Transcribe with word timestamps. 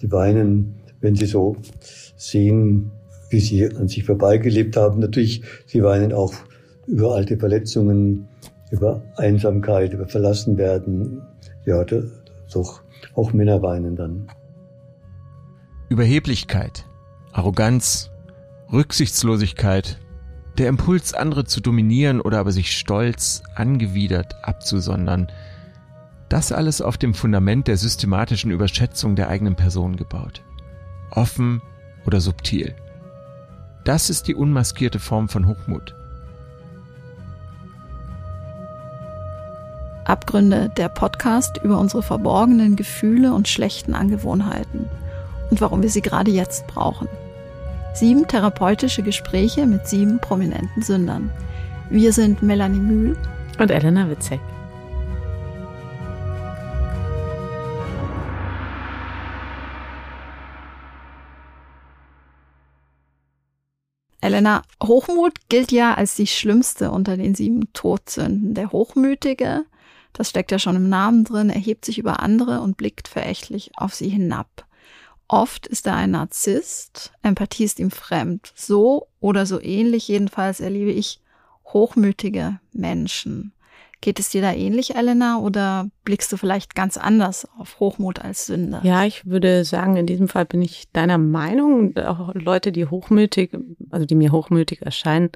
die 0.00 0.10
weinen, 0.10 0.76
wenn 1.00 1.14
sie 1.14 1.26
so 1.26 1.56
sehen, 2.16 2.90
wie 3.30 3.40
sie 3.40 3.66
an 3.66 3.88
sich 3.88 4.04
vorbeigelebt 4.04 4.76
haben. 4.76 5.00
Natürlich, 5.00 5.42
sie 5.66 5.82
weinen 5.82 6.12
auch 6.12 6.32
über 6.86 7.14
alte 7.14 7.36
Verletzungen, 7.36 8.28
über 8.70 9.02
Einsamkeit, 9.16 9.92
über 9.92 10.06
Verlassenwerden. 10.06 11.22
Ja, 11.66 11.84
doch, 11.84 12.82
auch 13.14 13.32
Männer 13.32 13.62
weinen 13.62 13.96
dann. 13.96 14.28
Überheblichkeit, 15.88 16.84
Arroganz, 17.32 18.10
Rücksichtslosigkeit, 18.72 19.98
der 20.58 20.68
Impuls, 20.68 21.14
andere 21.14 21.44
zu 21.44 21.60
dominieren 21.60 22.20
oder 22.20 22.38
aber 22.38 22.52
sich 22.52 22.76
stolz, 22.76 23.42
angewidert 23.54 24.34
abzusondern, 24.42 25.28
das 26.28 26.52
alles 26.52 26.80
auf 26.82 26.98
dem 26.98 27.14
Fundament 27.14 27.68
der 27.68 27.76
systematischen 27.76 28.50
Überschätzung 28.50 29.16
der 29.16 29.28
eigenen 29.28 29.56
Person 29.56 29.96
gebaut. 29.96 30.42
Offen 31.10 31.62
oder 32.06 32.20
subtil. 32.20 32.74
Das 33.84 34.10
ist 34.10 34.28
die 34.28 34.34
unmaskierte 34.34 34.98
Form 34.98 35.28
von 35.28 35.46
Hochmut. 35.46 35.94
Abgründe, 40.04 40.70
der 40.76 40.88
Podcast 40.88 41.58
über 41.62 41.78
unsere 41.78 42.02
verborgenen 42.02 42.76
Gefühle 42.76 43.34
und 43.34 43.46
schlechten 43.46 43.94
Angewohnheiten 43.94 44.86
und 45.50 45.60
warum 45.60 45.82
wir 45.82 45.90
sie 45.90 46.02
gerade 46.02 46.30
jetzt 46.30 46.66
brauchen. 46.66 47.08
Sieben 47.94 48.26
therapeutische 48.26 49.02
Gespräche 49.02 49.66
mit 49.66 49.86
sieben 49.86 50.18
prominenten 50.18 50.82
Sündern. 50.82 51.30
Wir 51.90 52.12
sind 52.12 52.42
Melanie 52.42 52.80
Mühl 52.80 53.16
und 53.58 53.70
Elena 53.70 54.08
Witzek. 54.08 54.40
Elena, 64.28 64.62
Hochmut 64.84 65.48
gilt 65.48 65.72
ja 65.72 65.94
als 65.94 66.14
die 66.14 66.26
schlimmste 66.26 66.90
unter 66.90 67.16
den 67.16 67.34
sieben 67.34 67.72
Todsünden. 67.72 68.52
Der 68.52 68.72
Hochmütige, 68.72 69.64
das 70.12 70.28
steckt 70.28 70.50
ja 70.52 70.58
schon 70.58 70.76
im 70.76 70.90
Namen 70.90 71.24
drin, 71.24 71.48
erhebt 71.48 71.86
sich 71.86 71.96
über 71.98 72.20
andere 72.20 72.60
und 72.60 72.76
blickt 72.76 73.08
verächtlich 73.08 73.70
auf 73.78 73.94
sie 73.94 74.10
hinab. 74.10 74.66
Oft 75.28 75.66
ist 75.66 75.86
er 75.86 75.96
ein 75.96 76.10
Narzisst, 76.10 77.12
Empathie 77.22 77.64
ist 77.64 77.78
ihm 77.78 77.90
fremd. 77.90 78.52
So 78.54 79.06
oder 79.18 79.46
so 79.46 79.62
ähnlich 79.62 80.08
jedenfalls 80.08 80.60
erlebe 80.60 80.90
ich 80.90 81.22
hochmütige 81.64 82.60
Menschen. 82.74 83.54
Geht 84.00 84.20
es 84.20 84.30
dir 84.30 84.42
da 84.42 84.52
ähnlich, 84.52 84.94
Elena, 84.94 85.40
oder 85.40 85.90
blickst 86.04 86.32
du 86.32 86.36
vielleicht 86.36 86.76
ganz 86.76 86.96
anders 86.96 87.48
auf 87.58 87.80
Hochmut 87.80 88.20
als 88.20 88.46
Sünde? 88.46 88.80
Ja, 88.84 89.04
ich 89.04 89.26
würde 89.26 89.64
sagen, 89.64 89.96
in 89.96 90.06
diesem 90.06 90.28
Fall 90.28 90.44
bin 90.44 90.62
ich 90.62 90.84
deiner 90.92 91.18
Meinung. 91.18 91.96
Auch 91.96 92.32
Leute, 92.34 92.70
die 92.70 92.86
hochmütig, 92.86 93.56
also 93.90 94.06
die 94.06 94.14
mir 94.14 94.30
hochmütig 94.30 94.82
erscheinen, 94.82 95.30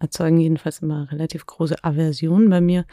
erzeugen 0.00 0.38
jedenfalls 0.38 0.80
immer 0.80 1.10
relativ 1.10 1.46
große 1.46 1.82
Aversion 1.82 2.50
bei 2.50 2.60
mir. 2.60 2.84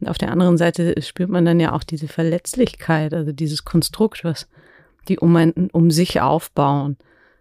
Und 0.00 0.08
auf 0.08 0.18
der 0.18 0.30
anderen 0.30 0.56
Seite 0.56 0.94
spürt 1.02 1.30
man 1.30 1.44
dann 1.44 1.58
ja 1.58 1.72
auch 1.72 1.82
diese 1.82 2.06
Verletzlichkeit, 2.06 3.12
also 3.12 3.32
dieses 3.32 3.64
Konstrukt, 3.64 4.22
was 4.24 4.48
die 5.08 5.18
um, 5.18 5.34
ein, 5.34 5.52
um 5.72 5.90
sich 5.90 6.20
aufbauen. 6.20 6.96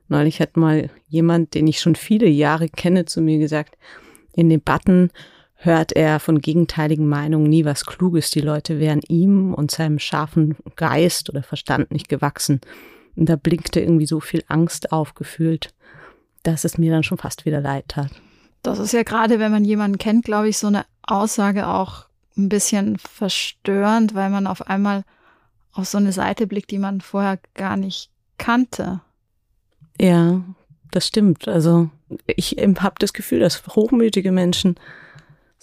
Neulich 0.08 0.42
hat 0.42 0.58
mal 0.58 0.90
jemand, 1.08 1.54
den 1.54 1.68
ich 1.68 1.80
schon 1.80 1.96
viele 1.96 2.28
Jahre 2.28 2.70
kenne, 2.70 3.06
zu 3.06 3.22
mir 3.22 3.38
gesagt, 3.38 3.78
in 4.36 4.50
Debatten 4.50 5.12
hört 5.64 5.94
er 5.94 6.20
von 6.20 6.42
gegenteiligen 6.42 7.08
Meinungen 7.08 7.50
nie 7.50 7.66
was 7.66 7.86
Kluges. 7.86 8.32
Die 8.32 8.42
Leute 8.42 8.80
wären 8.80 9.02
ihm 9.08 9.54
und 9.54 9.72
seinem 9.72 10.00
scharfen 10.00 10.58
Geist 10.76 11.30
oder 11.30 11.44
Verstand 11.44 11.92
nicht 11.92 12.10
gewachsen. 12.10 12.60
Und 13.16 13.30
da 13.30 13.36
blinkte 13.36 13.80
irgendwie 13.80 14.06
so 14.06 14.20
viel 14.20 14.44
Angst 14.48 14.92
aufgefühlt, 14.92 15.74
dass 16.44 16.66
es 16.66 16.78
mir 16.78 16.92
dann 16.92 17.04
schon 17.04 17.18
fast 17.18 17.46
wieder 17.46 17.62
leid 17.62 17.86
tat. 17.88 18.12
Das 18.62 18.80
ist 18.80 18.94
ja 18.94 19.04
gerade, 19.04 19.40
wenn 19.40 19.52
man 19.52 19.66
jemanden 19.66 19.98
kennt, 19.98 20.26
glaube 20.26 20.50
ich, 20.50 20.58
so 20.58 20.68
eine 20.68 20.86
Aussage 21.04 21.68
auch 21.68 22.06
ein 22.38 22.50
bisschen 22.50 22.98
verstörend, 22.98 24.16
weil 24.16 24.30
man 24.30 24.48
auf 24.48 24.68
einmal 24.68 25.04
auf 25.72 25.86
so 25.86 25.98
eine 25.98 26.12
Seite 26.12 26.48
blickt, 26.48 26.72
die 26.72 26.80
man 26.80 27.02
vorher 27.02 27.40
gar 27.54 27.78
nicht 27.78 28.10
kannte. 28.38 29.02
Ja, 30.00 30.42
das 30.92 31.08
stimmt. 31.08 31.48
Also 31.48 31.90
ich 32.26 32.58
habe 32.58 32.96
das 33.00 33.14
Gefühl, 33.14 33.40
dass 33.40 33.66
hochmütige 33.68 34.32
Menschen 34.32 34.76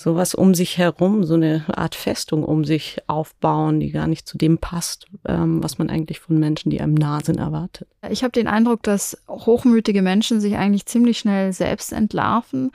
sowas 0.01 0.35
um 0.35 0.55
sich 0.55 0.79
herum, 0.79 1.25
so 1.25 1.35
eine 1.35 1.65
Art 1.69 1.95
Festung 1.95 2.43
um 2.43 2.65
sich 2.65 2.99
aufbauen, 3.07 3.81
die 3.81 3.91
gar 3.91 4.07
nicht 4.07 4.27
zu 4.27 4.39
dem 4.39 4.57
passt, 4.57 5.07
ähm, 5.27 5.63
was 5.63 5.77
man 5.77 5.91
eigentlich 5.91 6.21
von 6.21 6.39
Menschen, 6.39 6.71
die 6.71 6.81
einem 6.81 6.95
nah 6.95 7.21
sind, 7.23 7.39
erwartet. 7.39 7.87
Ich 8.09 8.23
habe 8.23 8.33
den 8.33 8.49
Eindruck, 8.49 8.83
dass 8.83 9.23
hochmütige 9.29 10.01
Menschen 10.01 10.41
sich 10.41 10.57
eigentlich 10.57 10.87
ziemlich 10.87 11.19
schnell 11.19 11.53
selbst 11.53 11.93
entlarven, 11.93 12.71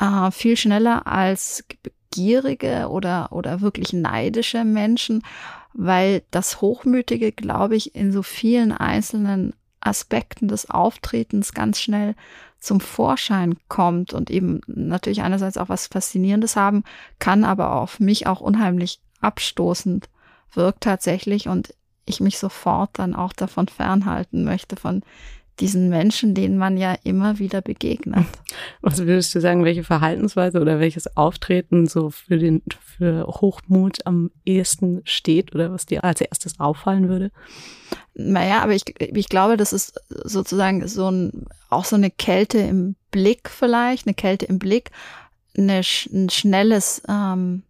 äh, 0.00 0.30
viel 0.30 0.56
schneller 0.56 1.06
als 1.06 1.64
gierige 2.10 2.88
oder, 2.88 3.32
oder 3.32 3.60
wirklich 3.60 3.92
neidische 3.92 4.64
Menschen, 4.64 5.22
weil 5.74 6.22
das 6.30 6.62
Hochmütige, 6.62 7.32
glaube 7.32 7.76
ich, 7.76 7.94
in 7.94 8.10
so 8.10 8.22
vielen 8.22 8.72
einzelnen 8.72 9.52
Aspekten 9.80 10.48
des 10.48 10.70
Auftretens 10.70 11.52
ganz 11.52 11.78
schnell 11.78 12.14
zum 12.64 12.80
Vorschein 12.80 13.56
kommt 13.68 14.12
und 14.12 14.30
eben 14.30 14.60
natürlich 14.66 15.22
einerseits 15.22 15.56
auch 15.56 15.68
was 15.68 15.86
Faszinierendes 15.86 16.56
haben 16.56 16.84
kann, 17.18 17.44
aber 17.44 17.74
auf 17.74 18.00
mich 18.00 18.26
auch 18.26 18.40
unheimlich 18.40 19.00
abstoßend 19.20 20.08
wirkt 20.52 20.82
tatsächlich 20.82 21.48
und 21.48 21.74
ich 22.06 22.20
mich 22.20 22.38
sofort 22.38 22.90
dann 22.94 23.14
auch 23.14 23.32
davon 23.32 23.68
fernhalten 23.68 24.44
möchte, 24.44 24.76
von 24.76 25.02
diesen 25.60 25.88
Menschen, 25.88 26.34
denen 26.34 26.58
man 26.58 26.76
ja 26.76 26.96
immer 27.04 27.38
wieder 27.38 27.60
begegnet. 27.60 28.26
Was 28.80 28.98
würdest 28.98 29.34
du 29.34 29.40
sagen, 29.40 29.64
welche 29.64 29.84
Verhaltensweise 29.84 30.60
oder 30.60 30.80
welches 30.80 31.16
Auftreten 31.16 31.86
so 31.86 32.10
für 32.10 32.38
den 32.38 32.62
für 32.80 33.26
Hochmut 33.26 34.04
am 34.04 34.30
ehesten 34.44 35.02
steht 35.04 35.54
oder 35.54 35.72
was 35.72 35.86
dir 35.86 36.04
als 36.04 36.20
erstes 36.20 36.58
auffallen 36.58 37.08
würde? 37.08 37.30
Naja, 38.14 38.62
aber 38.62 38.72
ich, 38.74 38.84
ich 39.00 39.28
glaube, 39.28 39.56
das 39.56 39.72
ist 39.72 40.00
sozusagen 40.08 40.86
so 40.86 41.10
ein, 41.10 41.46
auch 41.70 41.84
so 41.84 41.96
eine 41.96 42.10
Kälte 42.10 42.58
im 42.58 42.96
Blick 43.10 43.48
vielleicht, 43.48 44.06
eine 44.06 44.14
Kälte 44.14 44.46
im 44.46 44.58
Blick, 44.58 44.90
eine, 45.56 45.80
ein 46.12 46.30
schnelles 46.30 47.02
ähm, 47.08 47.62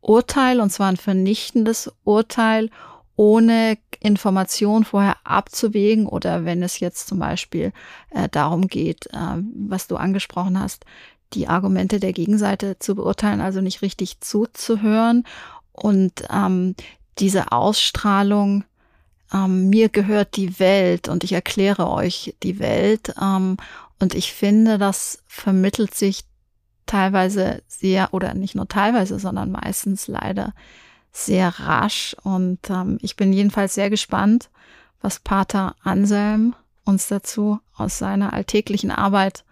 Urteil 0.00 0.60
und 0.60 0.70
zwar 0.70 0.88
ein 0.88 0.96
vernichtendes 0.96 1.92
Urteil 2.04 2.70
ohne 3.16 3.78
Information 4.00 4.84
vorher 4.84 5.16
abzuwägen 5.24 6.06
oder 6.06 6.44
wenn 6.44 6.62
es 6.62 6.80
jetzt 6.80 7.08
zum 7.08 7.18
Beispiel 7.18 7.72
äh, 8.10 8.28
darum 8.28 8.68
geht, 8.68 9.06
äh, 9.06 9.38
was 9.68 9.88
du 9.88 9.96
angesprochen 9.96 10.60
hast, 10.60 10.84
die 11.32 11.48
Argumente 11.48 11.98
der 11.98 12.12
Gegenseite 12.12 12.78
zu 12.78 12.94
beurteilen, 12.94 13.40
also 13.40 13.60
nicht 13.60 13.82
richtig 13.82 14.20
zuzuhören. 14.20 15.24
Und 15.72 16.24
ähm, 16.30 16.74
diese 17.18 17.52
Ausstrahlung, 17.52 18.64
ähm, 19.32 19.68
mir 19.68 19.88
gehört 19.88 20.36
die 20.36 20.58
Welt 20.60 21.08
und 21.08 21.24
ich 21.24 21.32
erkläre 21.32 21.88
euch 21.88 22.34
die 22.42 22.58
Welt 22.58 23.14
ähm, 23.20 23.56
und 23.98 24.14
ich 24.14 24.32
finde, 24.32 24.78
das 24.78 25.22
vermittelt 25.26 25.94
sich 25.94 26.24
teilweise 26.84 27.62
sehr 27.66 28.14
oder 28.14 28.34
nicht 28.34 28.54
nur 28.54 28.68
teilweise, 28.68 29.18
sondern 29.18 29.50
meistens 29.50 30.06
leider 30.06 30.54
sehr 31.16 31.48
rasch. 31.60 32.14
Und 32.22 32.58
ähm, 32.68 32.98
ich 33.00 33.16
bin 33.16 33.32
jedenfalls 33.32 33.74
sehr 33.74 33.90
gespannt, 33.90 34.50
was 35.00 35.20
Pater 35.20 35.74
Anselm 35.82 36.54
uns 36.84 37.08
dazu 37.08 37.58
aus 37.74 37.98
seiner 37.98 38.32
alltäglichen 38.32 38.90
Arbeit 38.90 39.44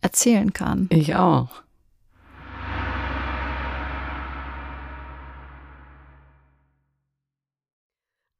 erzählen 0.00 0.52
kann. 0.52 0.88
Ich 0.90 1.14
auch. 1.14 1.48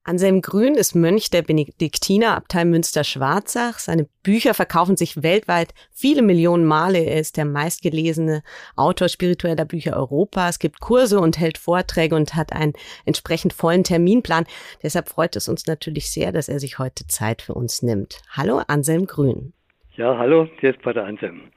Anselm 0.06 0.40
Grün 0.40 0.76
ist 0.76 0.94
Mönch 0.94 1.30
der 1.30 1.42
Benediktinerabtei 1.42 2.64
Münster-Schwarzach. 2.64 3.80
Seine 3.80 4.08
Bücher 4.22 4.54
verkaufen 4.54 4.96
sich 4.96 5.24
weltweit 5.24 5.74
viele 5.90 6.22
Millionen 6.22 6.64
Male. 6.64 7.00
Er 7.00 7.18
ist 7.18 7.36
der 7.36 7.44
meistgelesene 7.44 8.44
Autor 8.76 9.08
spiritueller 9.08 9.64
Bücher 9.64 9.96
Europas. 9.96 10.60
Gibt 10.60 10.78
Kurse 10.78 11.18
und 11.18 11.40
hält 11.40 11.58
Vorträge 11.58 12.14
und 12.14 12.36
hat 12.36 12.52
einen 12.52 12.74
entsprechend 13.04 13.52
vollen 13.52 13.82
Terminplan. 13.82 14.46
Deshalb 14.80 15.08
freut 15.08 15.34
es 15.34 15.48
uns 15.48 15.66
natürlich 15.66 16.08
sehr, 16.12 16.30
dass 16.30 16.48
er 16.48 16.60
sich 16.60 16.78
heute 16.78 17.08
Zeit 17.08 17.42
für 17.42 17.54
uns 17.54 17.82
nimmt. 17.82 18.22
Hallo, 18.30 18.62
Anselm 18.68 19.06
Grün. 19.06 19.54
Ja, 19.96 20.16
hallo, 20.16 20.46
hier 20.60 20.70
ist 20.70 20.82
Pater 20.82 21.02
Anselm. 21.02 21.50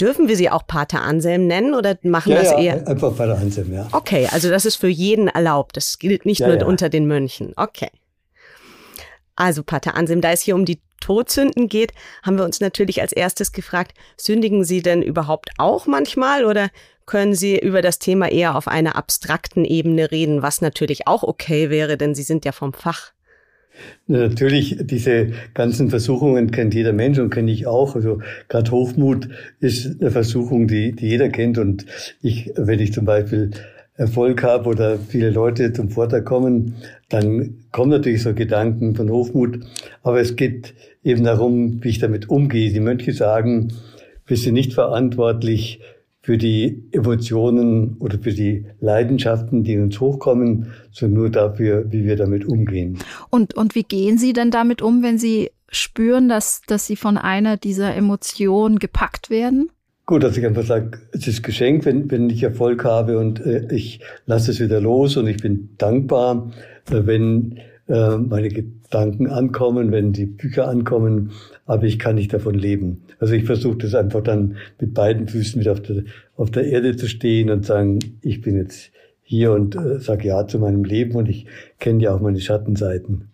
Dürfen 0.00 0.28
wir 0.28 0.36
sie 0.36 0.50
auch 0.50 0.66
Pater 0.66 1.02
Anselm 1.02 1.46
nennen 1.46 1.74
oder 1.74 1.96
machen 2.02 2.32
ja, 2.32 2.38
das 2.38 2.50
ja, 2.50 2.58
eher? 2.58 2.88
Einfach 2.88 3.16
Pater 3.16 3.38
Anselm, 3.38 3.72
ja. 3.72 3.88
Okay, 3.92 4.28
also 4.30 4.50
das 4.50 4.64
ist 4.64 4.76
für 4.76 4.88
jeden 4.88 5.28
erlaubt. 5.28 5.76
Das 5.76 5.98
gilt 5.98 6.26
nicht 6.26 6.40
ja, 6.40 6.48
nur 6.48 6.66
unter 6.66 6.88
den 6.88 7.06
Mönchen. 7.06 7.52
Okay. 7.56 7.90
Also 9.36 9.62
Pater 9.62 9.94
Anselm, 9.94 10.20
da 10.20 10.32
es 10.32 10.42
hier 10.42 10.54
um 10.54 10.64
die 10.64 10.80
Todsünden 11.00 11.68
geht, 11.68 11.92
haben 12.22 12.38
wir 12.38 12.44
uns 12.44 12.60
natürlich 12.60 13.02
als 13.02 13.12
erstes 13.12 13.52
gefragt, 13.52 13.92
sündigen 14.16 14.64
Sie 14.64 14.80
denn 14.80 15.02
überhaupt 15.02 15.50
auch 15.58 15.86
manchmal 15.86 16.44
oder 16.44 16.70
können 17.06 17.34
Sie 17.34 17.58
über 17.58 17.82
das 17.82 17.98
Thema 17.98 18.30
eher 18.30 18.56
auf 18.56 18.68
einer 18.68 18.96
abstrakten 18.96 19.64
Ebene 19.64 20.10
reden, 20.10 20.42
was 20.42 20.60
natürlich 20.60 21.06
auch 21.06 21.22
okay 21.22 21.68
wäre, 21.68 21.96
denn 21.96 22.14
Sie 22.14 22.22
sind 22.22 22.44
ja 22.44 22.52
vom 22.52 22.72
Fach. 22.72 23.12
Natürlich, 24.06 24.78
diese 24.80 25.32
ganzen 25.54 25.90
Versuchungen 25.90 26.50
kennt 26.50 26.74
jeder 26.74 26.92
Mensch 26.92 27.18
und 27.18 27.30
kenne 27.30 27.50
ich 27.50 27.66
auch. 27.66 27.94
Also 27.94 28.20
gerade 28.48 28.70
Hochmut 28.70 29.28
ist 29.60 30.00
eine 30.00 30.10
Versuchung, 30.10 30.68
die, 30.68 30.92
die 30.92 31.08
jeder 31.08 31.28
kennt. 31.28 31.58
Und 31.58 31.86
ich, 32.22 32.52
wenn 32.56 32.80
ich 32.80 32.92
zum 32.92 33.04
Beispiel 33.04 33.50
Erfolg 33.96 34.42
habe 34.42 34.68
oder 34.68 34.98
viele 34.98 35.30
Leute 35.30 35.72
zum 35.72 35.88
Vortrag 35.88 36.24
kommen, 36.24 36.74
dann 37.08 37.56
kommen 37.70 37.90
natürlich 37.90 38.22
so 38.22 38.34
Gedanken 38.34 38.94
von 38.94 39.10
Hochmut. 39.10 39.60
Aber 40.02 40.20
es 40.20 40.36
geht 40.36 40.74
eben 41.02 41.24
darum, 41.24 41.82
wie 41.82 41.90
ich 41.90 41.98
damit 41.98 42.28
umgehe. 42.28 42.72
Die 42.72 42.80
Mönche 42.80 43.12
sagen, 43.12 43.72
wir 44.26 44.36
sind 44.36 44.54
nicht 44.54 44.72
verantwortlich 44.72 45.80
für 46.24 46.38
die 46.38 46.82
Emotionen 46.90 47.98
oder 47.98 48.18
für 48.18 48.32
die 48.32 48.64
Leidenschaften, 48.80 49.62
die 49.62 49.76
uns 49.76 50.00
hochkommen, 50.00 50.72
sondern 50.90 51.20
nur 51.20 51.30
dafür, 51.30 51.84
wie 51.92 52.04
wir 52.04 52.16
damit 52.16 52.46
umgehen. 52.46 52.98
Und, 53.28 53.54
und 53.54 53.74
wie 53.74 53.82
gehen 53.82 54.16
Sie 54.16 54.32
denn 54.32 54.50
damit 54.50 54.80
um, 54.80 55.02
wenn 55.02 55.18
Sie 55.18 55.50
spüren, 55.68 56.30
dass, 56.30 56.62
dass 56.66 56.86
Sie 56.86 56.96
von 56.96 57.18
einer 57.18 57.58
dieser 57.58 57.94
Emotionen 57.94 58.78
gepackt 58.78 59.28
werden? 59.28 59.68
Gut, 60.06 60.22
dass 60.22 60.38
ich 60.38 60.46
einfach 60.46 60.64
sage, 60.64 60.98
es 61.12 61.28
ist 61.28 61.42
Geschenk, 61.42 61.84
wenn, 61.84 62.10
wenn 62.10 62.30
ich 62.30 62.42
Erfolg 62.42 62.84
habe 62.84 63.18
und 63.18 63.44
äh, 63.44 63.68
ich 63.70 64.00
lasse 64.24 64.50
es 64.50 64.60
wieder 64.60 64.80
los 64.80 65.18
und 65.18 65.26
ich 65.26 65.42
bin 65.42 65.74
dankbar, 65.76 66.52
äh, 66.90 67.02
wenn 67.04 67.58
äh, 67.88 68.16
meine 68.16 68.48
Gedanken 68.48 69.28
ankommen, 69.28 69.92
wenn 69.92 70.12
die 70.12 70.26
Bücher 70.26 70.68
ankommen, 70.68 71.32
aber 71.66 71.84
ich 71.84 71.98
kann 71.98 72.14
nicht 72.14 72.32
davon 72.32 72.54
leben. 72.54 73.04
Also 73.18 73.34
ich 73.34 73.44
versuche 73.44 73.76
das 73.76 73.94
einfach 73.94 74.22
dann 74.22 74.56
mit 74.80 74.94
beiden 74.94 75.28
Füßen 75.28 75.60
wieder 75.60 75.72
auf 75.72 75.82
der, 75.82 76.04
auf 76.36 76.50
der 76.50 76.64
Erde 76.64 76.96
zu 76.96 77.08
stehen 77.08 77.50
und 77.50 77.66
sagen, 77.66 77.98
ich 78.22 78.40
bin 78.40 78.56
jetzt 78.56 78.90
hier 79.22 79.52
und 79.52 79.74
äh, 79.76 79.98
sage 79.98 80.28
Ja 80.28 80.46
zu 80.46 80.58
meinem 80.58 80.84
Leben 80.84 81.14
und 81.14 81.28
ich 81.28 81.46
kenne 81.78 82.02
ja 82.02 82.14
auch 82.14 82.20
meine 82.20 82.40
Schattenseiten. 82.40 83.30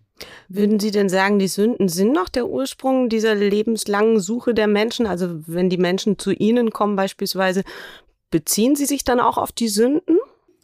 Würden 0.48 0.80
Sie 0.80 0.90
denn 0.90 1.08
sagen, 1.08 1.38
die 1.38 1.48
Sünden 1.48 1.88
sind 1.88 2.12
noch 2.12 2.28
der 2.28 2.48
Ursprung 2.48 3.08
dieser 3.08 3.34
lebenslangen 3.34 4.20
Suche 4.20 4.54
der 4.54 4.66
Menschen? 4.66 5.06
Also 5.06 5.28
wenn 5.46 5.70
die 5.70 5.78
Menschen 5.78 6.18
zu 6.18 6.32
Ihnen 6.32 6.70
kommen 6.70 6.96
beispielsweise, 6.96 7.62
beziehen 8.30 8.76
Sie 8.76 8.86
sich 8.86 9.04
dann 9.04 9.20
auch 9.20 9.38
auf 9.38 9.52
die 9.52 9.68
Sünden? 9.68 10.18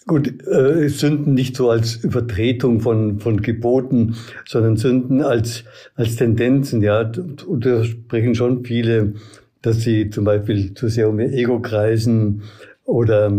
Gut, 0.07 0.47
äh, 0.47 0.89
Sünden 0.89 1.35
nicht 1.35 1.57
so 1.57 1.69
als 1.69 1.97
Übertretung 1.97 2.81
von, 2.81 3.19
von 3.19 3.43
Geboten, 3.43 4.15
sondern 4.47 4.77
Sünden 4.77 5.21
als, 5.21 5.65
als 5.97 6.15
Tendenzen, 6.15 6.81
ja. 6.81 7.01
Und 7.47 7.67
da 7.67 7.83
sprechen 7.83 8.37
schon 8.37 8.65
viele, 8.65 9.15
dass 9.63 9.81
sie 9.81 10.11
zum 10.11 10.25
Beispiel 10.25 10.75
zu 10.75 10.89
sehr 10.89 11.09
um 11.09 11.19
ihr 11.19 11.33
Ego 11.33 11.61
kreisen 11.61 12.43
oder 12.85 13.33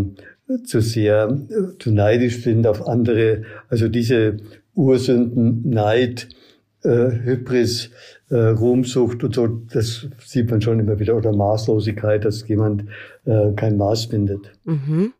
zu 0.65 0.81
sehr 0.81 1.39
äh, 1.49 1.77
zu 1.79 1.91
neidisch 1.91 2.43
sind 2.43 2.67
auf 2.67 2.85
andere. 2.85 3.43
Also 3.69 3.87
diese 3.87 4.37
Ursünden, 4.75 5.69
Neid, 5.69 6.27
äh, 6.83 7.11
Hybris, 7.23 7.91
äh, 8.29 8.35
Ruhmsucht 8.35 9.23
und 9.23 9.33
so, 9.33 9.47
das 9.47 10.07
sieht 10.25 10.51
man 10.51 10.61
schon 10.61 10.81
immer 10.81 10.99
wieder. 10.99 11.15
Oder 11.15 11.31
Maßlosigkeit, 11.31 12.25
dass 12.25 12.45
jemand 12.47 12.83
äh, 13.25 13.53
kein 13.55 13.77
Maß 13.77 14.05
findet. 14.05 14.51
Mhm. 14.65 15.13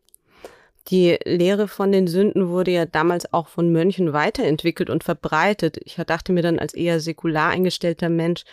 Die 0.88 1.18
Lehre 1.24 1.68
von 1.68 1.92
den 1.92 2.06
Sünden 2.06 2.48
wurde 2.48 2.70
ja 2.70 2.86
damals 2.86 3.32
auch 3.32 3.48
von 3.48 3.70
Mönchen 3.72 4.12
weiterentwickelt 4.12 4.88
und 4.88 5.04
verbreitet. 5.04 5.78
Ich 5.84 5.96
dachte 5.96 6.32
mir 6.32 6.42
dann 6.42 6.58
als 6.58 6.72
eher 6.72 7.00
säkular 7.00 7.50
eingestellter 7.50 8.08
Mensch, 8.08 8.44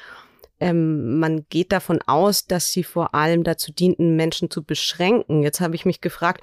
ähm, 0.60 1.20
man 1.20 1.46
geht 1.50 1.72
davon 1.72 2.00
aus, 2.06 2.48
dass 2.48 2.72
sie 2.72 2.84
vor 2.84 3.14
allem 3.14 3.44
dazu 3.44 3.74
dienten, 3.74 4.16
Menschen 4.16 4.50
zu 4.50 4.64
beschränken. 4.64 5.44
Jetzt 5.44 5.60
habe 5.60 5.76
ich 5.76 5.86
mich 5.86 6.00
gefragt, 6.02 6.42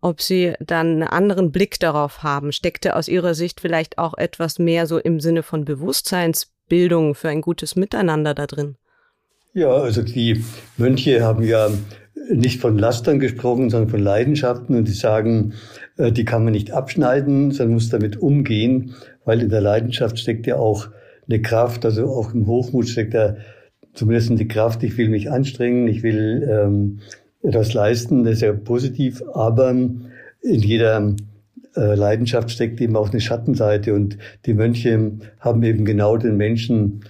ob 0.00 0.20
Sie 0.20 0.52
dann 0.60 0.86
einen 0.88 1.02
anderen 1.02 1.50
Blick 1.50 1.80
darauf 1.80 2.22
haben. 2.22 2.52
Steckte 2.52 2.94
aus 2.94 3.08
Ihrer 3.08 3.34
Sicht 3.34 3.60
vielleicht 3.60 3.96
auch 3.96 4.14
etwas 4.18 4.58
mehr 4.58 4.86
so 4.86 4.98
im 4.98 5.18
Sinne 5.18 5.42
von 5.42 5.64
Bewusstseinsbildung 5.64 7.14
für 7.14 7.30
ein 7.30 7.40
gutes 7.40 7.74
Miteinander 7.74 8.34
da 8.34 8.46
drin? 8.46 8.76
Ja, 9.54 9.70
also 9.70 10.02
die 10.02 10.44
Mönche 10.76 11.22
haben 11.22 11.42
ja 11.42 11.70
nicht 12.32 12.60
von 12.60 12.78
Lastern 12.78 13.18
gesprochen, 13.20 13.70
sondern 13.70 13.90
von 13.90 14.00
Leidenschaften. 14.00 14.76
Und 14.76 14.88
die 14.88 14.92
sagen, 14.92 15.54
äh, 15.96 16.12
die 16.12 16.24
kann 16.24 16.44
man 16.44 16.52
nicht 16.52 16.72
abschneiden, 16.72 17.50
sondern 17.50 17.74
muss 17.74 17.88
damit 17.88 18.16
umgehen, 18.16 18.94
weil 19.24 19.42
in 19.42 19.48
der 19.48 19.60
Leidenschaft 19.60 20.18
steckt 20.18 20.46
ja 20.46 20.56
auch 20.56 20.88
eine 21.28 21.40
Kraft, 21.40 21.84
also 21.84 22.06
auch 22.06 22.34
im 22.34 22.46
Hochmut 22.46 22.88
steckt 22.88 23.14
ja 23.14 23.36
zumindest 23.94 24.30
die 24.38 24.48
Kraft, 24.48 24.82
ich 24.82 24.98
will 24.98 25.08
mich 25.08 25.30
anstrengen, 25.30 25.88
ich 25.88 26.02
will 26.02 26.46
ähm, 26.50 27.00
etwas 27.42 27.72
leisten, 27.72 28.24
das 28.24 28.34
ist 28.34 28.40
ja 28.42 28.52
positiv, 28.52 29.22
aber 29.32 29.70
in 29.70 30.10
jeder 30.42 31.14
äh, 31.76 31.94
Leidenschaft 31.94 32.50
steckt 32.50 32.80
eben 32.80 32.96
auch 32.96 33.10
eine 33.10 33.20
Schattenseite 33.20 33.94
und 33.94 34.18
die 34.46 34.54
Mönche 34.54 35.12
haben 35.40 35.62
eben 35.62 35.84
genau 35.84 36.16
den 36.16 36.36
Menschen 36.36 37.04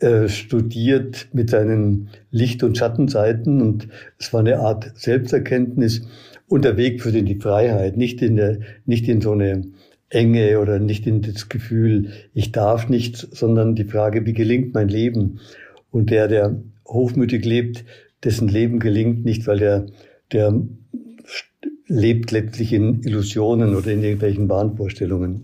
äh, 0.00 0.28
studiert 0.28 1.28
mit 1.32 1.50
seinen 1.50 2.08
Licht- 2.30 2.62
und 2.62 2.76
Schattenseiten 2.76 3.60
und 3.60 3.88
es 4.18 4.32
war 4.32 4.40
eine 4.40 4.58
Art 4.58 4.92
Selbsterkenntnis 4.94 6.08
und 6.48 6.64
der 6.64 6.76
Weg 6.76 7.02
für 7.02 7.12
die 7.12 7.34
Freiheit, 7.36 7.96
nicht 7.96 8.22
in, 8.22 8.36
der, 8.36 8.58
nicht 8.86 9.08
in 9.08 9.20
so 9.20 9.32
eine 9.32 9.68
Enge 10.08 10.58
oder 10.58 10.78
nicht 10.78 11.06
in 11.06 11.22
das 11.22 11.48
Gefühl, 11.48 12.10
ich 12.34 12.50
darf 12.50 12.88
nichts, 12.88 13.20
sondern 13.30 13.76
die 13.76 13.84
Frage, 13.84 14.26
wie 14.26 14.32
gelingt 14.32 14.74
mein 14.74 14.88
Leben? 14.88 15.40
Und 15.90 16.10
der, 16.10 16.28
der 16.28 16.60
hochmütig 16.86 17.44
lebt, 17.44 17.84
dessen 18.24 18.48
Leben 18.48 18.80
gelingt 18.80 19.24
nicht, 19.24 19.46
weil 19.46 19.58
der, 19.58 19.86
der 20.32 20.60
lebt 21.86 22.30
letztlich 22.30 22.72
in 22.72 23.02
Illusionen 23.02 23.74
oder 23.74 23.92
in 23.92 24.02
irgendwelchen 24.02 24.48
Wahnvorstellungen. 24.48 25.42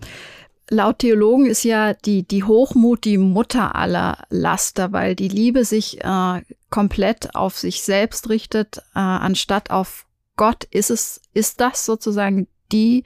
Laut 0.69 0.99
Theologen 0.99 1.45
ist 1.45 1.63
ja 1.63 1.93
die, 1.93 2.23
die 2.23 2.43
Hochmut 2.43 3.05
die 3.05 3.17
Mutter 3.17 3.75
aller 3.75 4.25
Laster, 4.29 4.91
weil 4.91 5.15
die 5.15 5.29
Liebe 5.29 5.63
sich 5.63 6.03
äh, 6.03 6.41
komplett 6.69 7.35
auf 7.35 7.57
sich 7.57 7.81
selbst 7.83 8.29
richtet, 8.29 8.79
äh, 8.93 8.99
anstatt 8.99 9.71
auf 9.71 10.05
Gott. 10.35 10.65
Ist 10.65 10.89
es, 10.89 11.21
ist 11.33 11.61
das 11.61 11.85
sozusagen 11.85 12.47
die, 12.71 13.03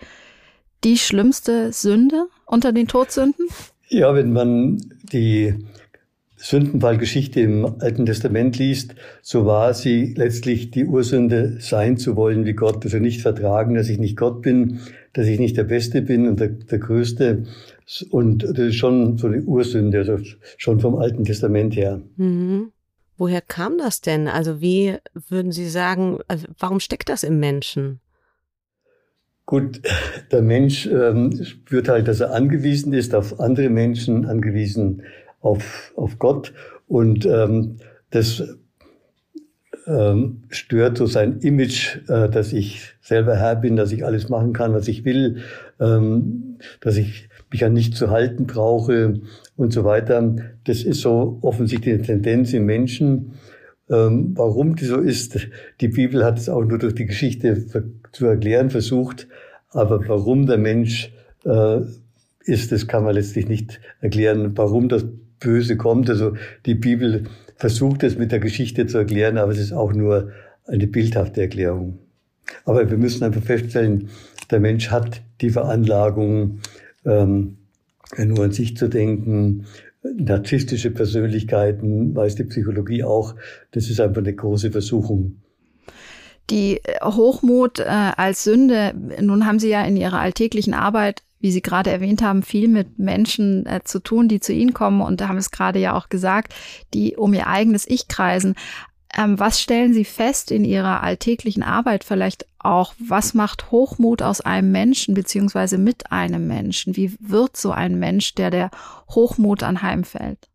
die 0.83 0.97
schlimmste 0.97 1.71
Sünde 1.71 2.27
unter 2.45 2.71
den 2.71 2.87
Todsünden? 2.87 3.47
Ja, 3.89 4.15
wenn 4.15 4.33
man 4.33 4.77
die 5.11 5.53
Sündenfallgeschichte 6.37 7.39
im 7.39 7.75
Alten 7.79 8.07
Testament 8.07 8.57
liest, 8.57 8.95
so 9.21 9.45
war 9.45 9.75
sie 9.75 10.15
letztlich 10.15 10.71
die 10.71 10.85
Ursünde, 10.85 11.57
sein 11.59 11.97
zu 11.97 12.15
wollen 12.15 12.45
wie 12.45 12.53
Gott, 12.53 12.83
also 12.83 12.97
nicht 12.97 13.21
vertragen, 13.21 13.75
dass 13.75 13.89
ich 13.89 13.99
nicht 13.99 14.17
Gott 14.17 14.41
bin, 14.41 14.79
dass 15.13 15.27
ich 15.27 15.39
nicht 15.39 15.57
der 15.57 15.63
Beste 15.65 16.01
bin 16.01 16.27
und 16.27 16.39
der, 16.39 16.49
der 16.49 16.79
Größte. 16.79 17.43
Und 18.09 18.43
das 18.43 18.57
ist 18.57 18.75
schon 18.75 19.17
so 19.17 19.27
eine 19.27 19.41
Ursünde, 19.41 19.99
also 19.99 20.17
schon 20.57 20.79
vom 20.79 20.95
Alten 20.95 21.25
Testament 21.25 21.75
her. 21.75 22.01
Mhm. 22.17 22.71
Woher 23.17 23.41
kam 23.41 23.77
das 23.77 24.01
denn? 24.01 24.27
Also 24.27 24.61
wie 24.61 24.95
würden 25.29 25.51
Sie 25.51 25.69
sagen, 25.69 26.19
also 26.27 26.47
warum 26.57 26.79
steckt 26.79 27.09
das 27.09 27.23
im 27.23 27.39
Menschen? 27.39 27.99
Gut, 29.45 29.81
der 30.31 30.41
Mensch 30.41 30.87
ähm, 30.87 31.43
spürt 31.43 31.89
halt, 31.89 32.07
dass 32.07 32.21
er 32.21 32.33
angewiesen 32.33 32.93
ist 32.93 33.13
auf 33.13 33.39
andere 33.39 33.69
Menschen, 33.69 34.25
angewiesen 34.25 35.03
auf, 35.41 35.91
auf 35.95 36.19
Gott 36.19 36.53
und 36.87 37.25
ähm, 37.25 37.77
das 38.11 38.43
ähm, 39.87 40.43
stört 40.49 40.97
so 40.97 41.05
sein 41.05 41.39
Image, 41.39 41.97
äh, 42.07 42.29
dass 42.29 42.53
ich 42.53 42.93
selber 43.01 43.35
Herr 43.35 43.55
bin, 43.55 43.75
dass 43.75 43.91
ich 43.91 44.05
alles 44.05 44.29
machen 44.29 44.53
kann, 44.53 44.73
was 44.73 44.87
ich 44.87 45.05
will, 45.05 45.37
ähm, 45.79 46.57
dass 46.81 46.97
ich 46.97 47.29
mich 47.51 47.65
an 47.65 47.73
nichts 47.73 47.97
zu 47.97 48.09
halten 48.09 48.45
brauche 48.45 49.21
und 49.55 49.73
so 49.73 49.83
weiter. 49.83 50.35
Das 50.63 50.83
ist 50.83 51.01
so 51.01 51.39
offensichtlich 51.41 51.95
eine 51.95 52.03
Tendenz 52.03 52.53
im 52.53 52.65
Menschen. 52.65 53.33
Ähm, 53.89 54.33
warum 54.35 54.75
die 54.75 54.85
so 54.85 54.97
ist, 54.97 55.37
die 55.81 55.89
Bibel 55.89 56.23
hat 56.23 56.37
es 56.37 56.47
auch 56.47 56.63
nur 56.63 56.77
durch 56.77 56.95
die 56.95 57.05
Geschichte 57.05 57.65
zu 58.11 58.25
erklären 58.25 58.69
versucht, 58.69 59.27
aber 59.69 60.07
warum 60.07 60.45
der 60.45 60.57
Mensch 60.57 61.11
äh, 61.43 61.81
ist, 62.45 62.71
das 62.71 62.87
kann 62.87 63.03
man 63.03 63.15
letztlich 63.15 63.47
nicht 63.47 63.81
erklären, 63.99 64.57
warum 64.57 64.87
das 64.87 65.05
Böse 65.39 65.75
kommt. 65.75 66.09
Also 66.09 66.35
die 66.65 66.75
Bibel 66.75 67.25
versucht 67.61 68.01
es 68.01 68.17
mit 68.17 68.31
der 68.31 68.39
Geschichte 68.39 68.87
zu 68.87 68.97
erklären, 68.97 69.37
aber 69.37 69.51
es 69.51 69.59
ist 69.59 69.71
auch 69.71 69.93
nur 69.93 70.31
eine 70.65 70.87
bildhafte 70.87 71.41
Erklärung. 71.41 71.99
Aber 72.65 72.89
wir 72.89 72.97
müssen 72.97 73.23
einfach 73.23 73.43
feststellen, 73.43 74.09
der 74.49 74.59
Mensch 74.59 74.89
hat 74.89 75.21
die 75.41 75.51
Veranlagung, 75.51 76.61
ähm, 77.05 77.57
nur 78.17 78.45
an 78.45 78.51
sich 78.51 78.77
zu 78.77 78.87
denken, 78.87 79.67
narzisstische 80.01 80.89
Persönlichkeiten, 80.89 82.15
weiß 82.15 82.33
die 82.33 82.45
Psychologie 82.45 83.03
auch. 83.03 83.35
Das 83.69 83.91
ist 83.91 84.01
einfach 84.01 84.23
eine 84.23 84.33
große 84.33 84.71
Versuchung. 84.71 85.35
Die 86.49 86.81
Hochmut 87.03 87.77
äh, 87.77 87.83
als 87.83 88.43
Sünde, 88.43 88.95
nun 89.21 89.45
haben 89.45 89.59
Sie 89.59 89.69
ja 89.69 89.85
in 89.85 89.97
Ihrer 89.97 90.19
alltäglichen 90.19 90.73
Arbeit 90.73 91.21
wie 91.41 91.51
Sie 91.51 91.61
gerade 91.61 91.89
erwähnt 91.89 92.21
haben, 92.21 92.43
viel 92.43 92.67
mit 92.67 92.99
Menschen 92.99 93.65
äh, 93.65 93.81
zu 93.83 93.99
tun, 93.99 94.27
die 94.27 94.39
zu 94.39 94.53
Ihnen 94.53 94.73
kommen 94.73 95.01
und 95.01 95.27
haben 95.27 95.37
es 95.37 95.51
gerade 95.51 95.79
ja 95.79 95.95
auch 95.95 96.09
gesagt, 96.09 96.53
die 96.93 97.15
um 97.17 97.33
ihr 97.33 97.47
eigenes 97.47 97.87
Ich 97.87 98.07
kreisen. 98.07 98.55
Ähm, 99.17 99.39
was 99.39 99.59
stellen 99.59 99.93
Sie 99.93 100.05
fest 100.05 100.51
in 100.51 100.63
Ihrer 100.63 101.03
alltäglichen 101.03 101.63
Arbeit 101.63 102.03
vielleicht 102.03 102.45
auch? 102.59 102.93
Was 102.99 103.33
macht 103.33 103.71
Hochmut 103.71 104.21
aus 104.21 104.41
einem 104.41 104.71
Menschen 104.71 105.13
beziehungsweise 105.13 105.77
mit 105.77 106.11
einem 106.11 106.47
Menschen? 106.47 106.95
Wie 106.95 107.13
wird 107.19 107.57
so 107.57 107.71
ein 107.71 107.99
Mensch, 107.99 108.35
der 108.35 108.51
der 108.51 108.71
Hochmut 109.09 109.63
anheimfällt? 109.63 110.47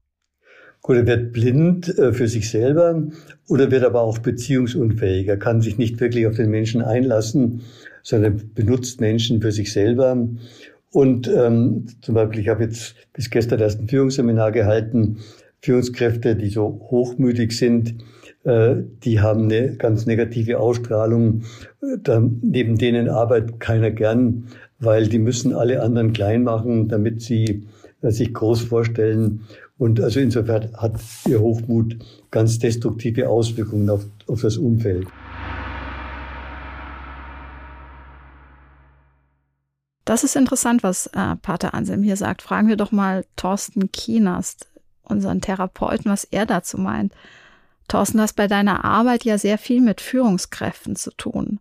Gut, 0.80 0.96
er 0.96 1.06
wird 1.06 1.32
blind 1.32 1.98
äh, 1.98 2.12
für 2.12 2.28
sich 2.28 2.48
selber 2.48 3.02
oder 3.48 3.70
wird 3.70 3.84
aber 3.84 4.02
auch 4.02 4.18
beziehungsunfähig. 4.18 5.26
Er 5.26 5.36
kann 5.36 5.60
sich 5.60 5.78
nicht 5.78 6.00
wirklich 6.00 6.26
auf 6.26 6.36
den 6.36 6.48
Menschen 6.48 6.80
einlassen, 6.80 7.62
sondern 8.02 8.52
benutzt 8.54 9.00
Menschen 9.00 9.42
für 9.42 9.50
sich 9.50 9.72
selber. 9.72 10.28
Und 10.92 11.28
ähm, 11.28 11.86
zum 12.00 12.14
Beispiel, 12.14 12.40
ich 12.40 12.48
habe 12.48 12.64
jetzt 12.64 12.94
bis 13.12 13.30
gestern 13.30 13.60
erst 13.60 13.80
ein 13.80 13.88
Führungsseminar 13.88 14.52
gehalten. 14.52 15.18
Führungskräfte, 15.60 16.36
die 16.36 16.48
so 16.48 16.86
hochmütig 16.90 17.56
sind, 17.56 17.96
äh, 18.44 18.76
die 19.02 19.20
haben 19.20 19.44
eine 19.44 19.76
ganz 19.76 20.06
negative 20.06 20.60
Ausstrahlung. 20.60 21.42
Da, 22.02 22.22
neben 22.42 22.78
denen 22.78 23.08
arbeitet 23.08 23.58
keiner 23.58 23.90
gern, 23.90 24.46
weil 24.78 25.08
die 25.08 25.18
müssen 25.18 25.52
alle 25.52 25.82
anderen 25.82 26.12
klein 26.12 26.44
machen, 26.44 26.88
damit 26.88 27.20
sie 27.22 27.66
äh, 28.02 28.10
sich 28.10 28.32
groß 28.32 28.62
vorstellen. 28.62 29.42
Und 29.78 30.00
also 30.00 30.20
insofern 30.20 30.72
hat 30.76 31.00
ihr 31.28 31.40
Hochmut 31.40 31.98
ganz 32.30 32.58
destruktive 32.58 33.28
Auswirkungen 33.28 33.90
auf, 33.90 34.06
auf 34.26 34.42
das 34.42 34.56
Umfeld. 34.56 35.06
Das 40.06 40.22
ist 40.22 40.36
interessant, 40.36 40.84
was 40.84 41.08
äh, 41.08 41.34
Pater 41.34 41.75
Anselm 41.75 42.04
hier 42.04 42.16
sagt. 42.16 42.40
Fragen 42.40 42.68
wir 42.68 42.76
doch 42.76 42.92
mal 42.92 43.25
Thorsten 43.34 43.90
Kienast, 43.90 44.68
unseren 45.02 45.40
Therapeuten, 45.40 46.10
was 46.10 46.22
er 46.22 46.46
dazu 46.46 46.78
meint. 46.78 47.12
Thorsten, 47.88 48.18
du 48.18 48.22
hast 48.22 48.34
bei 48.34 48.46
deiner 48.46 48.84
Arbeit 48.84 49.25
ja 49.25 49.36
sehr 49.36 49.58
viel 49.58 49.80
mit 49.80 50.00
Führungskräften 50.00 50.94
zu 50.94 51.10
tun. 51.10 51.58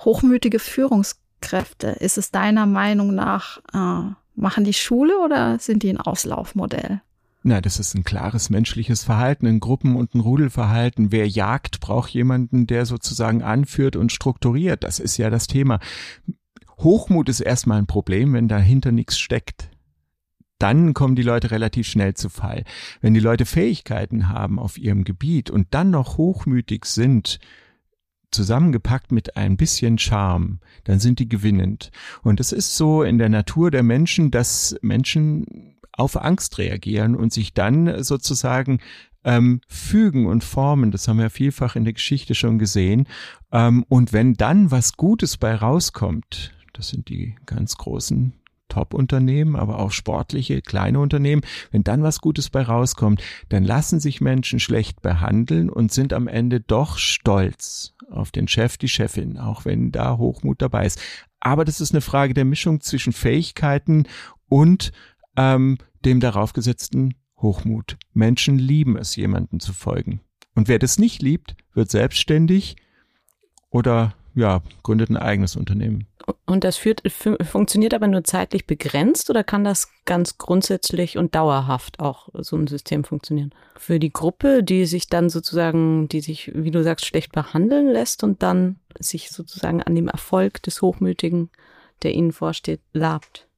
Hochmütige 0.00 0.58
Führungskräfte, 0.58 1.88
ist 1.88 2.16
es 2.16 2.30
deiner 2.30 2.64
Meinung 2.64 3.14
nach, 3.14 3.58
äh, 3.74 4.14
machen 4.34 4.64
die 4.64 4.72
Schule 4.72 5.18
oder 5.18 5.58
sind 5.58 5.82
die 5.82 5.90
ein 5.90 6.00
Auslaufmodell? 6.00 7.02
Na, 7.42 7.60
das 7.60 7.78
ist 7.78 7.94
ein 7.94 8.04
klares 8.04 8.48
menschliches 8.48 9.04
Verhalten, 9.04 9.46
ein 9.46 9.60
Gruppen- 9.60 9.96
und 9.96 10.14
ein 10.14 10.20
Rudelverhalten. 10.20 11.12
Wer 11.12 11.28
jagt, 11.28 11.80
braucht 11.80 12.10
jemanden, 12.10 12.66
der 12.66 12.86
sozusagen 12.86 13.42
anführt 13.42 13.96
und 13.96 14.12
strukturiert. 14.12 14.82
Das 14.82 14.98
ist 14.98 15.18
ja 15.18 15.28
das 15.28 15.46
Thema. 15.46 15.78
Hochmut 16.82 17.28
ist 17.28 17.40
erstmal 17.40 17.78
ein 17.78 17.86
Problem, 17.86 18.32
wenn 18.32 18.48
dahinter 18.48 18.92
nichts 18.92 19.18
steckt 19.18 19.72
dann 20.62 20.94
kommen 20.94 21.16
die 21.16 21.24
Leute 21.24 21.50
relativ 21.50 21.88
schnell 21.88 22.14
zu 22.14 22.28
Fall. 22.28 22.62
Wenn 23.00 23.14
die 23.14 23.20
Leute 23.20 23.46
Fähigkeiten 23.46 24.28
haben 24.28 24.60
auf 24.60 24.78
ihrem 24.78 25.02
Gebiet 25.02 25.50
und 25.50 25.66
dann 25.72 25.90
noch 25.90 26.18
hochmütig 26.18 26.84
sind, 26.84 27.40
zusammengepackt 28.30 29.10
mit 29.10 29.36
ein 29.36 29.56
bisschen 29.56 29.98
Charme, 29.98 30.60
dann 30.84 31.00
sind 31.00 31.18
die 31.18 31.28
gewinnend. 31.28 31.90
Und 32.22 32.38
es 32.38 32.52
ist 32.52 32.76
so 32.76 33.02
in 33.02 33.18
der 33.18 33.28
Natur 33.28 33.72
der 33.72 33.82
Menschen, 33.82 34.30
dass 34.30 34.76
Menschen 34.82 35.76
auf 35.90 36.16
Angst 36.16 36.58
reagieren 36.58 37.16
und 37.16 37.32
sich 37.32 37.54
dann 37.54 38.04
sozusagen 38.04 38.78
ähm, 39.24 39.62
fügen 39.66 40.26
und 40.26 40.44
formen. 40.44 40.92
Das 40.92 41.08
haben 41.08 41.18
wir 41.18 41.30
vielfach 41.30 41.74
in 41.74 41.84
der 41.84 41.92
Geschichte 41.92 42.36
schon 42.36 42.60
gesehen. 42.60 43.08
Ähm, 43.50 43.84
und 43.88 44.12
wenn 44.12 44.34
dann 44.34 44.70
was 44.70 44.96
Gutes 44.96 45.36
bei 45.36 45.56
rauskommt, 45.56 46.52
das 46.72 46.88
sind 46.88 47.08
die 47.08 47.36
ganz 47.46 47.76
großen 47.76 48.34
Top-Unternehmen, 48.68 49.54
aber 49.54 49.78
auch 49.78 49.90
sportliche, 49.90 50.62
kleine 50.62 50.98
Unternehmen, 50.98 51.42
wenn 51.72 51.84
dann 51.84 52.02
was 52.02 52.22
Gutes 52.22 52.48
bei 52.48 52.62
rauskommt, 52.62 53.22
dann 53.50 53.64
lassen 53.64 54.00
sich 54.00 54.22
Menschen 54.22 54.60
schlecht 54.60 55.02
behandeln 55.02 55.68
und 55.68 55.92
sind 55.92 56.14
am 56.14 56.26
Ende 56.26 56.60
doch 56.60 56.96
stolz 56.96 57.94
auf 58.10 58.30
den 58.30 58.48
Chef, 58.48 58.78
die 58.78 58.88
Chefin, 58.88 59.36
auch 59.36 59.66
wenn 59.66 59.92
da 59.92 60.16
Hochmut 60.16 60.62
dabei 60.62 60.86
ist. 60.86 61.00
Aber 61.38 61.66
das 61.66 61.82
ist 61.82 61.92
eine 61.92 62.00
Frage 62.00 62.32
der 62.32 62.46
Mischung 62.46 62.80
zwischen 62.80 63.12
Fähigkeiten 63.12 64.04
und 64.48 64.92
ähm, 65.36 65.76
dem 66.04 66.20
darauf 66.20 66.54
gesetzten 66.54 67.14
Hochmut. 67.36 67.98
Menschen 68.14 68.58
lieben 68.58 68.96
es, 68.96 69.16
jemanden 69.16 69.60
zu 69.60 69.74
folgen. 69.74 70.20
Und 70.54 70.68
wer 70.68 70.78
das 70.78 70.98
nicht 70.98 71.20
liebt, 71.20 71.56
wird 71.74 71.90
selbstständig 71.90 72.76
oder 73.68 74.14
ja, 74.34 74.62
gründet 74.82 75.10
ein 75.10 75.16
eigenes 75.16 75.56
Unternehmen. 75.56 76.06
Und 76.46 76.64
das 76.64 76.76
führt, 76.76 77.02
funktioniert 77.10 77.94
aber 77.94 78.06
nur 78.06 78.24
zeitlich 78.24 78.66
begrenzt 78.66 79.28
oder 79.30 79.42
kann 79.42 79.64
das 79.64 79.88
ganz 80.04 80.38
grundsätzlich 80.38 81.18
und 81.18 81.34
dauerhaft 81.34 82.00
auch 82.00 82.28
so 82.34 82.56
ein 82.56 82.66
System 82.66 83.04
funktionieren? 83.04 83.52
Für 83.76 83.98
die 83.98 84.12
Gruppe, 84.12 84.62
die 84.62 84.86
sich 84.86 85.08
dann 85.08 85.30
sozusagen, 85.30 86.08
die 86.08 86.20
sich, 86.20 86.52
wie 86.54 86.70
du 86.70 86.82
sagst, 86.82 87.06
schlecht 87.06 87.32
behandeln 87.32 87.88
lässt 87.88 88.22
und 88.22 88.42
dann 88.42 88.76
sich 88.98 89.30
sozusagen 89.30 89.82
an 89.82 89.94
dem 89.94 90.08
Erfolg 90.08 90.62
des 90.62 90.80
Hochmütigen, 90.82 91.50
der 92.02 92.14
ihnen 92.14 92.32
vorsteht, 92.32 92.80
labt. 92.92 93.48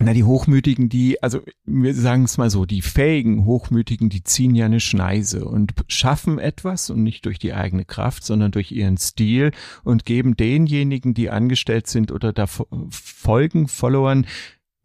Na, 0.00 0.12
die 0.12 0.22
Hochmütigen, 0.22 0.88
die, 0.88 1.20
also 1.22 1.40
wir 1.64 1.92
sagen 1.92 2.24
es 2.24 2.38
mal 2.38 2.50
so, 2.50 2.66
die 2.66 2.82
fähigen 2.82 3.44
Hochmütigen, 3.44 4.08
die 4.08 4.22
ziehen 4.22 4.54
ja 4.54 4.66
eine 4.66 4.78
Schneise 4.78 5.44
und 5.44 5.72
schaffen 5.88 6.38
etwas 6.38 6.90
und 6.90 7.02
nicht 7.02 7.26
durch 7.26 7.40
die 7.40 7.52
eigene 7.52 7.84
Kraft, 7.84 8.24
sondern 8.24 8.52
durch 8.52 8.70
ihren 8.70 8.96
Stil 8.96 9.50
und 9.82 10.04
geben 10.04 10.36
denjenigen, 10.36 11.14
die 11.14 11.30
angestellt 11.30 11.88
sind 11.88 12.12
oder 12.12 12.32
da 12.32 12.46
folgen, 12.46 13.66
Followern, 13.66 14.26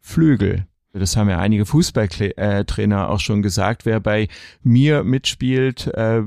Flügel. 0.00 0.66
Das 0.92 1.16
haben 1.16 1.28
ja 1.28 1.38
einige 1.38 1.66
Fußballtrainer 1.66 3.08
auch 3.08 3.20
schon 3.20 3.42
gesagt. 3.42 3.84
Wer 3.84 4.00
bei 4.00 4.28
mir 4.62 5.04
mitspielt, 5.04 5.88
äh, 5.88 6.22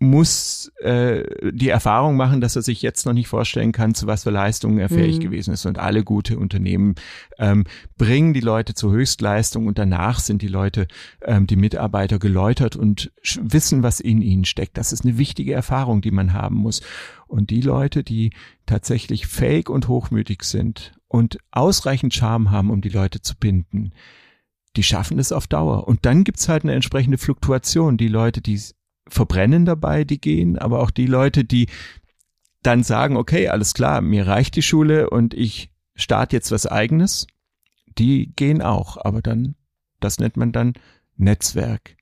muss 0.00 0.70
äh, 0.80 1.24
die 1.50 1.70
Erfahrung 1.70 2.16
machen, 2.16 2.40
dass 2.40 2.54
er 2.54 2.62
sich 2.62 2.82
jetzt 2.82 3.04
noch 3.04 3.12
nicht 3.12 3.26
vorstellen 3.26 3.72
kann, 3.72 3.94
zu 3.94 4.06
was 4.06 4.22
für 4.22 4.30
Leistungen 4.30 4.78
er 4.78 4.88
fähig 4.88 5.16
mhm. 5.18 5.22
gewesen 5.22 5.54
ist. 5.54 5.66
Und 5.66 5.78
alle 5.78 6.04
gute 6.04 6.38
Unternehmen 6.38 6.94
ähm, 7.38 7.64
bringen 7.96 8.32
die 8.32 8.40
Leute 8.40 8.74
zur 8.74 8.92
Höchstleistung 8.92 9.66
und 9.66 9.76
danach 9.76 10.20
sind 10.20 10.40
die 10.40 10.48
Leute, 10.48 10.86
ähm, 11.22 11.48
die 11.48 11.56
Mitarbeiter 11.56 12.20
geläutert 12.20 12.76
und 12.76 13.10
wissen, 13.40 13.82
was 13.82 13.98
in 13.98 14.22
ihnen 14.22 14.44
steckt. 14.44 14.78
Das 14.78 14.92
ist 14.92 15.04
eine 15.04 15.18
wichtige 15.18 15.52
Erfahrung, 15.52 16.00
die 16.00 16.12
man 16.12 16.32
haben 16.32 16.56
muss. 16.56 16.80
Und 17.26 17.50
die 17.50 17.60
Leute, 17.60 18.04
die 18.04 18.30
tatsächlich 18.66 19.26
fähig 19.26 19.68
und 19.68 19.88
hochmütig 19.88 20.44
sind 20.44 20.92
und 21.08 21.38
ausreichend 21.50 22.14
Charme 22.14 22.52
haben, 22.52 22.70
um 22.70 22.82
die 22.82 22.88
Leute 22.88 23.20
zu 23.20 23.34
binden, 23.36 23.92
die 24.76 24.84
schaffen 24.84 25.18
es 25.18 25.32
auf 25.32 25.48
Dauer. 25.48 25.88
Und 25.88 26.06
dann 26.06 26.22
gibt's 26.22 26.48
halt 26.48 26.62
eine 26.62 26.74
entsprechende 26.74 27.18
Fluktuation. 27.18 27.96
Die 27.96 28.06
Leute, 28.06 28.40
die 28.40 28.60
verbrennen 29.08 29.64
dabei, 29.64 30.04
die 30.04 30.20
gehen, 30.20 30.58
aber 30.58 30.80
auch 30.80 30.90
die 30.90 31.06
Leute, 31.06 31.44
die 31.44 31.66
dann 32.62 32.82
sagen, 32.82 33.16
okay, 33.16 33.48
alles 33.48 33.74
klar, 33.74 34.00
mir 34.00 34.26
reicht 34.26 34.56
die 34.56 34.62
Schule 34.62 35.10
und 35.10 35.34
ich 35.34 35.70
starte 35.94 36.36
jetzt 36.36 36.52
was 36.52 36.66
eigenes, 36.66 37.26
die 37.98 38.32
gehen 38.34 38.62
auch, 38.62 38.96
aber 38.96 39.22
dann, 39.22 39.54
das 40.00 40.18
nennt 40.18 40.36
man 40.36 40.52
dann 40.52 40.74
Netzwerk. 41.16 41.96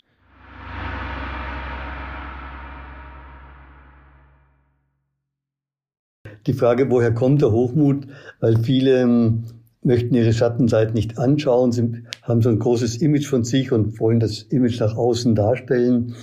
Die 6.46 6.52
Frage, 6.52 6.90
woher 6.90 7.12
kommt 7.12 7.42
der 7.42 7.50
Hochmut? 7.50 8.06
Weil 8.40 8.62
viele 8.62 9.00
ähm, 9.02 9.44
möchten 9.82 10.14
ihre 10.14 10.32
Schattenseite 10.32 10.92
nicht 10.92 11.18
anschauen, 11.18 11.72
sie 11.72 12.02
haben 12.22 12.42
so 12.42 12.48
ein 12.48 12.58
großes 12.58 12.98
Image 12.98 13.26
von 13.26 13.44
sich 13.44 13.72
und 13.72 13.98
wollen 14.00 14.20
das 14.20 14.42
Image 14.42 14.80
nach 14.80 14.96
außen 14.96 15.34
darstellen 15.34 16.14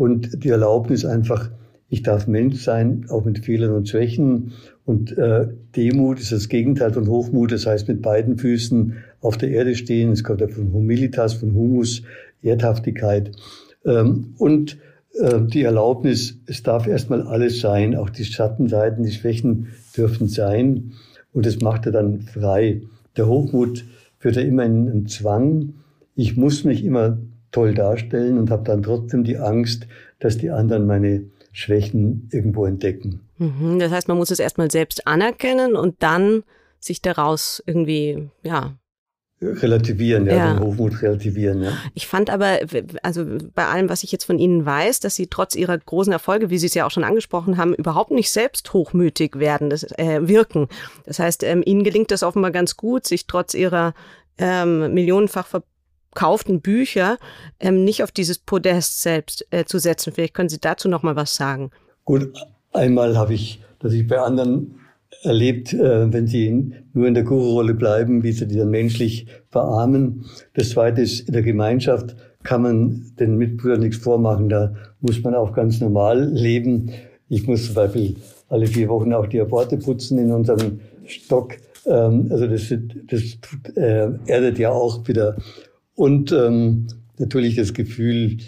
und 0.00 0.44
die 0.44 0.48
Erlaubnis 0.48 1.04
einfach, 1.04 1.50
ich 1.90 2.02
darf 2.02 2.26
Mensch 2.26 2.62
sein, 2.62 3.04
auch 3.10 3.26
mit 3.26 3.44
Fehlern 3.44 3.74
und 3.74 3.86
Schwächen. 3.86 4.52
Und 4.86 5.18
äh, 5.18 5.48
Demut 5.76 6.18
ist 6.18 6.32
das 6.32 6.48
Gegenteil 6.48 6.94
von 6.94 7.06
Hochmut, 7.06 7.52
das 7.52 7.66
heißt 7.66 7.86
mit 7.86 8.00
beiden 8.00 8.38
Füßen 8.38 8.94
auf 9.20 9.36
der 9.36 9.50
Erde 9.50 9.74
stehen. 9.74 10.12
Es 10.12 10.24
kommt 10.24 10.40
ja 10.40 10.48
von 10.48 10.72
Humilitas, 10.72 11.34
von 11.34 11.52
Humus, 11.52 12.00
Erdhaftigkeit. 12.40 13.32
Ähm, 13.84 14.36
und 14.38 14.78
äh, 15.20 15.42
die 15.42 15.64
Erlaubnis, 15.64 16.38
es 16.46 16.62
darf 16.62 16.86
erstmal 16.86 17.20
alles 17.20 17.60
sein, 17.60 17.94
auch 17.94 18.08
die 18.08 18.24
Schattenseiten, 18.24 19.04
die 19.04 19.12
Schwächen 19.12 19.66
dürfen 19.94 20.28
sein. 20.28 20.92
Und 21.34 21.44
das 21.44 21.60
macht 21.60 21.84
er 21.84 21.92
dann 21.92 22.22
frei. 22.22 22.80
Der 23.18 23.28
Hochmut 23.28 23.84
führt 24.16 24.36
ja 24.36 24.42
immer 24.42 24.64
in 24.64 24.88
einen 24.88 25.06
Zwang. 25.08 25.74
Ich 26.14 26.38
muss 26.38 26.64
mich 26.64 26.86
immer 26.86 27.18
toll 27.50 27.74
darstellen 27.74 28.38
und 28.38 28.50
habe 28.50 28.64
dann 28.64 28.82
trotzdem 28.82 29.24
die 29.24 29.38
Angst, 29.38 29.86
dass 30.18 30.38
die 30.38 30.50
anderen 30.50 30.86
meine 30.86 31.24
Schwächen 31.52 32.28
irgendwo 32.32 32.64
entdecken. 32.66 33.20
Mhm, 33.38 33.78
das 33.78 33.90
heißt, 33.90 34.08
man 34.08 34.16
muss 34.16 34.30
es 34.30 34.38
erstmal 34.38 34.70
selbst 34.70 35.06
anerkennen 35.06 35.74
und 35.74 36.02
dann 36.02 36.44
sich 36.78 37.02
daraus 37.02 37.62
irgendwie, 37.66 38.28
ja. 38.42 38.76
Relativieren, 39.42 40.26
ja, 40.26 40.36
ja. 40.36 40.52
den 40.52 40.62
Hochmut 40.62 41.00
relativieren, 41.00 41.62
ja. 41.62 41.72
Ich 41.94 42.06
fand 42.06 42.28
aber, 42.28 42.58
also 43.02 43.24
bei 43.54 43.66
allem, 43.66 43.88
was 43.88 44.02
ich 44.02 44.12
jetzt 44.12 44.24
von 44.24 44.38
Ihnen 44.38 44.66
weiß, 44.66 45.00
dass 45.00 45.14
Sie 45.14 45.28
trotz 45.28 45.56
Ihrer 45.56 45.78
großen 45.78 46.12
Erfolge, 46.12 46.50
wie 46.50 46.58
Sie 46.58 46.66
es 46.66 46.74
ja 46.74 46.86
auch 46.86 46.90
schon 46.90 47.04
angesprochen 47.04 47.56
haben, 47.56 47.74
überhaupt 47.74 48.10
nicht 48.10 48.30
selbst 48.30 48.70
hochmütig 48.74 49.38
werden, 49.38 49.70
das, 49.70 49.82
äh, 49.96 50.28
wirken. 50.28 50.68
Das 51.06 51.18
heißt, 51.18 51.42
ähm, 51.44 51.62
Ihnen 51.64 51.84
gelingt 51.84 52.10
das 52.10 52.22
offenbar 52.22 52.50
ganz 52.50 52.76
gut, 52.76 53.06
sich 53.06 53.26
trotz 53.26 53.54
Ihrer 53.54 53.94
ähm, 54.36 54.92
millionenfach 54.92 55.46
gekauften 56.12 56.60
Bücher 56.60 57.18
ähm, 57.58 57.84
nicht 57.84 58.02
auf 58.02 58.12
dieses 58.12 58.38
Podest 58.38 59.02
selbst 59.02 59.46
äh, 59.50 59.64
zu 59.64 59.78
setzen. 59.78 60.12
Vielleicht 60.12 60.34
können 60.34 60.48
Sie 60.48 60.60
dazu 60.60 60.88
noch 60.88 61.02
mal 61.02 61.16
was 61.16 61.34
sagen. 61.36 61.70
Gut, 62.04 62.32
einmal 62.72 63.16
habe 63.16 63.34
ich, 63.34 63.62
dass 63.78 63.92
ich 63.92 64.06
bei 64.06 64.18
anderen 64.18 64.80
erlebt, 65.22 65.72
äh, 65.72 66.12
wenn 66.12 66.26
sie 66.26 66.72
nur 66.92 67.06
in 67.06 67.14
der 67.14 67.24
Guru-Rolle 67.24 67.74
bleiben, 67.74 68.22
wie 68.22 68.32
sie 68.32 68.46
die 68.46 68.56
dann 68.56 68.70
menschlich 68.70 69.26
verarmen. 69.50 70.24
Das 70.54 70.70
Zweite 70.70 71.02
ist, 71.02 71.28
in 71.28 71.32
der 71.32 71.42
Gemeinschaft 71.42 72.16
kann 72.42 72.62
man 72.62 73.12
den 73.18 73.36
Mitbrüdern 73.36 73.80
nichts 73.80 73.98
vormachen. 73.98 74.48
Da 74.48 74.74
muss 75.00 75.22
man 75.22 75.34
auch 75.34 75.52
ganz 75.52 75.80
normal 75.80 76.24
leben. 76.32 76.90
Ich 77.28 77.46
muss 77.46 77.66
zum 77.66 77.74
Beispiel 77.74 78.16
alle 78.48 78.66
vier 78.66 78.88
Wochen 78.88 79.12
auch 79.12 79.26
die 79.26 79.40
Aborte 79.40 79.76
putzen 79.76 80.18
in 80.18 80.32
unserem 80.32 80.80
Stock. 81.06 81.56
Ähm, 81.86 82.28
also 82.30 82.46
das, 82.46 82.72
das 83.08 83.76
äh, 83.76 84.08
erdet 84.26 84.58
ja 84.58 84.70
auch 84.70 85.06
wieder. 85.06 85.36
Und 86.00 86.32
ähm, 86.32 86.86
natürlich 87.18 87.56
das 87.56 87.74
Gefühl, 87.74 88.38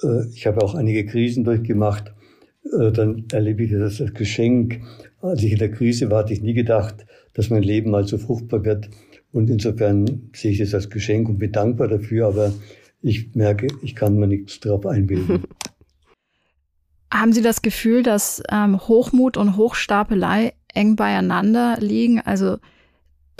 äh, 0.00 0.28
ich 0.32 0.46
habe 0.46 0.62
auch 0.62 0.76
einige 0.76 1.04
Krisen 1.04 1.42
durchgemacht, 1.42 2.14
äh, 2.72 2.92
dann 2.92 3.24
erlebe 3.32 3.64
ich 3.64 3.72
das 3.72 4.00
als 4.00 4.14
Geschenk. 4.14 4.80
Als 5.20 5.42
ich 5.42 5.50
in 5.50 5.58
der 5.58 5.72
Krise 5.72 6.08
war, 6.08 6.20
hatte 6.20 6.32
ich 6.32 6.40
nie 6.40 6.54
gedacht, 6.54 7.04
dass 7.34 7.50
mein 7.50 7.64
Leben 7.64 7.90
mal 7.90 8.06
so 8.06 8.16
fruchtbar 8.16 8.64
wird. 8.64 8.90
Und 9.32 9.50
insofern 9.50 10.30
sehe 10.36 10.52
ich 10.52 10.60
es 10.60 10.72
als 10.72 10.88
Geschenk 10.88 11.28
und 11.28 11.38
bin 11.38 11.50
dankbar 11.50 11.88
dafür. 11.88 12.28
Aber 12.28 12.52
ich 13.02 13.34
merke, 13.34 13.66
ich 13.82 13.96
kann 13.96 14.16
mir 14.16 14.28
nichts 14.28 14.60
darauf 14.60 14.86
einbilden. 14.86 15.42
Haben 17.12 17.32
Sie 17.32 17.42
das 17.42 17.60
Gefühl, 17.60 18.04
dass 18.04 18.40
ähm, 18.52 18.78
Hochmut 18.86 19.36
und 19.36 19.56
Hochstapelei 19.56 20.52
eng 20.74 20.94
beieinander 20.94 21.76
liegen? 21.80 22.20
Also 22.20 22.58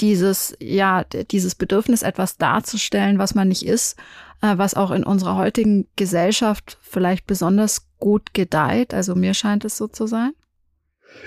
dieses, 0.01 0.57
ja, 0.61 1.05
dieses 1.05 1.55
Bedürfnis, 1.55 2.03
etwas 2.03 2.39
darzustellen, 2.39 3.19
was 3.19 3.35
man 3.35 3.49
nicht 3.49 3.67
ist, 3.67 3.99
äh, 4.43 4.57
was 4.57 4.75
auch 4.75 4.91
in 4.91 5.05
unserer 5.05 5.37
heutigen 5.37 5.87
Gesellschaft 5.97 6.79
vielleicht 6.81 7.27
besonders 7.27 7.87
gut 7.99 8.35
gedeiht. 8.35 8.95
Also 8.95 9.15
mir 9.15 9.35
scheint 9.35 9.65
es 9.65 9.77
so 9.77 9.87
zu 9.87 10.07
sein. 10.07 10.33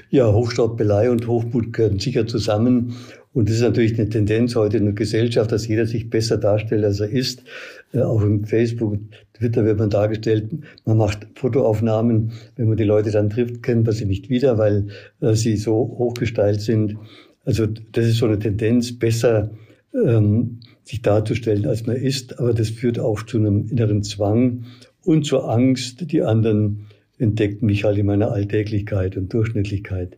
Ja, 0.09 0.31
Hochstapelei 0.31 1.09
und 1.11 1.27
Hochmut 1.27 1.73
gehören 1.73 1.99
sicher 1.99 2.25
zusammen. 2.25 2.95
Und 3.33 3.49
das 3.49 3.55
ist 3.55 3.63
natürlich 3.63 3.99
eine 3.99 4.09
Tendenz 4.09 4.55
heute 4.55 4.77
in 4.77 4.85
der 4.85 4.93
Gesellschaft, 4.93 5.51
dass 5.51 5.67
jeder 5.67 5.87
sich 5.87 6.09
besser 6.09 6.37
darstellt, 6.37 6.85
als 6.85 6.99
er 6.99 7.09
ist. 7.09 7.43
Äh, 7.91 8.01
auch 8.01 8.21
im 8.21 8.45
Facebook, 8.45 8.97
Twitter 9.33 9.65
wird 9.65 9.79
man 9.79 9.89
dargestellt. 9.89 10.51
Man 10.85 10.97
macht 10.97 11.27
Fotoaufnahmen. 11.35 12.31
Wenn 12.55 12.67
man 12.67 12.77
die 12.77 12.83
Leute 12.83 13.11
dann 13.11 13.29
trifft, 13.29 13.63
kennt 13.63 13.85
man 13.85 13.95
sie 13.95 14.05
nicht 14.05 14.29
wieder, 14.29 14.57
weil 14.57 14.87
äh, 15.19 15.33
sie 15.33 15.57
so 15.57 15.73
hochgestylt 15.73 16.61
sind. 16.61 16.97
Also 17.45 17.67
das 17.67 18.05
ist 18.05 18.17
so 18.17 18.25
eine 18.25 18.39
Tendenz, 18.39 18.97
besser 18.97 19.51
ähm, 19.93 20.59
sich 20.83 21.01
darzustellen, 21.01 21.65
als 21.65 21.85
man 21.85 21.95
ist. 21.95 22.39
Aber 22.39 22.53
das 22.53 22.69
führt 22.69 22.99
auch 22.99 23.23
zu 23.23 23.37
einem 23.37 23.67
inneren 23.67 24.03
Zwang 24.03 24.65
und 25.03 25.25
zur 25.25 25.49
Angst, 25.49 26.11
die 26.11 26.21
anderen 26.21 26.87
entdeckten 27.17 27.65
mich 27.65 27.83
halt 27.83 27.97
in 27.97 28.05
meiner 28.05 28.31
Alltäglichkeit 28.31 29.17
und 29.17 29.33
Durchschnittlichkeit. 29.33 30.15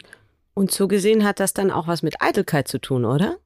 Und 0.53 0.71
so 0.71 0.87
gesehen 0.87 1.25
hat 1.25 1.39
das 1.39 1.53
dann 1.53 1.69
auch 1.69 1.87
was 1.87 2.01
mit 2.01 2.21
Eitelkeit 2.21 2.67
zu 2.67 2.79
tun, 2.79 3.03
oder? 3.03 3.37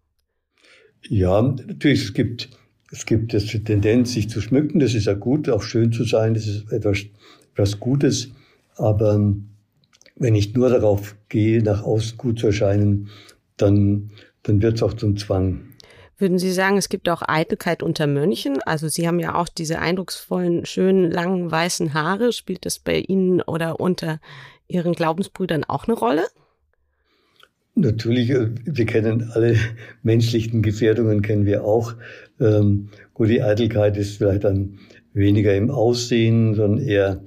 Ja, 1.07 1.41
natürlich, 1.41 2.03
es 2.03 2.13
gibt, 2.13 2.50
es 2.91 3.05
gibt 3.05 3.33
das 3.33 3.45
Tendenz, 3.45 4.13
sich 4.13 4.29
zu 4.29 4.41
schmücken. 4.41 4.79
Das 4.79 4.93
ist 4.93 5.05
ja 5.05 5.13
gut, 5.13 5.50
auch 5.50 5.63
schön 5.63 5.91
zu 5.91 6.03
sein. 6.03 6.33
Das 6.33 6.45
ist 6.45 6.71
etwas, 6.71 7.00
etwas 7.53 7.79
Gutes. 7.79 8.29
Aber 8.75 9.33
wenn 10.15 10.36
ich 10.36 10.53
nur 10.53 10.69
darauf 10.69 11.15
gehe, 11.29 11.63
nach 11.63 11.83
außen 11.83 12.17
gut 12.17 12.39
zu 12.39 12.48
erscheinen, 12.48 13.09
dann, 13.61 14.11
dann 14.43 14.61
wird 14.61 14.75
es 14.75 14.83
auch 14.83 14.93
zum 14.93 15.17
Zwang. 15.17 15.69
Würden 16.17 16.37
Sie 16.37 16.51
sagen, 16.51 16.77
es 16.77 16.89
gibt 16.89 17.07
auch 17.07 17.21
Eitelkeit 17.25 17.81
unter 17.81 18.05
Mönchen? 18.05 18.61
Also 18.65 18.89
Sie 18.89 19.07
haben 19.07 19.19
ja 19.19 19.35
auch 19.35 19.47
diese 19.47 19.79
eindrucksvollen, 19.79 20.65
schönen, 20.65 21.09
langen, 21.09 21.49
weißen 21.49 21.93
Haare. 21.93 22.33
Spielt 22.33 22.65
das 22.65 22.79
bei 22.79 22.99
Ihnen 22.99 23.41
oder 23.41 23.79
unter 23.79 24.19
Ihren 24.67 24.93
Glaubensbrüdern 24.93 25.63
auch 25.63 25.87
eine 25.87 25.97
Rolle? 25.97 26.23
Natürlich, 27.75 28.31
äh, 28.31 28.49
wir 28.65 28.85
kennen 28.85 29.31
alle 29.33 29.55
menschlichen 30.03 30.61
Gefährdungen, 30.61 31.21
kennen 31.21 31.45
wir 31.45 31.63
auch. 31.63 31.93
Ähm, 32.41 32.89
gut, 33.13 33.29
die 33.29 33.41
Eitelkeit 33.41 33.95
ist 33.95 34.17
vielleicht 34.17 34.43
dann 34.43 34.79
weniger 35.13 35.55
im 35.55 35.72
Aussehen, 35.72 36.53
sondern 36.53 36.85
eher, 36.85 37.24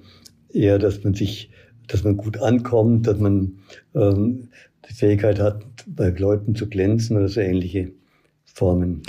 eher, 0.52 0.78
dass 0.78 1.02
man 1.02 1.14
sich, 1.14 1.50
dass 1.86 2.04
man 2.04 2.18
gut 2.18 2.38
ankommt, 2.38 3.06
dass 3.06 3.18
man 3.18 3.58
ähm, 3.94 4.48
die 4.88 4.94
Fähigkeit 4.94 5.38
hat, 5.38 5.64
bei 5.86 6.10
Leuten 6.10 6.54
zu 6.54 6.68
glänzen 6.68 7.16
oder 7.16 7.28
so 7.28 7.40
ähnliche 7.40 7.92
Formen. 8.44 9.02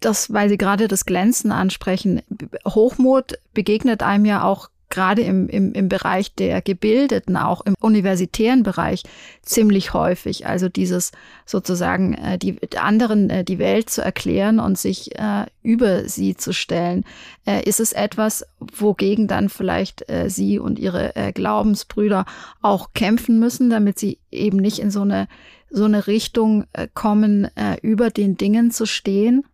Das, 0.00 0.32
weil 0.32 0.48
Sie 0.48 0.58
gerade 0.58 0.88
das 0.88 1.06
Glänzen 1.06 1.52
ansprechen. 1.52 2.22
Hochmut 2.66 3.38
begegnet 3.52 4.02
einem 4.02 4.24
ja 4.24 4.44
auch 4.44 4.68
gerade 4.94 5.22
im, 5.22 5.48
im, 5.48 5.72
im 5.72 5.88
Bereich 5.88 6.34
der 6.34 6.62
Gebildeten, 6.62 7.36
auch 7.36 7.62
im 7.66 7.74
universitären 7.80 8.62
Bereich, 8.62 9.02
ziemlich 9.42 9.92
häufig. 9.92 10.46
Also 10.46 10.68
dieses 10.68 11.10
sozusagen 11.44 12.14
äh, 12.14 12.38
die 12.38 12.56
anderen 12.76 13.28
äh, 13.28 13.44
die 13.44 13.58
Welt 13.58 13.90
zu 13.90 14.02
erklären 14.02 14.60
und 14.60 14.78
sich 14.78 15.18
äh, 15.18 15.46
über 15.62 16.08
sie 16.08 16.36
zu 16.36 16.52
stellen. 16.52 17.04
Äh, 17.44 17.68
ist 17.68 17.80
es 17.80 17.92
etwas, 17.92 18.46
wogegen 18.60 19.26
dann 19.26 19.48
vielleicht 19.48 20.08
äh, 20.08 20.30
Sie 20.30 20.58
und 20.58 20.78
Ihre 20.78 21.16
äh, 21.16 21.32
Glaubensbrüder 21.32 22.24
auch 22.62 22.90
kämpfen 22.94 23.40
müssen, 23.40 23.68
damit 23.68 23.98
Sie 23.98 24.18
eben 24.30 24.58
nicht 24.58 24.78
in 24.78 24.90
so 24.90 25.02
eine 25.02 25.28
so 25.70 25.84
eine 25.84 26.06
Richtung 26.06 26.66
äh, 26.72 26.86
kommen, 26.94 27.48
äh, 27.56 27.76
über 27.82 28.10
den 28.10 28.36
Dingen 28.36 28.70
zu 28.70 28.86
stehen? 28.86 29.44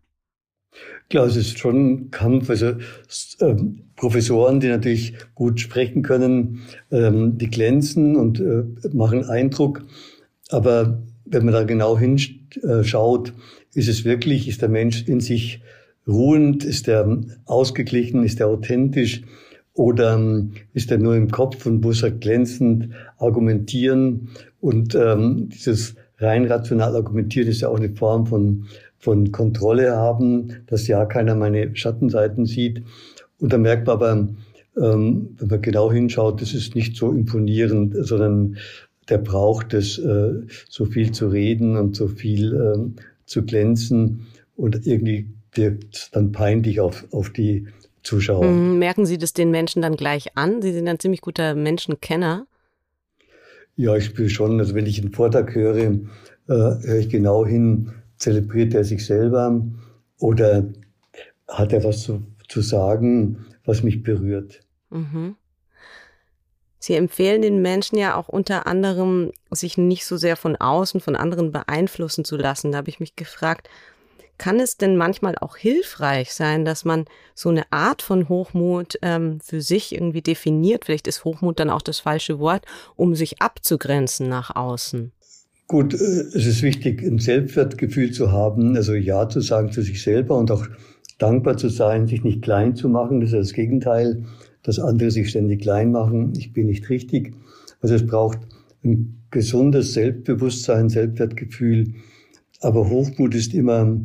Klar, 1.10 1.26
es 1.26 1.34
ist 1.34 1.58
schon 1.58 1.90
ein 1.90 2.10
Kampf. 2.12 2.48
Also 2.50 2.74
ähm, 3.40 3.80
Professoren, 3.96 4.60
die 4.60 4.68
natürlich 4.68 5.14
gut 5.34 5.58
sprechen 5.58 6.02
können, 6.02 6.60
ähm, 6.92 7.36
die 7.36 7.50
glänzen 7.50 8.14
und 8.14 8.38
äh, 8.38 8.62
machen 8.92 9.24
Eindruck. 9.24 9.84
Aber 10.50 11.02
wenn 11.24 11.44
man 11.44 11.54
da 11.54 11.64
genau 11.64 11.98
hinschaut, 11.98 13.32
ist 13.74 13.88
es 13.88 14.04
wirklich, 14.04 14.46
ist 14.46 14.62
der 14.62 14.68
Mensch 14.68 15.02
in 15.08 15.18
sich 15.18 15.62
ruhend, 16.06 16.64
ist 16.64 16.86
er 16.86 17.20
ausgeglichen, 17.44 18.22
ist 18.22 18.38
er 18.38 18.46
authentisch 18.46 19.22
oder 19.74 20.14
ähm, 20.14 20.52
ist 20.74 20.92
er 20.92 20.98
nur 20.98 21.16
im 21.16 21.30
Kopf 21.30 21.66
und 21.66 21.82
muss 21.82 22.04
er 22.04 22.12
glänzend 22.12 22.90
argumentieren? 23.18 24.28
Und 24.60 24.94
ähm, 24.94 25.48
dieses 25.48 25.96
rein 26.18 26.44
rational 26.44 26.94
argumentieren 26.94 27.48
ist 27.48 27.62
ja 27.62 27.68
auch 27.68 27.78
eine 27.78 27.90
Form 27.90 28.26
von 28.26 28.66
von 29.00 29.32
Kontrolle 29.32 29.96
haben, 29.96 30.62
dass 30.66 30.86
ja 30.86 31.04
keiner 31.06 31.34
meine 31.34 31.74
Schattenseiten 31.74 32.46
sieht. 32.46 32.84
Und 33.38 33.52
da 33.52 33.58
merkt 33.58 33.86
man 33.86 33.96
aber, 33.96 34.28
ähm, 34.76 35.36
wenn 35.38 35.48
man 35.48 35.62
genau 35.62 35.90
hinschaut, 35.90 36.40
das 36.40 36.54
ist 36.54 36.74
nicht 36.74 36.96
so 36.96 37.10
imponierend, 37.10 37.96
sondern 38.06 38.58
der 39.08 39.18
braucht 39.18 39.74
es, 39.74 39.98
äh, 39.98 40.34
so 40.68 40.84
viel 40.84 41.12
zu 41.12 41.28
reden 41.28 41.76
und 41.76 41.96
so 41.96 42.06
viel 42.08 42.54
äh, 42.54 43.02
zu 43.24 43.42
glänzen. 43.42 44.26
Und 44.54 44.86
irgendwie 44.86 45.30
wirkt 45.52 45.96
es 45.96 46.10
dann 46.12 46.30
peinlich 46.32 46.80
auf, 46.80 47.06
auf 47.10 47.30
die 47.30 47.66
Zuschauer. 48.02 48.44
Mhm, 48.44 48.78
merken 48.78 49.06
Sie 49.06 49.18
das 49.18 49.32
den 49.32 49.50
Menschen 49.50 49.82
dann 49.82 49.96
gleich 49.96 50.36
an? 50.36 50.62
Sie 50.62 50.72
sind 50.72 50.88
ein 50.88 50.98
ziemlich 50.98 51.22
guter 51.22 51.54
Menschenkenner. 51.54 52.46
Ja, 53.76 53.96
ich 53.96 54.04
spüre 54.04 54.28
schon. 54.28 54.58
Also 54.60 54.74
wenn 54.74 54.86
ich 54.86 55.00
einen 55.00 55.12
Vortrag 55.12 55.54
höre, 55.54 55.76
äh, 55.76 55.98
höre 56.48 56.98
ich 56.98 57.08
genau 57.08 57.46
hin, 57.46 57.92
Zelebriert 58.20 58.74
er 58.74 58.84
sich 58.84 59.04
selber 59.04 59.60
oder 60.18 60.68
hat 61.48 61.72
er 61.72 61.82
was 61.82 62.02
zu, 62.02 62.22
zu 62.48 62.60
sagen, 62.60 63.44
was 63.64 63.82
mich 63.82 64.02
berührt? 64.02 64.60
Mhm. 64.90 65.36
Sie 66.78 66.94
empfehlen 66.94 67.42
den 67.42 67.60
Menschen 67.60 67.98
ja 67.98 68.14
auch 68.14 68.28
unter 68.28 68.66
anderem, 68.66 69.32
sich 69.50 69.76
nicht 69.76 70.06
so 70.06 70.16
sehr 70.16 70.36
von 70.36 70.56
außen, 70.56 71.00
von 71.00 71.14
anderen 71.14 71.52
beeinflussen 71.52 72.24
zu 72.24 72.36
lassen. 72.36 72.72
Da 72.72 72.78
habe 72.78 72.88
ich 72.88 73.00
mich 73.00 73.16
gefragt, 73.16 73.68
kann 74.38 74.58
es 74.58 74.78
denn 74.78 74.96
manchmal 74.96 75.36
auch 75.36 75.56
hilfreich 75.58 76.32
sein, 76.32 76.64
dass 76.64 76.86
man 76.86 77.04
so 77.34 77.50
eine 77.50 77.70
Art 77.70 78.00
von 78.00 78.30
Hochmut 78.30 78.98
ähm, 79.02 79.38
für 79.42 79.60
sich 79.60 79.94
irgendwie 79.94 80.22
definiert? 80.22 80.86
Vielleicht 80.86 81.06
ist 81.06 81.24
Hochmut 81.24 81.60
dann 81.60 81.68
auch 81.68 81.82
das 81.82 82.00
falsche 82.00 82.38
Wort, 82.38 82.64
um 82.96 83.14
sich 83.14 83.42
abzugrenzen 83.42 84.30
nach 84.30 84.56
außen. 84.56 85.12
Gut, 85.70 85.94
äh, 85.94 85.96
es 85.96 86.46
ist 86.46 86.62
wichtig, 86.64 87.00
ein 87.00 87.20
Selbstwertgefühl 87.20 88.10
zu 88.10 88.32
haben, 88.32 88.74
also 88.74 88.92
Ja 88.92 89.28
zu 89.28 89.40
sagen 89.40 89.70
zu 89.70 89.82
sich 89.82 90.02
selber 90.02 90.36
und 90.36 90.50
auch 90.50 90.66
dankbar 91.18 91.58
zu 91.58 91.68
sein, 91.68 92.08
sich 92.08 92.24
nicht 92.24 92.42
klein 92.42 92.74
zu 92.74 92.88
machen. 92.88 93.20
Das 93.20 93.30
ist 93.30 93.38
das 93.38 93.52
Gegenteil, 93.52 94.24
dass 94.64 94.80
andere 94.80 95.12
sich 95.12 95.30
ständig 95.30 95.62
klein 95.62 95.92
machen. 95.92 96.32
Ich 96.36 96.52
bin 96.52 96.66
nicht 96.66 96.90
richtig. 96.90 97.36
Also 97.80 97.94
es 97.94 98.04
braucht 98.04 98.40
ein 98.82 99.22
gesundes 99.30 99.92
Selbstbewusstsein, 99.92 100.88
Selbstwertgefühl. 100.88 101.94
Aber 102.60 102.90
Hochmut 102.90 103.36
ist 103.36 103.54
immer 103.54 103.96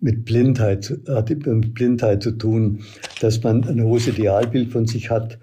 mit 0.00 0.24
Blindheit, 0.24 0.92
hat 1.06 1.30
mit 1.30 1.72
Blindheit 1.72 2.24
zu 2.24 2.32
tun, 2.32 2.80
dass 3.20 3.40
man 3.44 3.62
ein 3.62 3.84
hohes 3.84 4.08
Idealbild 4.08 4.72
von 4.72 4.86
sich 4.86 5.08
hat 5.08 5.38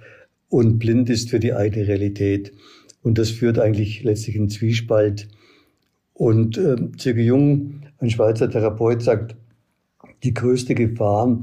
und 0.49 0.77
blind 0.77 1.09
ist 1.09 1.29
für 1.29 1.39
die 1.39 1.53
eigene 1.53 1.87
Realität. 1.87 2.51
Und 3.01 3.17
das 3.17 3.29
führt 3.29 3.57
eigentlich 3.59 4.03
letztlich 4.03 4.35
in 4.35 4.49
Zwiespalt 4.49 5.29
und 6.19 6.57
äh, 6.57 6.75
Zirke 6.97 7.21
Jung, 7.21 7.79
ein 7.99 8.09
Schweizer 8.09 8.49
Therapeut, 8.49 9.01
sagt, 9.01 9.37
die 10.23 10.33
größte 10.33 10.75
Gefahr 10.75 11.39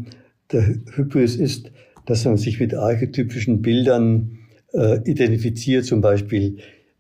der 0.53 0.67
Hybris 0.95 1.37
ist, 1.37 1.73
dass 2.05 2.27
man 2.27 2.37
sich 2.37 2.61
mit 2.61 2.75
archetypischen 2.75 3.63
Bildern 3.63 4.39
äh, 4.75 4.99
identifiziert, 5.11 5.87
zum 5.87 6.03
Beispiel 6.03 6.59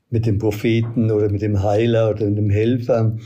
mit 0.08 0.24
dem 0.24 0.38
Propheten 0.38 1.10
oder 1.10 1.28
mit 1.28 1.42
dem 1.42 1.62
Heiler 1.62 2.10
oder 2.10 2.24
mit 2.24 2.38
dem 2.38 2.48
Helfer 2.48 3.18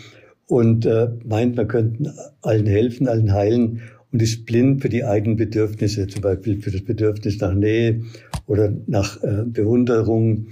und 0.48 0.84
äh, 0.84 1.10
meint, 1.24 1.56
man 1.56 1.68
könnte 1.68 2.12
allen 2.42 2.66
helfen, 2.66 3.06
allen 3.06 3.32
heilen 3.32 3.82
und 4.10 4.20
ist 4.20 4.46
blind 4.46 4.82
für 4.82 4.88
die 4.88 5.04
eigenen 5.04 5.36
Bedürfnisse, 5.36 6.08
zum 6.08 6.22
Beispiel 6.22 6.60
für 6.60 6.72
das 6.72 6.82
Bedürfnis 6.82 7.38
nach 7.40 7.54
Nähe 7.54 8.02
oder 8.48 8.72
nach 8.88 9.22
äh, 9.22 9.44
Bewunderung. 9.44 10.48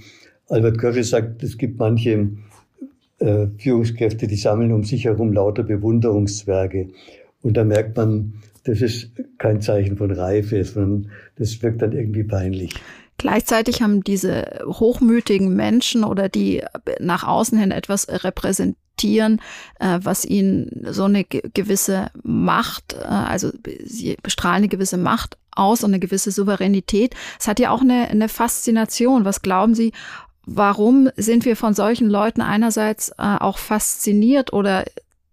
Albert 0.47 0.77
Görre 0.77 1.03
sagt, 1.03 1.43
es 1.43 1.57
gibt 1.57 1.79
manche 1.79 2.29
äh, 3.19 3.47
Führungskräfte, 3.57 4.27
die 4.27 4.35
sammeln 4.35 4.71
um 4.71 4.83
sich 4.83 5.05
herum 5.05 5.33
lauter 5.33 5.63
Bewunderungszwerge. 5.63 6.89
Und 7.41 7.55
da 7.57 7.63
merkt 7.63 7.97
man, 7.97 8.33
das 8.65 8.81
ist 8.81 9.11
kein 9.37 9.61
Zeichen 9.61 9.97
von 9.97 10.11
Reife, 10.11 10.63
sondern 10.63 11.11
das 11.37 11.61
wirkt 11.61 11.81
dann 11.81 11.93
irgendwie 11.93 12.23
peinlich. 12.23 12.73
Gleichzeitig 13.17 13.81
haben 13.81 14.01
diese 14.03 14.61
hochmütigen 14.65 15.53
Menschen 15.53 16.05
oder 16.05 16.29
die 16.29 16.63
nach 16.99 17.25
außen 17.25 17.57
hin 17.57 17.71
etwas 17.71 18.07
repräsentieren, 18.07 19.41
äh, 19.79 19.99
was 20.01 20.23
ihnen 20.23 20.85
so 20.89 21.03
eine 21.03 21.25
gewisse 21.25 22.11
Macht, 22.23 22.93
äh, 22.93 23.05
also 23.05 23.51
sie 23.83 24.15
bestrahlen 24.23 24.57
eine 24.57 24.67
gewisse 24.69 24.97
Macht 24.97 25.37
aus 25.51 25.83
und 25.83 25.91
eine 25.91 25.99
gewisse 25.99 26.31
Souveränität. 26.31 27.13
Es 27.37 27.47
hat 27.47 27.59
ja 27.59 27.71
auch 27.71 27.81
eine, 27.81 28.07
eine 28.07 28.29
Faszination. 28.29 29.25
Was 29.25 29.41
glauben 29.41 29.75
Sie, 29.75 29.91
warum 30.49 31.09
sind 31.15 31.45
wir 31.45 31.55
von 31.55 31.73
solchen 31.73 32.09
Leuten 32.09 32.41
einerseits 32.41 33.09
äh, 33.09 33.37
auch 33.39 33.57
fasziniert 33.57 34.53
oder 34.53 34.85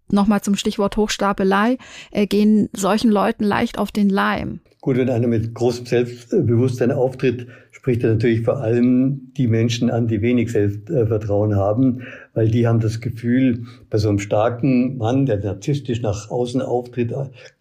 nochmal 0.09 0.41
zum 0.41 0.55
Stichwort 0.55 0.97
Hochstapelei, 0.97 1.77
äh, 2.11 2.27
gehen 2.27 2.69
solchen 2.73 3.11
Leuten 3.11 3.43
leicht 3.43 3.77
auf 3.77 3.91
den 3.91 4.09
Leim? 4.09 4.59
Gut, 4.81 4.97
wenn 4.97 5.09
einer 5.09 5.27
mit 5.27 5.53
großem 5.53 5.85
Selbstbewusstsein 5.85 6.91
auftritt, 6.91 7.47
spricht 7.71 8.03
er 8.03 8.11
natürlich 8.11 8.41
vor 8.41 8.57
allem 8.57 9.31
die 9.37 9.47
Menschen 9.47 9.89
an, 9.89 10.07
die 10.07 10.21
wenig 10.21 10.51
Selbstvertrauen 10.51 11.55
haben, 11.55 12.03
weil 12.33 12.49
die 12.49 12.67
haben 12.67 12.79
das 12.79 13.01
Gefühl, 13.01 13.63
bei 13.89 13.97
so 13.97 14.09
einem 14.09 14.19
starken 14.19 14.97
Mann, 14.97 15.25
der 15.25 15.39
narzisstisch 15.39 16.01
nach 16.01 16.29
außen 16.29 16.61
auftritt, 16.61 17.13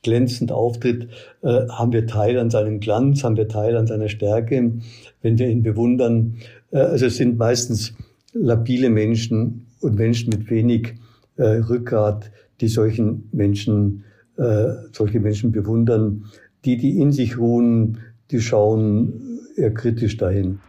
glänzend 0.02 0.52
auftritt, 0.52 1.08
äh, 1.42 1.68
haben 1.68 1.92
wir 1.92 2.06
Teil 2.06 2.38
an 2.38 2.50
seinem 2.50 2.80
Glanz, 2.80 3.24
haben 3.24 3.36
wir 3.36 3.48
Teil 3.48 3.76
an 3.76 3.86
seiner 3.86 4.08
Stärke, 4.08 4.72
wenn 5.22 5.38
wir 5.38 5.48
ihn 5.48 5.62
bewundern. 5.62 6.36
Äh, 6.76 6.80
also 6.80 7.06
es 7.06 7.16
sind 7.16 7.38
meistens 7.38 7.94
labile 8.32 8.90
Menschen 8.90 9.66
und 9.80 9.96
Menschen 9.96 10.30
mit 10.30 10.50
wenig 10.50 10.94
äh, 11.36 11.42
Rückgrat, 11.42 12.30
die 12.60 12.68
solchen 12.68 13.28
Menschen, 13.32 14.04
äh, 14.36 14.68
solche 14.92 15.20
Menschen 15.20 15.52
bewundern. 15.52 16.26
Die, 16.64 16.76
die 16.76 16.98
in 16.98 17.12
sich 17.12 17.38
ruhen, 17.38 17.98
die 18.30 18.40
schauen 18.40 19.40
eher 19.56 19.72
kritisch 19.72 20.16
dahin. 20.16 20.60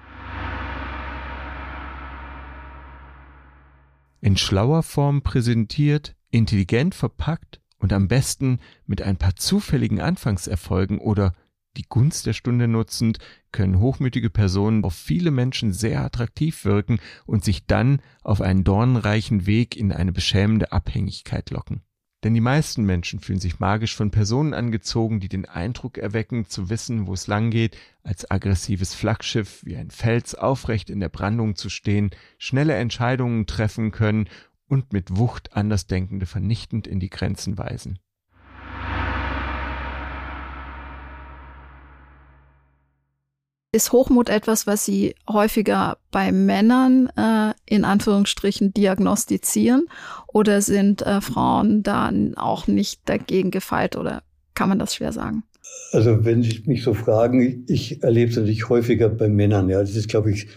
In 4.22 4.38
schlauer 4.38 4.84
Form 4.84 5.22
präsentiert, 5.22 6.15
intelligent 6.32 6.93
verpackt 6.96 7.62
und 7.80 7.93
am 7.93 8.08
besten 8.08 8.60
mit 8.86 9.02
ein 9.02 9.17
paar 9.17 9.36
zufälligen 9.36 10.02
Anfangserfolgen 10.02 11.00
oder 11.00 11.34
die 11.78 11.88
Gunst 11.88 12.26
der 12.26 12.34
Stunde 12.34 12.68
nutzend, 12.68 13.20
können 13.52 13.80
hochmütige 13.80 14.30
Personen 14.30 14.84
auf 14.84 14.94
viele 14.94 15.32
Menschen 15.32 15.72
sehr 15.72 16.04
attraktiv 16.04 16.66
wirken 16.66 17.00
und 17.26 17.44
sich 17.44 17.66
dann 17.66 18.02
auf 18.24 18.42
einen 18.42 18.63
dornenreichen 18.63 19.46
Weg 19.46 19.78
in 19.78 19.92
eine 19.92 20.12
beschämende 20.12 20.72
Abhängigkeit 20.72 21.50
locken. 21.52 21.82
Denn 22.24 22.34
die 22.34 22.42
meisten 22.42 22.84
Menschen 22.84 23.20
fühlen 23.20 23.40
sich 23.40 23.60
magisch 23.60 23.96
von 23.96 24.10
Personen 24.10 24.56
angezogen, 24.56 25.20
die 25.20 25.30
den 25.30 25.46
Eindruck 25.46 26.00
erwecken, 26.00 26.48
zu 26.48 26.70
wissen, 26.70 27.06
wo 27.06 27.13
es 27.13 27.28
lang 27.28 27.52
geht, 27.52 27.78
als 28.02 28.30
aggressives 28.30 28.96
Flaggschiff 28.96 29.63
wie 29.63 29.78
ein 29.78 29.92
Fels 29.92 30.34
aufrecht 30.34 30.90
in 30.90 31.00
der 31.00 31.10
Brandung 31.10 31.56
zu 31.56 31.70
stehen, 31.70 32.10
schnelle 32.40 32.74
Entscheidungen 32.74 33.46
treffen 33.46 33.92
können 33.92 34.28
und 34.68 34.94
mit 34.94 35.16
Wucht 35.16 35.56
Andersdenkende 35.56 36.26
vernichtend 36.26 36.88
in 36.88 37.00
die 37.00 37.12
Grenzen 37.12 37.58
weisen. 37.58 38.00
Ist 43.78 43.92
Hochmut 43.92 44.30
etwas, 44.30 44.66
was 44.66 44.86
Sie 44.86 45.13
häufiger 45.30 46.00
bei 46.10 46.32
Männern 46.32 47.12
äh, 47.16 47.54
in 47.68 47.86
Anführungsstrichen 47.86 48.74
diagnostizieren 48.74 49.86
oder 50.26 50.63
sind 50.63 51.04
äh, 51.04 51.22
Frauen 51.22 51.84
dann 51.84 52.36
auch 52.38 52.66
nicht 52.66 53.02
dagegen 53.08 53.52
gefeit 53.52 53.96
oder 53.96 54.24
kann 54.56 54.68
man 54.68 54.80
das 54.80 54.96
schwer 54.96 55.13
sagen? 55.13 55.44
Also 55.92 56.26
wenn 56.26 56.42
Sie 56.42 56.63
mich 56.66 56.82
so 56.82 56.96
fragen, 56.96 57.66
ich 57.68 58.02
erlebe 58.02 58.32
es 58.32 58.38
natürlich 58.38 58.68
häufiger 58.68 59.10
bei 59.10 59.30
Männern. 59.30 59.70
Ja, 59.70 59.80
das 59.80 59.96
ist, 59.96 60.10
glaube 60.10 60.32
ich, 60.32 60.48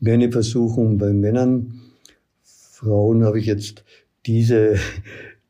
mehr 0.00 0.14
eine 0.14 0.32
Versuchung 0.32 0.96
bei 0.96 1.12
Männern. 1.12 1.82
Frauen 2.42 3.24
habe 3.24 3.40
ich 3.40 3.44
jetzt 3.44 3.84
diese, 4.24 4.76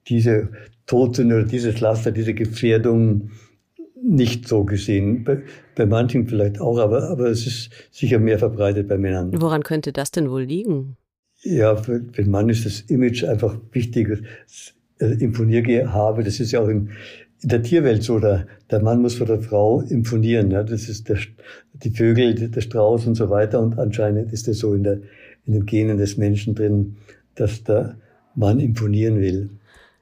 diese 0.08 0.48
Toten 0.84 1.32
oder 1.32 1.44
dieses 1.44 1.78
Laster, 1.78 2.10
diese 2.10 2.34
Gefährdung 2.34 3.30
nicht 4.02 4.48
so 4.48 4.64
gesehen. 4.64 5.24
Bei, 5.24 5.42
bei 5.74 5.86
manchen 5.86 6.26
vielleicht 6.26 6.60
auch, 6.60 6.78
aber, 6.78 7.10
aber 7.10 7.26
es 7.26 7.46
ist 7.46 7.70
sicher 7.90 8.18
mehr 8.18 8.38
verbreitet 8.38 8.88
bei 8.88 8.98
Männern. 8.98 9.32
Woran 9.40 9.62
könnte 9.62 9.92
das 9.92 10.10
denn 10.10 10.30
wohl 10.30 10.42
liegen? 10.42 10.96
Ja, 11.42 11.76
für, 11.76 12.02
für 12.12 12.22
den 12.22 12.30
Mann 12.30 12.48
ist 12.48 12.66
das 12.66 12.80
Image 12.82 13.24
einfach 13.24 13.56
wichtig. 13.72 14.22
Äh, 14.98 15.14
Imponiergehabe, 15.14 16.22
das 16.22 16.40
ist 16.40 16.52
ja 16.52 16.60
auch 16.60 16.68
in, 16.68 16.90
in 17.42 17.48
der 17.48 17.62
Tierwelt 17.62 18.02
so. 18.02 18.18
Der, 18.18 18.46
der 18.70 18.82
Mann 18.82 19.00
muss 19.00 19.14
vor 19.14 19.26
der 19.26 19.40
Frau 19.40 19.80
imponieren. 19.80 20.50
Ja, 20.50 20.62
das 20.62 20.88
ist 20.88 21.08
der, 21.08 21.18
die 21.72 21.90
Vögel, 21.90 22.34
der 22.34 22.60
Strauß 22.60 23.06
und 23.06 23.14
so 23.14 23.30
weiter. 23.30 23.60
Und 23.60 23.78
anscheinend 23.78 24.32
ist 24.32 24.48
das 24.48 24.58
so 24.58 24.74
in, 24.74 24.84
der, 24.84 25.00
in 25.46 25.54
den 25.54 25.66
Genen 25.66 25.96
des 25.96 26.16
Menschen 26.16 26.54
drin, 26.54 26.96
dass 27.34 27.64
der 27.64 27.96
Mann 28.34 28.60
imponieren 28.60 29.20
will. 29.20 29.50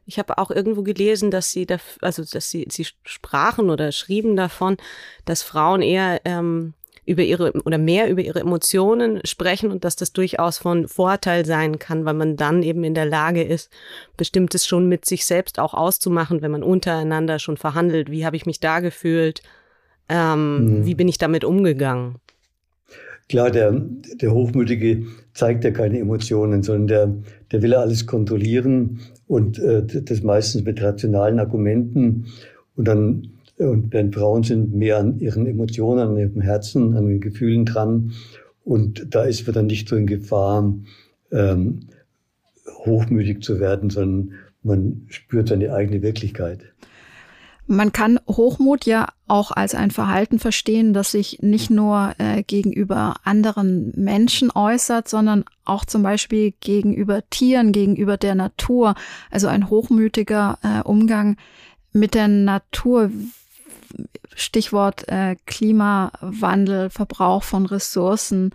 Ich 0.09 0.19
habe 0.19 0.39
auch 0.39 0.51
irgendwo 0.51 0.83
gelesen, 0.83 1.31
dass 1.31 1.53
sie, 1.53 1.67
da, 1.67 1.77
also 2.01 2.25
dass 2.25 2.49
sie, 2.49 2.67
sie 2.71 2.87
sprachen 3.05 3.69
oder 3.69 3.93
schrieben 3.93 4.37
davon, 4.37 4.79
dass 5.27 5.43
Frauen 5.43 5.83
eher 5.83 6.23
ähm, 6.25 6.73
über 7.05 7.23
ihre 7.23 7.53
oder 7.53 7.77
mehr 7.77 8.09
über 8.09 8.23
ihre 8.23 8.41
Emotionen 8.41 9.21
sprechen 9.25 9.71
und 9.71 9.85
dass 9.85 9.97
das 9.97 10.15
durchaus 10.15 10.57
von 10.57 10.89
Vorteil 10.89 11.45
sein 11.45 11.79
kann, 11.79 12.07
weil 12.07 12.15
man 12.15 12.37
dann 12.37 12.63
eben 12.63 12.85
in 12.85 12.95
der 12.95 13.05
Lage 13.05 13.43
ist, 13.43 13.71
bestimmtes 14.17 14.67
schon 14.67 14.89
mit 14.89 15.05
sich 15.05 15.27
selbst 15.27 15.59
auch 15.59 15.75
auszumachen, 15.75 16.41
wenn 16.41 16.53
man 16.53 16.63
untereinander 16.63 17.39
schon 17.39 17.59
verhandelt. 17.59 18.11
Wie 18.11 18.25
habe 18.25 18.37
ich 18.37 18.47
mich 18.47 18.61
da 18.61 18.81
gefühlt? 18.81 19.43
Ähm, 20.09 20.79
mhm. 20.81 20.87
Wie 20.87 20.95
bin 20.95 21.09
ich 21.09 21.19
damit 21.19 21.45
umgegangen? 21.45 22.17
Klar, 23.29 23.51
der, 23.51 23.73
der 23.73 24.33
Hochmütige 24.33 25.05
zeigt 25.35 25.65
ja 25.65 25.71
keine 25.71 25.99
Emotionen, 25.99 26.63
sondern 26.63 26.87
der, 26.87 27.15
der 27.53 27.63
will 27.63 27.75
alles 27.75 28.07
kontrollieren 28.07 29.01
und 29.29 29.59
äh, 29.59 29.85
das 29.85 30.23
meistens 30.23 30.65
mit 30.65 30.83
rationalen 30.83 31.39
Argumenten. 31.39 32.27
Und 32.75 32.89
dann, 32.89 33.29
und 33.59 33.93
während 33.93 34.15
Frauen 34.15 34.43
sind 34.43 34.75
mehr 34.75 34.99
an 34.99 35.21
ihren 35.21 35.47
Emotionen, 35.47 36.09
an 36.09 36.17
ihrem 36.17 36.41
Herzen, 36.41 36.97
an 36.97 37.07
den 37.07 37.21
Gefühlen 37.21 37.65
dran. 37.65 38.13
Und 38.65 39.15
da 39.15 39.25
ist 39.25 39.47
man 39.47 39.55
dann 39.55 39.67
nicht 39.67 39.89
so 39.89 39.97
in 39.97 40.07
Gefahr, 40.07 40.75
ähm, 41.31 41.81
hochmütig 42.85 43.43
zu 43.43 43.61
werden, 43.61 43.91
sondern 43.91 44.33
man 44.63 45.03
spürt 45.09 45.49
seine 45.49 45.73
eigene 45.73 46.03
Wirklichkeit. 46.03 46.61
Man 47.71 47.93
kann 47.93 48.19
Hochmut 48.27 48.87
ja 48.87 49.09
auch 49.27 49.51
als 49.51 49.75
ein 49.75 49.91
Verhalten 49.91 50.39
verstehen, 50.39 50.95
das 50.95 51.11
sich 51.11 51.41
nicht 51.43 51.69
nur 51.69 52.15
äh, 52.17 52.43
gegenüber 52.43 53.17
anderen 53.25 53.93
Menschen 53.95 54.51
äußert, 54.51 55.07
sondern 55.07 55.45
auch 55.67 55.85
zum 55.85 56.03
Beispiel 56.03 56.55
gegenüber 56.61 57.23
Tieren, 57.29 57.73
gegenüber 57.73 58.17
der 58.17 58.35
Natur. 58.35 58.95
Also 59.31 59.49
ein 59.49 59.69
hochmütiger 59.69 60.59
äh, 60.63 60.83
Umgang 60.83 61.37
mit 61.93 62.15
der 62.15 62.29
Natur. 62.29 63.11
Stichwort 64.35 65.07
äh, 65.09 65.37
Klimawandel, 65.47 66.89
Verbrauch 66.89 67.43
von 67.43 67.67
Ressourcen. 67.67 68.55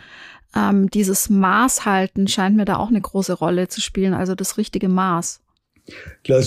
Ähm, 0.55 0.89
dieses 0.89 1.29
Maßhalten 1.29 2.27
scheint 2.27 2.55
mir 2.55 2.65
da 2.65 2.77
auch 2.77 2.89
eine 2.89 3.01
große 3.01 3.33
Rolle 3.33 3.67
zu 3.67 3.79
spielen, 3.79 4.13
also 4.13 4.33
das 4.33 4.57
richtige 4.57 4.89
Maß. 4.89 5.41
Klar, 6.23 6.41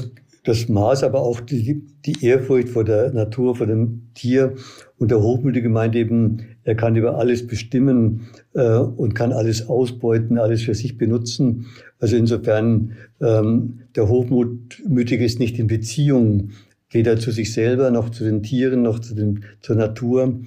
das 0.46 0.68
Maß, 0.68 1.02
aber 1.02 1.20
auch 1.20 1.40
die, 1.40 1.82
die 2.04 2.24
Ehrfurcht 2.24 2.68
vor 2.68 2.84
der 2.84 3.12
Natur, 3.12 3.56
vor 3.56 3.66
dem 3.66 4.02
Tier. 4.14 4.54
Und 4.96 5.10
der 5.10 5.20
Hochmütige 5.20 5.68
meint 5.68 5.96
eben, 5.96 6.46
er 6.62 6.76
kann 6.76 6.94
über 6.94 7.18
alles 7.18 7.46
bestimmen 7.46 8.28
äh, 8.54 8.78
und 8.78 9.14
kann 9.14 9.32
alles 9.32 9.68
ausbeuten, 9.68 10.38
alles 10.38 10.62
für 10.62 10.74
sich 10.74 10.96
benutzen. 10.96 11.66
Also 11.98 12.16
insofern, 12.16 12.92
ähm, 13.20 13.80
der 13.96 14.08
Hochmütige 14.08 15.24
ist 15.24 15.40
nicht 15.40 15.58
in 15.58 15.66
Beziehung, 15.66 16.50
weder 16.90 17.18
zu 17.18 17.32
sich 17.32 17.52
selber, 17.52 17.90
noch 17.90 18.10
zu 18.10 18.22
den 18.22 18.44
Tieren, 18.44 18.82
noch 18.82 19.00
zu 19.00 19.16
den, 19.16 19.44
zur 19.60 19.74
Natur. 19.74 20.40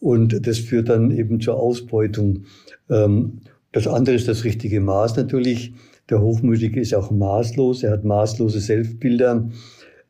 Und 0.00 0.46
das 0.46 0.58
führt 0.58 0.90
dann 0.90 1.10
eben 1.10 1.40
zur 1.40 1.56
Ausbeutung. 1.56 2.44
Ähm, 2.90 3.40
das 3.72 3.86
andere 3.88 4.16
ist 4.16 4.28
das 4.28 4.44
richtige 4.44 4.80
Maß 4.80 5.16
natürlich. 5.16 5.72
Der 6.10 6.20
Hochmütige 6.20 6.80
ist 6.80 6.94
auch 6.94 7.10
maßlos, 7.10 7.82
er 7.82 7.92
hat 7.92 8.04
maßlose 8.04 8.60
Selbstbilder. 8.60 9.50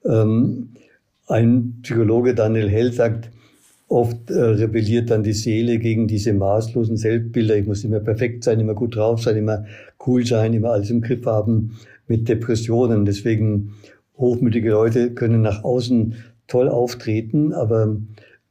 Ähm, 0.04 0.70
ein 1.26 1.78
Psychologe, 1.82 2.34
Daniel 2.34 2.68
Hell, 2.68 2.92
sagt, 2.92 3.30
Oft 3.88 4.30
äh, 4.30 4.40
rebelliert 4.40 5.10
dann 5.10 5.22
die 5.22 5.32
Seele 5.32 5.78
gegen 5.78 6.08
diese 6.08 6.32
maßlosen 6.32 6.96
Selbstbilder. 6.96 7.56
Ich 7.56 7.66
muss 7.66 7.84
immer 7.84 8.00
perfekt 8.00 8.42
sein, 8.42 8.58
immer 8.58 8.74
gut 8.74 8.96
drauf 8.96 9.22
sein, 9.22 9.36
immer 9.36 9.64
cool 10.06 10.26
sein, 10.26 10.54
immer 10.54 10.70
alles 10.70 10.90
im 10.90 11.02
Griff 11.02 11.24
haben 11.24 11.78
mit 12.08 12.28
Depressionen. 12.28 13.04
Deswegen 13.04 13.74
hochmütige 14.18 14.70
Leute 14.70 15.12
können 15.14 15.40
nach 15.40 15.62
außen 15.62 16.16
toll 16.48 16.68
auftreten, 16.68 17.52
aber 17.52 17.96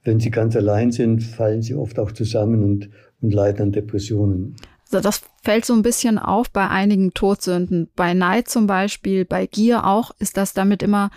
wenn 0.05 0.21
sie 0.21 0.31
ganz 0.31 0.55
allein 0.55 0.93
sind, 0.93 1.21
fallen 1.23 1.62
sie 1.62 1.75
oft 1.75 1.99
auch 1.99 2.13
zusammen 2.13 2.63
und, 2.63 2.89
und 3.21 3.34
leiden 3.34 3.62
an 3.62 3.71
Depressionen. 3.73 4.55
Also 4.86 5.01
das 5.01 5.21
fällt 5.45 5.63
so 5.63 5.73
ein 5.73 5.84
bisschen 5.84 6.17
auf 6.17 6.49
bei 6.49 6.67
einigen 6.67 7.13
Todsünden. 7.13 7.88
Bei 7.95 8.13
Neid 8.13 8.49
zum 8.49 8.67
Beispiel, 8.67 9.23
bei 9.23 9.45
Gier 9.45 9.86
auch, 9.86 10.12
ist 10.19 10.38
das 10.38 10.53
damit 10.53 10.84
immer 10.84 11.12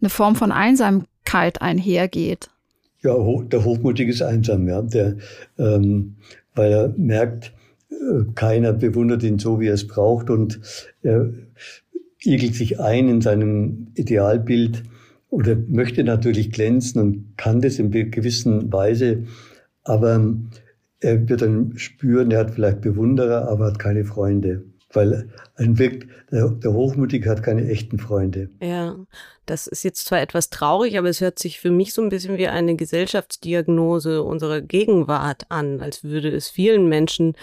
eine 0.00 0.10
Form 0.10 0.34
von 0.34 0.52
Einsamkeit 0.52 1.62
einhergeht. 1.62 2.50
Ja, 3.02 3.14
der 3.44 3.64
Hochmutige 3.64 4.10
ist 4.10 4.22
einsam, 4.22 4.68
ja. 4.68 4.82
Der, 4.82 5.16
ähm, 5.58 6.16
weil 6.54 6.72
er 6.72 6.88
merkt, 6.96 7.52
äh, 7.90 8.24
keiner 8.34 8.72
bewundert 8.72 9.22
ihn 9.22 9.38
so, 9.38 9.60
wie 9.60 9.68
er 9.68 9.74
es 9.74 9.86
braucht 9.86 10.28
und 10.28 10.60
er 11.02 11.32
igelt 12.24 12.56
sich 12.56 12.80
ein 12.80 13.08
in 13.08 13.20
seinem 13.20 13.92
Idealbild 13.94 14.82
oder 15.30 15.56
möchte 15.68 16.02
natürlich 16.02 16.50
glänzen 16.50 17.00
und 17.00 17.34
kann 17.36 17.60
das 17.60 17.78
in 17.78 17.92
gewissen 17.92 18.72
Weise, 18.72 19.24
aber 19.84 20.34
er 21.00 21.28
wird 21.28 21.42
dann 21.42 21.76
spüren, 21.76 22.30
er 22.30 22.40
hat 22.40 22.50
vielleicht 22.52 22.80
Bewunderer, 22.80 23.48
aber 23.48 23.66
hat 23.66 23.78
keine 23.78 24.04
Freunde. 24.04 24.64
Weil 24.92 25.28
ein 25.56 25.78
wirkt, 25.78 26.08
der, 26.32 26.48
der 26.48 26.72
Hochmutige 26.72 27.28
hat 27.28 27.42
keine 27.42 27.68
echten 27.68 27.98
Freunde. 27.98 28.48
Ja, 28.62 28.96
das 29.44 29.66
ist 29.66 29.82
jetzt 29.82 30.06
zwar 30.06 30.20
etwas 30.20 30.48
traurig, 30.48 30.98
aber 30.98 31.08
es 31.08 31.20
hört 31.20 31.38
sich 31.38 31.60
für 31.60 31.70
mich 31.70 31.92
so 31.92 32.00
ein 32.00 32.08
bisschen 32.08 32.38
wie 32.38 32.48
eine 32.48 32.74
Gesellschaftsdiagnose 32.74 34.22
unserer 34.22 34.62
Gegenwart 34.62 35.44
an, 35.50 35.80
als 35.80 36.04
würde 36.04 36.30
es 36.30 36.48
vielen 36.48 36.88
Menschen 36.88 37.34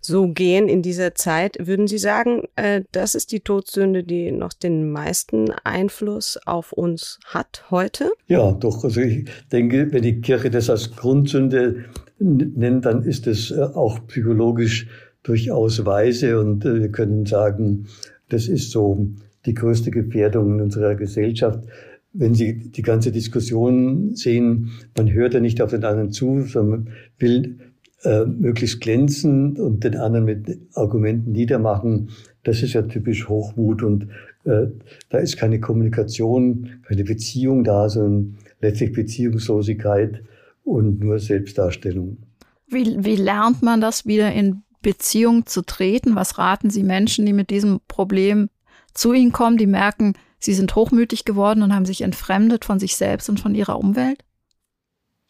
so 0.00 0.28
gehen 0.28 0.68
in 0.68 0.82
dieser 0.82 1.14
Zeit. 1.14 1.56
Würden 1.60 1.88
Sie 1.88 1.98
sagen, 1.98 2.44
äh, 2.54 2.82
das 2.92 3.16
ist 3.16 3.32
die 3.32 3.40
Todsünde, 3.40 4.04
die 4.04 4.30
noch 4.30 4.52
den 4.52 4.92
meisten 4.92 5.50
Einfluss 5.64 6.38
auf 6.46 6.72
uns 6.72 7.18
hat 7.26 7.64
heute? 7.70 8.12
Ja, 8.26 8.52
doch. 8.52 8.84
Also 8.84 9.00
ich 9.00 9.28
denke, 9.50 9.92
wenn 9.92 10.02
die 10.02 10.20
Kirche 10.20 10.50
das 10.50 10.70
als 10.70 10.94
Grundsünde 10.94 11.84
nennt, 12.22 12.84
dann 12.84 13.02
ist 13.02 13.26
es 13.26 13.50
äh, 13.50 13.60
auch 13.60 14.06
psychologisch 14.06 14.86
durchaus 15.22 15.84
weise 15.84 16.40
und 16.40 16.64
äh, 16.64 16.80
wir 16.80 16.88
können 16.88 17.26
sagen, 17.26 17.86
das 18.28 18.48
ist 18.48 18.70
so 18.70 19.08
die 19.46 19.54
größte 19.54 19.90
Gefährdung 19.90 20.54
in 20.54 20.60
unserer 20.62 20.94
Gesellschaft. 20.94 21.64
Wenn 22.12 22.34
Sie 22.34 22.70
die 22.70 22.82
ganze 22.82 23.10
Diskussion 23.10 24.14
sehen, 24.14 24.70
man 24.96 25.10
hört 25.10 25.34
ja 25.34 25.40
nicht 25.40 25.62
auf 25.62 25.70
den 25.70 25.84
anderen 25.84 26.12
zu, 26.12 26.42
sondern 26.42 26.90
will 27.18 27.58
äh, 28.04 28.24
möglichst 28.24 28.80
glänzen 28.80 29.56
und 29.58 29.84
den 29.84 29.96
anderen 29.96 30.26
mit 30.26 30.58
Argumenten 30.74 31.32
niedermachen. 31.32 32.10
Das 32.42 32.62
ist 32.62 32.74
ja 32.74 32.82
typisch 32.82 33.28
Hochmut 33.28 33.82
und 33.82 34.08
äh, 34.44 34.66
da 35.08 35.18
ist 35.18 35.36
keine 35.36 35.60
Kommunikation, 35.60 36.70
keine 36.86 37.04
Beziehung 37.04 37.64
da, 37.64 37.88
sondern 37.88 38.38
letztlich 38.60 38.92
Beziehungslosigkeit 38.92 40.22
und 40.64 41.00
nur 41.00 41.18
Selbstdarstellung. 41.18 42.18
Wie, 42.66 43.04
wie 43.04 43.16
lernt 43.16 43.62
man 43.62 43.80
das 43.80 44.06
wieder 44.06 44.32
in 44.32 44.62
Beziehung 44.80 45.46
zu 45.46 45.62
treten? 45.62 46.14
Was 46.14 46.38
raten 46.38 46.70
Sie 46.70 46.82
Menschen, 46.82 47.26
die 47.26 47.32
mit 47.32 47.50
diesem 47.50 47.80
Problem 47.88 48.48
zu 48.94 49.12
Ihnen 49.12 49.32
kommen, 49.32 49.56
die 49.56 49.66
merken, 49.66 50.14
sie 50.38 50.54
sind 50.54 50.74
hochmütig 50.74 51.24
geworden 51.24 51.62
und 51.62 51.74
haben 51.74 51.86
sich 51.86 52.02
entfremdet 52.02 52.64
von 52.64 52.78
sich 52.78 52.96
selbst 52.96 53.28
und 53.28 53.40
von 53.40 53.54
ihrer 53.54 53.78
Umwelt? 53.78 54.24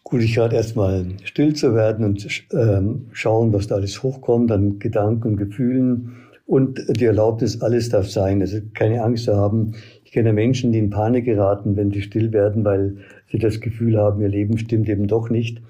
Gut, 0.05 0.23
ich 0.23 0.39
rate 0.39 0.57
erstmal 0.57 1.07
still 1.25 1.55
zu 1.55 1.75
werden 1.75 2.05
und 2.05 2.27
ähm, 2.53 3.07
schauen, 3.13 3.53
was 3.53 3.69
da 3.69 3.77
alles 3.77 4.03
hochkommt 4.03 4.51
an 4.51 4.79
Gedanken 4.79 5.29
und 5.29 5.37
Gefühlen 5.37 6.17
und 6.53 6.85
die 6.87 7.07
Erlaubnis, 7.07 7.63
alles 7.63 7.89
darf 7.89 8.11
sein. 8.11 8.43
Also 8.43 8.59
keine 8.75 9.03
Angst 9.03 9.25
zu 9.25 9.35
haben. 9.35 9.73
Ich 10.05 10.13
kenne 10.13 10.35
Menschen, 10.35 10.71
die 10.71 10.81
in 10.81 10.91
Panik 10.91 11.25
geraten, 11.25 11.77
wenn 11.77 11.91
sie 11.91 12.03
still 12.03 12.31
werden, 12.31 12.63
weil 12.63 12.99
sie 13.31 13.39
das 13.39 13.63
Gefühl 13.63 13.97
haben, 13.97 14.21
ihr 14.21 14.29
Leben 14.29 14.59
stimmt 14.59 14.87
eben 14.91 15.07
doch 15.07 15.31
nicht. 15.31 15.63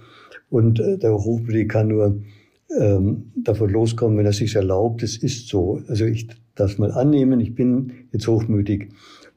Und 0.50 0.80
äh, 0.80 0.98
der 0.98 1.14
Hochmütige 1.14 1.68
kann 1.68 1.86
nur 1.86 2.20
ähm, 2.76 3.30
davon 3.36 3.70
loskommen, 3.70 4.18
wenn 4.18 4.26
er 4.26 4.32
sich 4.32 4.56
erlaubt, 4.56 5.04
es 5.04 5.16
ist 5.16 5.46
so. 5.46 5.80
Also 5.86 6.04
ich 6.04 6.26
darf 6.56 6.78
mal 6.78 6.90
annehmen, 6.90 7.38
ich 7.38 7.54
bin 7.54 7.92
jetzt 8.10 8.26
hochmütig 8.26 8.88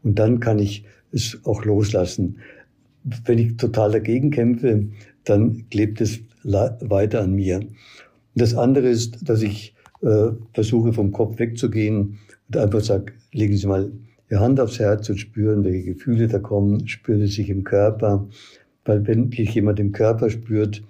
und 0.01 0.17
dann 0.17 0.39
kann 0.39 0.57
ich 0.57 0.83
es 1.11 1.39
auch 1.43 1.63
loslassen. 1.63 2.37
Wenn 3.03 3.37
ich 3.37 3.57
total 3.57 3.91
dagegen 3.91 4.31
kämpfe, 4.31 4.85
dann 5.25 5.69
klebt 5.69 6.01
es 6.01 6.21
weiter 6.43 7.21
an 7.21 7.35
mir. 7.35 7.57
Und 7.59 7.69
das 8.33 8.55
andere 8.55 8.89
ist, 8.89 9.29
dass 9.29 9.43
ich 9.43 9.74
äh, 10.05 10.31
versuche, 10.53 10.93
vom 10.93 11.11
Kopf 11.11 11.39
wegzugehen 11.39 12.19
und 12.47 12.57
einfach 12.57 12.81
sage, 12.81 13.13
legen 13.31 13.57
Sie 13.57 13.67
mal 13.67 13.91
Ihre 14.29 14.39
Hand 14.39 14.59
aufs 14.59 14.79
Herz 14.79 15.09
und 15.09 15.17
spüren, 15.17 15.63
welche 15.63 15.93
Gefühle 15.93 16.27
da 16.27 16.39
kommen, 16.39 16.87
spüren 16.87 17.21
Sie 17.21 17.27
sich 17.27 17.49
im 17.49 17.63
Körper. 17.63 18.27
Weil 18.85 19.05
wenn 19.07 19.31
jemand 19.31 19.79
im 19.79 19.91
Körper 19.91 20.29
spürt, 20.29 20.83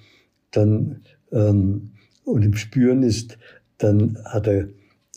dann 0.52 1.02
ähm, 1.32 1.92
und 2.24 2.44
im 2.44 2.56
Spüren 2.56 3.04
ist, 3.04 3.38
dann 3.78 4.18
hat 4.26 4.48
er, 4.48 4.68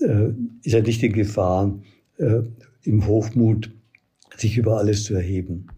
äh, 0.01 0.33
ist 0.63 0.75
er 0.75 0.83
nicht 0.83 1.03
in 1.03 1.13
Gefahr, 1.13 1.79
äh, 2.19 2.43
im 2.83 3.07
Hochmut 3.07 3.71
sich 4.37 4.57
über 4.57 4.79
alles 4.79 5.05
zu 5.05 5.15
erheben. 5.15 5.69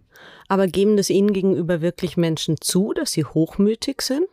Aber 0.49 0.67
geben 0.67 0.97
das 0.97 1.11
Ihnen 1.11 1.33
gegenüber 1.33 1.81
wirklich 1.81 2.17
Menschen 2.17 2.57
zu, 2.61 2.93
dass 2.93 3.13
sie 3.13 3.25
hochmütig 3.25 4.03
sind? 4.03 4.27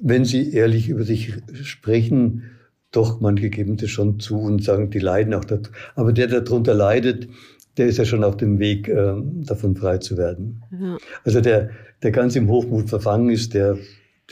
Wenn 0.00 0.24
sie 0.24 0.52
ehrlich 0.52 0.88
über 0.88 1.04
sich 1.04 1.34
sprechen, 1.62 2.44
doch, 2.90 3.20
manche 3.20 3.50
geben 3.50 3.76
das 3.76 3.90
schon 3.90 4.18
zu 4.18 4.38
und 4.38 4.64
sagen, 4.64 4.90
die 4.90 4.98
leiden 4.98 5.34
auch 5.34 5.44
darunter. 5.44 5.70
Aber 5.94 6.12
der, 6.12 6.26
der 6.26 6.40
darunter 6.40 6.74
leidet, 6.74 7.28
der 7.76 7.86
ist 7.86 7.98
ja 7.98 8.04
schon 8.04 8.24
auf 8.24 8.36
dem 8.36 8.58
Weg, 8.58 8.88
äh, 8.88 9.14
davon 9.44 9.76
frei 9.76 9.98
zu 9.98 10.16
werden. 10.16 10.62
Ja. 10.72 10.96
Also 11.24 11.40
der, 11.40 11.70
der 12.02 12.10
ganz 12.10 12.34
im 12.34 12.48
Hochmut 12.48 12.88
verfangen 12.88 13.30
ist, 13.30 13.54
der 13.54 13.78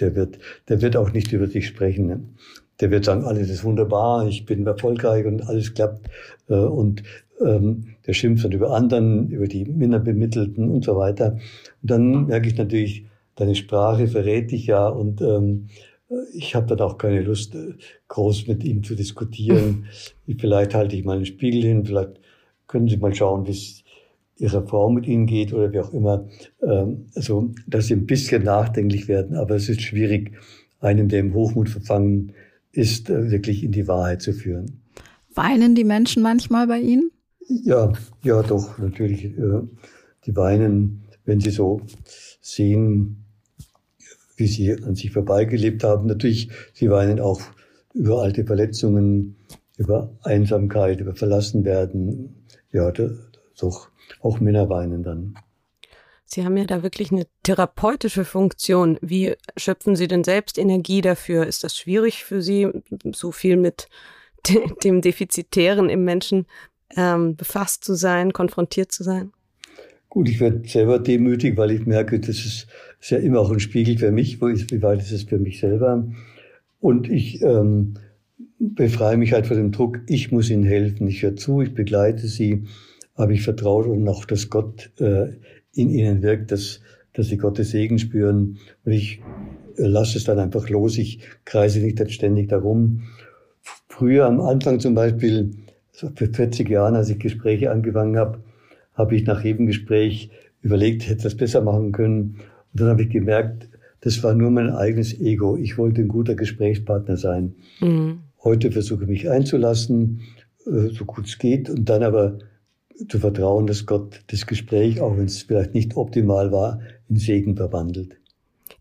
der 0.00 0.14
wird, 0.14 0.38
der 0.68 0.82
wird 0.82 0.96
auch 0.96 1.12
nicht 1.12 1.32
über 1.32 1.46
sich 1.46 1.66
sprechen. 1.66 2.06
Ne? 2.06 2.20
Der 2.80 2.90
wird 2.90 3.04
sagen, 3.04 3.24
alles 3.24 3.48
ist 3.48 3.64
wunderbar, 3.64 4.26
ich 4.28 4.44
bin 4.44 4.66
erfolgreich 4.66 5.26
und 5.26 5.48
alles 5.48 5.74
klappt. 5.74 6.08
Äh, 6.48 6.54
und 6.54 7.02
ähm, 7.40 7.96
der 8.06 8.12
schimpft 8.12 8.44
dann 8.44 8.52
über 8.52 8.74
anderen, 8.74 9.30
über 9.30 9.46
die 9.46 9.64
Minderbemittelten 9.64 10.70
und 10.70 10.84
so 10.84 10.96
weiter. 10.96 11.38
Und 11.82 11.90
dann 11.90 12.26
merke 12.26 12.48
ich 12.48 12.56
natürlich, 12.56 13.06
deine 13.36 13.54
Sprache 13.54 14.08
verrät 14.08 14.50
dich 14.50 14.66
ja 14.66 14.88
und 14.88 15.20
ähm, 15.20 15.68
ich 16.32 16.54
habe 16.54 16.66
dann 16.66 16.80
auch 16.80 16.98
keine 16.98 17.22
Lust, 17.22 17.54
äh, 17.54 17.74
groß 18.08 18.46
mit 18.46 18.64
ihm 18.64 18.82
zu 18.82 18.94
diskutieren. 18.94 19.86
vielleicht 20.38 20.74
halte 20.74 20.96
ich 20.96 21.04
mal 21.04 21.16
einen 21.16 21.26
Spiegel 21.26 21.62
hin, 21.62 21.84
vielleicht 21.84 22.20
können 22.66 22.88
Sie 22.88 22.96
mal 22.96 23.14
schauen, 23.14 23.46
wie 23.46 23.52
es 23.52 23.82
ihrer 24.38 24.66
Frau 24.66 24.90
mit 24.90 25.06
ihnen 25.06 25.26
geht 25.26 25.52
oder 25.52 25.72
wie 25.72 25.80
auch 25.80 25.92
immer. 25.92 26.28
Ähm, 26.62 27.06
also, 27.14 27.50
dass 27.66 27.86
sie 27.86 27.94
ein 27.94 28.06
bisschen 28.06 28.42
nachdenklich 28.42 29.08
werden, 29.08 29.36
aber 29.36 29.56
es 29.56 29.68
ist 29.68 29.82
schwierig, 29.82 30.32
einen, 30.80 31.08
der 31.08 31.20
im 31.20 31.34
Hochmut 31.34 31.70
verfangen 31.70 32.32
ist, 32.72 33.08
äh, 33.08 33.30
wirklich 33.30 33.64
in 33.64 33.72
die 33.72 33.88
Wahrheit 33.88 34.22
zu 34.22 34.32
führen. 34.32 34.82
Weinen 35.34 35.74
die 35.74 35.84
Menschen 35.84 36.22
manchmal 36.22 36.66
bei 36.66 36.80
Ihnen? 36.80 37.10
Ja, 37.48 37.92
ja, 38.22 38.42
doch, 38.42 38.78
natürlich. 38.78 39.24
Äh, 39.24 39.62
die 40.26 40.34
weinen, 40.36 41.04
wenn 41.24 41.40
sie 41.40 41.50
so 41.50 41.80
sehen, 42.40 43.25
wie 44.36 44.46
sie 44.46 44.72
an 44.72 44.94
sich 44.94 45.10
vorbeigelebt 45.10 45.84
haben. 45.84 46.06
Natürlich, 46.06 46.50
sie 46.72 46.90
weinen 46.90 47.20
auch 47.20 47.40
über 47.94 48.22
alte 48.22 48.44
Verletzungen, 48.44 49.36
über 49.76 50.10
Einsamkeit, 50.22 51.00
über 51.00 51.14
Verlassenwerden. 51.14 52.46
Ja, 52.72 52.92
doch 52.92 53.88
auch 54.20 54.40
Männer 54.40 54.68
weinen 54.68 55.02
dann. 55.02 55.34
Sie 56.24 56.44
haben 56.44 56.56
ja 56.56 56.64
da 56.64 56.82
wirklich 56.82 57.12
eine 57.12 57.26
therapeutische 57.44 58.24
Funktion. 58.24 58.98
Wie 59.00 59.34
schöpfen 59.56 59.94
Sie 59.94 60.08
denn 60.08 60.24
selbst 60.24 60.58
Energie 60.58 61.00
dafür? 61.00 61.46
Ist 61.46 61.62
das 61.62 61.76
schwierig 61.76 62.24
für 62.24 62.42
Sie, 62.42 62.68
so 63.12 63.30
viel 63.30 63.56
mit 63.56 63.88
dem 64.84 65.00
Defizitären 65.00 65.88
im 65.88 66.04
Menschen 66.04 66.46
ähm, 66.96 67.36
befasst 67.36 67.84
zu 67.84 67.94
sein, 67.94 68.32
konfrontiert 68.32 68.90
zu 68.90 69.04
sein? 69.04 69.32
Gut, 70.08 70.28
ich 70.28 70.40
werde 70.40 70.66
selber 70.66 70.98
demütig, 70.98 71.56
weil 71.56 71.70
ich 71.70 71.86
merke, 71.86 72.18
das 72.18 72.36
ist, 72.44 72.66
ist 73.06 73.10
ja 73.10 73.18
immer 73.18 73.40
auch 73.40 73.50
ein 73.50 73.60
Spiegel 73.60 73.98
für 73.98 74.12
mich. 74.12 74.40
Wo 74.40 74.48
ist, 74.48 74.70
wie 74.72 74.82
weit 74.82 75.00
ist 75.00 75.12
es 75.12 75.24
für 75.24 75.38
mich 75.38 75.60
selber? 75.60 76.06
Und 76.80 77.10
ich 77.10 77.42
ähm, 77.42 77.94
befreie 78.58 79.16
mich 79.16 79.32
halt 79.32 79.46
von 79.46 79.56
dem 79.56 79.72
Druck, 79.72 80.00
ich 80.06 80.30
muss 80.30 80.50
ihnen 80.50 80.64
helfen. 80.64 81.06
Ich 81.06 81.22
höre 81.22 81.36
zu, 81.36 81.62
ich 81.62 81.74
begleite 81.74 82.26
sie 82.26 82.64
aber 83.16 83.32
ich 83.32 83.42
vertraue 83.42 83.86
und 83.86 84.06
auch, 84.08 84.24
dass 84.24 84.50
Gott 84.50 84.90
äh, 85.00 85.32
in 85.74 85.90
ihnen 85.90 86.22
wirkt, 86.22 86.52
dass, 86.52 86.80
dass 87.14 87.28
sie 87.28 87.38
Gottes 87.38 87.70
Segen 87.70 87.98
spüren. 87.98 88.58
Und 88.84 88.92
ich 88.92 89.20
äh, 89.76 89.86
lasse 89.86 90.18
es 90.18 90.24
dann 90.24 90.38
einfach 90.38 90.68
los. 90.68 90.98
Ich 90.98 91.20
kreise 91.44 91.80
nicht 91.80 92.12
ständig 92.12 92.48
darum. 92.48 93.02
Früher 93.88 94.26
am 94.26 94.40
Anfang 94.40 94.80
zum 94.80 94.94
Beispiel, 94.94 95.52
so 95.92 96.10
für 96.14 96.26
40 96.26 96.68
Jahren, 96.68 96.94
als 96.94 97.08
ich 97.08 97.18
Gespräche 97.18 97.70
angefangen 97.70 98.16
habe, 98.18 98.40
habe 98.94 99.16
ich 99.16 99.24
nach 99.26 99.42
jedem 99.42 99.66
Gespräch 99.66 100.30
überlegt, 100.60 101.08
hätte 101.08 101.24
das 101.24 101.36
besser 101.36 101.62
machen 101.62 101.92
können. 101.92 102.36
Und 102.76 102.82
dann 102.82 102.90
habe 102.90 103.04
ich 103.04 103.08
gemerkt, 103.08 103.70
das 104.02 104.22
war 104.22 104.34
nur 104.34 104.50
mein 104.50 104.68
eigenes 104.68 105.18
Ego. 105.18 105.56
Ich 105.56 105.78
wollte 105.78 106.02
ein 106.02 106.08
guter 106.08 106.34
Gesprächspartner 106.34 107.16
sein. 107.16 107.54
Mhm. 107.80 108.20
Heute 108.44 108.70
versuche 108.70 109.04
ich 109.04 109.08
mich 109.08 109.30
einzulassen, 109.30 110.20
äh, 110.66 110.88
so 110.90 111.06
gut 111.06 111.24
es 111.26 111.38
geht, 111.38 111.70
und 111.70 111.88
dann 111.88 112.02
aber 112.02 112.38
zu 113.08 113.18
vertrauen, 113.18 113.66
dass 113.66 113.86
Gott 113.86 114.20
das 114.26 114.46
Gespräch, 114.46 115.00
auch 115.00 115.16
wenn 115.16 115.24
es 115.24 115.44
vielleicht 115.44 115.72
nicht 115.72 115.96
optimal 115.96 116.52
war, 116.52 116.80
in 117.08 117.16
Segen 117.16 117.56
verwandelt. 117.56 118.18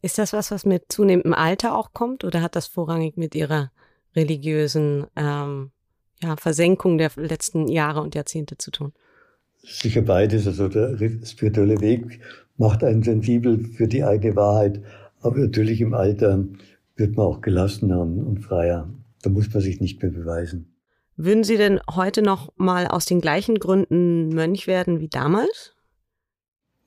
Ist 0.01 0.17
das 0.17 0.33
was, 0.33 0.51
was 0.51 0.65
mit 0.65 0.83
zunehmendem 0.89 1.33
Alter 1.33 1.77
auch 1.77 1.93
kommt, 1.93 2.25
oder 2.25 2.41
hat 2.41 2.57
das 2.57 2.67
vorrangig 2.67 3.15
mit 3.15 3.33
Ihrer 3.33 3.71
religiösen 4.13 5.05
ähm, 5.15 5.71
ja, 6.21 6.35
Versenkung 6.35 6.97
der 6.97 7.11
letzten 7.15 7.69
Jahre 7.69 8.01
und 8.01 8.13
Jahrzehnte 8.13 8.57
zu 8.57 8.71
tun? 8.71 8.91
Sicher 9.65 10.01
beides. 10.01 10.47
Also 10.47 10.67
der 10.67 10.97
spirituelle 11.25 11.79
Weg 11.81 12.19
macht 12.57 12.83
einen 12.83 13.03
sensibel 13.03 13.63
für 13.65 13.87
die 13.87 14.03
eigene 14.03 14.35
Wahrheit. 14.35 14.81
Aber 15.21 15.39
natürlich 15.39 15.81
im 15.81 15.93
Alter 15.93 16.45
wird 16.95 17.17
man 17.17 17.25
auch 17.25 17.41
gelassener 17.41 18.01
und 18.01 18.39
freier. 18.39 18.89
Da 19.21 19.29
muss 19.29 19.53
man 19.53 19.61
sich 19.61 19.81
nicht 19.81 20.01
mehr 20.01 20.11
beweisen. 20.11 20.71
Würden 21.17 21.43
Sie 21.43 21.57
denn 21.57 21.79
heute 21.89 22.21
noch 22.21 22.51
mal 22.57 22.87
aus 22.87 23.05
den 23.05 23.21
gleichen 23.21 23.57
Gründen 23.57 24.29
Mönch 24.29 24.67
werden 24.67 24.99
wie 24.99 25.07
damals? 25.07 25.73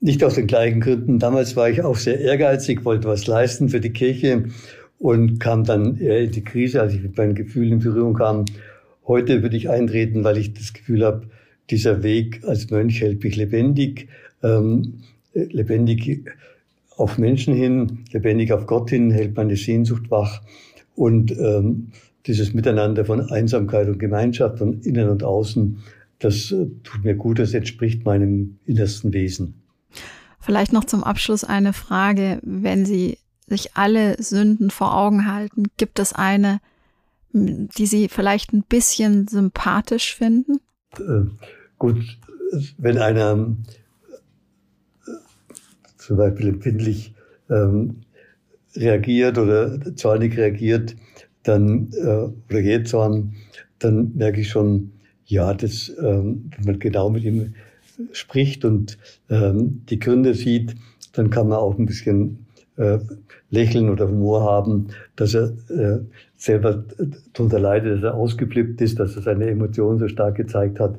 Nicht 0.01 0.23
aus 0.23 0.35
den 0.35 0.47
gleichen 0.47 0.81
Gründen. 0.81 1.19
Damals 1.19 1.57
war 1.57 1.69
ich 1.71 1.83
auch 1.83 1.97
sehr 1.97 2.21
ehrgeizig, 2.21 2.85
wollte 2.85 3.09
was 3.09 3.27
leisten 3.27 3.69
für 3.69 3.81
die 3.81 3.93
Kirche 3.93 4.45
und 4.99 5.41
kam 5.41 5.65
dann 5.65 5.99
eher 5.99 6.21
in 6.21 6.31
die 6.31 6.45
Krise, 6.45 6.81
als 6.81 6.95
ich 6.95 7.03
mit 7.03 7.17
meinen 7.17 7.35
Gefühlen 7.35 7.73
in 7.73 7.79
Berührung 7.81 8.15
kam. 8.15 8.45
Heute 9.07 9.43
würde 9.43 9.57
ich 9.57 9.71
eintreten, 9.71 10.23
weil 10.25 10.37
ich 10.37 10.53
das 10.53 10.73
Gefühl 10.73 11.05
habe, 11.05 11.29
dieser 11.71 12.03
Weg 12.03 12.43
als 12.45 12.71
Mönch 12.71 13.01
hält 13.01 13.23
mich 13.23 13.37
lebendig, 13.37 14.09
ähm, 14.43 15.01
lebendig 15.35 16.25
auf 16.97 17.19
Menschen 17.19 17.55
hin, 17.55 18.05
lebendig 18.13 18.53
auf 18.53 18.67
Gott 18.67 18.91
hin, 18.91 19.11
hält 19.11 19.37
meine 19.37 19.57
Sehnsucht 19.57 20.11
wach 20.11 20.43
und 20.95 21.31
ähm, 21.39 21.89
dieses 22.27 22.55
Miteinander 22.55 23.05
von 23.05 23.21
Einsamkeit 23.31 23.89
und 23.89 23.99
Gemeinschaft, 23.99 24.59
von 24.59 24.81
innen 24.83 25.09
und 25.09 25.23
außen, 25.23 25.79
das 26.19 26.51
äh, 26.51 26.67
tut 26.83 27.05
mir 27.05 27.15
gut, 27.15 27.39
das 27.39 27.55
entspricht 27.55 28.05
meinem 28.05 28.59
innersten 28.67 29.13
Wesen. 29.13 29.55
Vielleicht 30.41 30.73
noch 30.73 30.85
zum 30.85 31.05
Abschluss 31.05 31.45
eine 31.45 31.73
Frage. 31.73 32.41
Wenn 32.43 32.85
Sie 32.85 33.19
sich 33.47 33.77
alle 33.77 34.21
Sünden 34.23 34.71
vor 34.71 34.97
Augen 34.97 35.33
halten, 35.33 35.65
gibt 35.77 35.99
es 35.99 36.13
eine, 36.13 36.61
die 37.33 37.87
Sie 37.87 38.09
vielleicht 38.09 38.53
ein 38.53 38.63
bisschen 38.63 39.29
sympathisch 39.29 40.15
finden? 40.15 40.61
Äh, 40.99 41.27
gut, 41.79 42.19
wenn 42.79 42.99
einer 42.99 43.57
äh, 45.07 45.11
zum 45.97 46.17
Beispiel 46.17 46.49
empfindlich 46.49 47.15
ähm, 47.51 48.01
reagiert 48.77 49.39
oder 49.39 49.95
zornig 49.97 50.37
reagiert, 50.37 50.97
dann 51.43 51.91
äh, 51.93 52.53
reagiert 52.53 52.89
Zorn, 52.89 53.35
dann 53.79 54.13
merke 54.15 54.41
ich 54.41 54.49
schon, 54.49 54.93
ja, 55.25 55.55
das, 55.55 55.93
ähm, 56.01 56.51
wenn 56.57 56.65
man 56.65 56.79
genau 56.79 57.11
mit 57.11 57.25
ihm 57.25 57.55
spricht 58.13 58.65
und 58.65 58.99
ähm, 59.29 59.83
die 59.89 59.99
Gründe 59.99 60.35
sieht, 60.35 60.75
dann 61.13 61.31
kann 61.31 61.49
man 61.49 61.59
auch 61.59 61.79
ein 61.79 61.87
bisschen 61.87 62.47
äh, 62.77 62.99
lächeln 63.51 63.91
oder 63.91 64.09
Humor 64.09 64.43
haben, 64.43 64.89
dass 65.17 65.35
er 65.35 65.53
äh, 65.69 66.01
selber 66.37 66.85
darunter 67.33 67.59
leidet, 67.59 67.97
dass 67.97 68.05
er 68.05 68.15
ausgeblippt 68.15 68.81
ist, 68.81 68.99
dass 68.99 69.17
er 69.17 69.23
seine 69.23 69.47
Emotionen 69.47 69.99
so 69.99 70.09
stark 70.09 70.37
gezeigt 70.37 70.81
hat. 70.81 70.99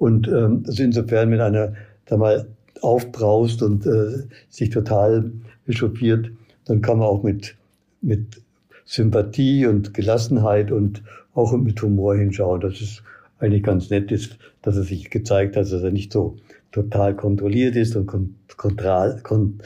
Und 0.00 0.28
ähm, 0.28 0.64
also 0.66 0.82
insofern, 0.82 1.30
wenn 1.30 1.42
einer 1.42 1.74
da 2.06 2.16
mal 2.16 2.48
aufbraust 2.80 3.62
und 3.62 3.84
äh, 3.84 4.24
sich 4.48 4.70
total 4.70 5.30
echauffiert, 5.66 6.30
dann 6.64 6.80
kann 6.80 6.98
man 6.98 7.06
auch 7.06 7.22
mit, 7.22 7.54
mit 8.00 8.40
Sympathie 8.86 9.66
und 9.66 9.92
Gelassenheit 9.92 10.72
und 10.72 11.02
auch 11.34 11.52
mit 11.52 11.82
Humor 11.82 12.16
hinschauen. 12.16 12.62
Das 12.62 12.80
ist 12.80 13.02
eigentlich 13.40 13.62
ganz 13.62 13.90
nett 13.90 14.10
ist, 14.10 14.38
dass 14.62 14.76
er 14.76 14.84
sich 14.84 15.10
gezeigt 15.10 15.54
hat, 15.54 15.70
dass 15.70 15.82
er 15.82 15.90
nicht 15.90 16.14
so 16.14 16.38
total 16.72 17.14
kontrolliert 17.14 17.76
ist 17.76 17.94
und 17.94 18.06
kon 18.06 18.36
kontrol, 18.56 19.20
kon 19.22 19.60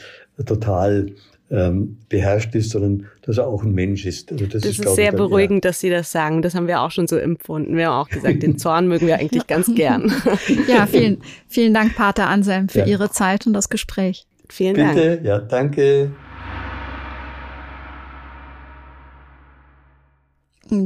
total 0.45 1.11
ähm, 1.51 1.97
beherrscht 2.09 2.55
ist, 2.55 2.71
sondern 2.71 3.07
dass 3.21 3.37
er 3.37 3.47
auch 3.47 3.63
ein 3.63 3.73
Mensch 3.73 4.05
ist. 4.05 4.31
Also 4.31 4.45
das, 4.45 4.63
das 4.63 4.71
ist, 4.71 4.85
ist 4.85 4.95
sehr 4.95 5.11
dann, 5.11 5.17
beruhigend, 5.17 5.63
ja. 5.63 5.69
dass 5.69 5.79
Sie 5.79 5.89
das 5.89 6.11
sagen. 6.11 6.41
Das 6.41 6.55
haben 6.55 6.67
wir 6.67 6.81
auch 6.81 6.91
schon 6.91 7.07
so 7.07 7.17
empfunden. 7.17 7.75
Wir 7.77 7.87
haben 7.87 8.01
auch 8.01 8.09
gesagt, 8.09 8.41
den 8.41 8.57
Zorn 8.57 8.87
mögen 8.87 9.07
wir 9.07 9.19
eigentlich 9.19 9.47
ganz 9.47 9.73
gern. 9.75 10.11
Ja, 10.67 10.85
vielen, 10.87 11.21
vielen 11.47 11.73
Dank, 11.73 11.95
Pater 11.95 12.27
Anselm, 12.27 12.69
für 12.69 12.79
ja. 12.79 12.85
Ihre 12.85 13.09
Zeit 13.09 13.45
und 13.47 13.53
das 13.53 13.69
Gespräch. 13.69 14.25
Vielen 14.49 14.73
Bitte, 14.73 14.85
Dank. 14.85 14.97
Bitte, 14.97 15.27
ja, 15.27 15.39
danke. 15.39 16.11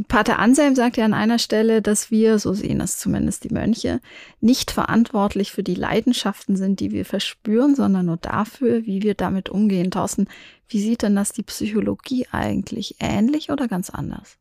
Pater 0.09 0.39
Anselm 0.39 0.75
sagt 0.75 0.97
ja 0.97 1.05
an 1.05 1.13
einer 1.13 1.39
Stelle, 1.39 1.81
dass 1.81 2.11
wir, 2.11 2.37
so 2.37 2.53
sehen 2.53 2.81
es 2.81 2.97
zumindest 2.97 3.45
die 3.45 3.53
Mönche, 3.53 4.01
nicht 4.41 4.71
verantwortlich 4.71 5.53
für 5.53 5.63
die 5.63 5.75
Leidenschaften 5.75 6.57
sind, 6.57 6.81
die 6.81 6.91
wir 6.91 7.05
verspüren, 7.05 7.75
sondern 7.75 8.07
nur 8.07 8.17
dafür, 8.17 8.85
wie 8.85 9.03
wir 9.03 9.13
damit 9.13 9.47
umgehen. 9.47 9.89
Thorsten, 9.89 10.27
wie 10.67 10.81
sieht 10.81 11.01
denn 11.01 11.15
das 11.15 11.31
die 11.31 11.43
Psychologie 11.43 12.27
eigentlich? 12.31 12.97
Ähnlich 12.99 13.51
oder 13.51 13.69
ganz 13.69 13.89
anders? 13.89 14.37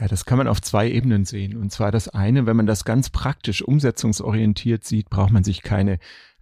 Ja, 0.00 0.08
das 0.08 0.24
kann 0.24 0.38
man 0.38 0.48
auf 0.48 0.62
zwei 0.62 0.90
Ebenen 0.90 1.26
sehen. 1.26 1.56
Und 1.56 1.70
zwar 1.70 1.92
das 1.92 2.08
eine, 2.08 2.46
wenn 2.46 2.56
man 2.56 2.66
das 2.66 2.84
ganz 2.84 3.10
praktisch 3.10 3.62
umsetzungsorientiert 3.62 4.84
sieht, 4.84 5.10
braucht 5.10 5.32
man 5.32 5.44
sich 5.44 5.62
keine 5.62 5.98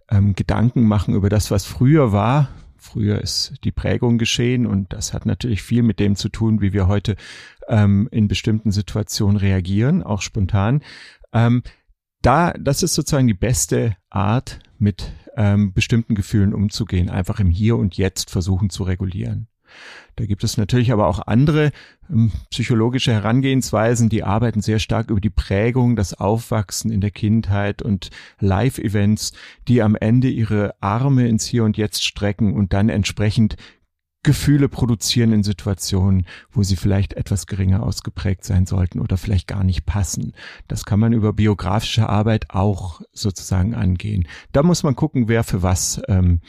ähm, 0.09 0.33
Gedanken 0.33 0.87
machen 0.87 1.13
über 1.13 1.29
das, 1.29 1.51
was 1.51 1.65
früher 1.65 2.11
war, 2.11 2.49
Früher 2.85 3.19
ist 3.19 3.55
die 3.63 3.71
Prägung 3.71 4.17
geschehen 4.17 4.67
und 4.67 4.93
das 4.93 5.13
hat 5.13 5.25
natürlich 5.25 5.63
viel 5.63 5.81
mit 5.81 5.99
dem 5.99 6.15
zu 6.15 6.29
tun, 6.29 6.61
wie 6.61 6.71
wir 6.71 6.87
heute 6.87 7.15
ähm, 7.67 8.07
in 8.11 8.27
bestimmten 8.27 8.71
Situationen 8.71 9.37
reagieren, 9.37 10.03
auch 10.03 10.21
spontan. 10.21 10.83
Ähm, 11.33 11.63
da, 12.21 12.53
das 12.53 12.83
ist 12.83 12.93
sozusagen 12.93 13.27
die 13.27 13.33
beste 13.33 13.97
Art, 14.09 14.59
mit 14.77 15.11
ähm, 15.35 15.73
bestimmten 15.73 16.15
Gefühlen 16.15 16.53
umzugehen, 16.53 17.09
einfach 17.09 17.39
im 17.39 17.49
Hier 17.49 17.75
und 17.75 17.97
Jetzt 17.97 18.29
versuchen 18.29 18.69
zu 18.69 18.83
regulieren. 18.83 19.47
Da 20.15 20.25
gibt 20.25 20.43
es 20.43 20.57
natürlich 20.57 20.91
aber 20.91 21.07
auch 21.07 21.19
andere 21.27 21.71
ähm, 22.09 22.31
psychologische 22.49 23.11
Herangehensweisen, 23.11 24.09
die 24.09 24.23
arbeiten 24.23 24.61
sehr 24.61 24.79
stark 24.79 25.09
über 25.09 25.19
die 25.19 25.29
Prägung, 25.29 25.95
das 25.95 26.13
Aufwachsen 26.13 26.91
in 26.91 27.01
der 27.01 27.11
Kindheit 27.11 27.81
und 27.81 28.09
Live-Events, 28.39 29.33
die 29.67 29.81
am 29.81 29.95
Ende 29.95 30.29
ihre 30.29 30.75
Arme 30.81 31.27
ins 31.27 31.45
Hier 31.45 31.63
und 31.63 31.77
Jetzt 31.77 32.05
strecken 32.05 32.53
und 32.53 32.73
dann 32.73 32.89
entsprechend 32.89 33.57
Gefühle 34.25 34.69
produzieren 34.69 35.31
in 35.31 35.43
Situationen, 35.43 36.25
wo 36.51 36.63
sie 36.63 36.77
vielleicht 36.77 37.13
etwas 37.13 37.45
geringer 37.45 37.83
ausgeprägt 37.83 38.43
sein 38.43 38.65
sollten 38.65 38.99
oder 38.99 39.17
vielleicht 39.17 39.47
gar 39.47 39.63
nicht 39.63 39.85
passen. 39.85 40.33
Das 40.67 40.83
kann 40.83 40.99
man 40.99 41.13
über 41.13 41.31
biografische 41.31 42.09
Arbeit 42.09 42.49
auch 42.49 43.01
sozusagen 43.13 43.75
angehen. 43.75 44.27
Da 44.51 44.63
muss 44.63 44.81
man 44.81 44.95
gucken, 44.95 45.27
wer 45.27 45.43
für 45.43 45.61
was 45.61 46.01
ähm, 46.07 46.41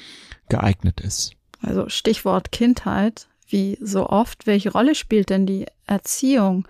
geeignet 0.49 1.03
ist. 1.03 1.36
Also 1.63 1.89
Stichwort 1.89 2.53
Kindheit, 2.53 3.29
wie 3.49 3.79
so 3.81 4.09
oft, 4.09 4.47
welche 4.47 4.73
Rolle 4.73 4.95
spielt 4.95 5.31
denn 5.31 5.47
die 5.47 5.67
Erziehung 5.87 6.67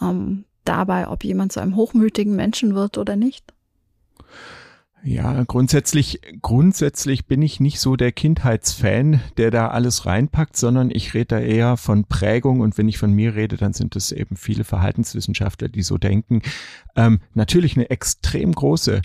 ähm, 0.00 0.44
dabei, 0.64 1.08
ob 1.08 1.24
jemand 1.24 1.52
zu 1.52 1.60
einem 1.60 1.76
hochmütigen 1.76 2.34
Menschen 2.34 2.74
wird 2.74 2.98
oder 2.98 3.16
nicht? 3.16 3.52
Ja, 5.06 5.44
grundsätzlich, 5.44 6.20
grundsätzlich 6.40 7.26
bin 7.26 7.42
ich 7.42 7.60
nicht 7.60 7.78
so 7.78 7.94
der 7.94 8.10
Kindheitsfan, 8.10 9.20
der 9.36 9.50
da 9.50 9.68
alles 9.68 10.06
reinpackt, 10.06 10.56
sondern 10.56 10.90
ich 10.90 11.12
rede 11.12 11.26
da 11.26 11.40
eher 11.40 11.76
von 11.76 12.06
Prägung 12.06 12.60
und 12.60 12.78
wenn 12.78 12.88
ich 12.88 12.96
von 12.96 13.12
mir 13.12 13.34
rede, 13.34 13.58
dann 13.58 13.74
sind 13.74 13.96
es 13.96 14.12
eben 14.12 14.36
viele 14.36 14.64
Verhaltenswissenschaftler, 14.64 15.68
die 15.68 15.82
so 15.82 15.98
denken. 15.98 16.40
Ähm, 16.96 17.20
natürlich 17.34 17.76
eine 17.76 17.90
extrem 17.90 18.52
große 18.52 19.02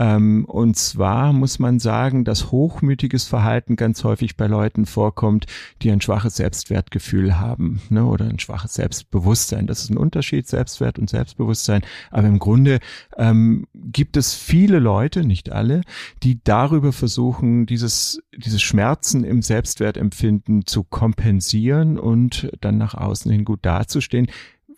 und 0.00 0.76
zwar 0.76 1.34
muss 1.34 1.58
man 1.58 1.78
sagen, 1.78 2.24
dass 2.24 2.50
hochmütiges 2.50 3.24
Verhalten 3.24 3.76
ganz 3.76 4.02
häufig 4.02 4.34
bei 4.34 4.46
Leuten 4.46 4.86
vorkommt, 4.86 5.44
die 5.82 5.90
ein 5.90 6.00
schwaches 6.00 6.36
Selbstwertgefühl 6.36 7.38
haben 7.38 7.82
ne, 7.90 8.06
oder 8.06 8.24
ein 8.24 8.38
schwaches 8.38 8.72
Selbstbewusstsein. 8.72 9.66
Das 9.66 9.82
ist 9.82 9.90
ein 9.90 9.98
Unterschied, 9.98 10.48
Selbstwert 10.48 10.98
und 10.98 11.10
Selbstbewusstsein. 11.10 11.82
Aber 12.10 12.26
im 12.28 12.38
Grunde 12.38 12.78
ähm, 13.18 13.66
gibt 13.74 14.16
es 14.16 14.34
viele 14.34 14.78
Leute, 14.78 15.22
nicht 15.22 15.52
alle, 15.52 15.82
die 16.22 16.42
darüber 16.42 16.92
versuchen, 16.94 17.66
dieses, 17.66 18.22
dieses 18.34 18.62
Schmerzen 18.62 19.22
im 19.22 19.42
Selbstwertempfinden 19.42 20.64
zu 20.64 20.82
kompensieren 20.82 21.98
und 21.98 22.50
dann 22.62 22.78
nach 22.78 22.94
außen 22.94 23.30
hin 23.30 23.44
gut 23.44 23.60
dazustehen 23.62 24.28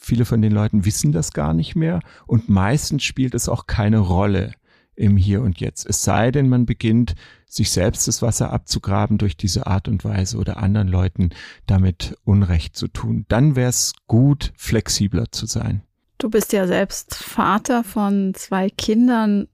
viele 0.05 0.25
von 0.25 0.43
den 0.43 0.51
Leuten 0.51 0.85
wissen 0.85 1.13
das 1.13 1.33
gar 1.33 1.55
nicht 1.55 1.77
mehr 1.77 2.01
und 2.27 2.49
meistens 2.49 3.05
spielt 3.05 3.37
es 3.37 3.49
auch 3.49 3.69
keine 3.69 4.01
Rolle, 4.01 4.53
im 4.95 5.17
Hier 5.17 5.43
und 5.43 5.61
Jetzt. 5.61 5.87
Es 5.87 6.03
sei 6.03 6.31
denn, 6.31 6.49
man 6.49 6.67
beginnt, 6.67 7.15
sich 7.47 7.71
selbst 7.71 8.09
das 8.09 8.23
Wasser 8.23 8.53
abzugraben 8.53 9.19
durch 9.19 9.37
diese 9.37 9.67
Art 9.67 9.89
und 9.89 10.05
Weise 10.05 10.39
oder 10.39 10.57
anderen 10.57 10.89
Leuten 10.89 11.31
damit 11.67 12.17
Unrecht 12.25 12.77
zu 12.77 12.89
tun. 12.89 13.27
Dann 13.29 13.57
wäre 13.57 13.69
es 13.69 13.93
gut, 14.07 14.53
flexibler 14.57 15.31
zu 15.33 15.47
sein. 15.47 15.83
Du 16.19 16.31
bist 16.31 16.53
ja 16.53 16.67
selbst 16.67 17.15
Vater 17.15 17.85
von 17.85 18.33
zwei 18.35 18.71
Kindern. 18.71 19.49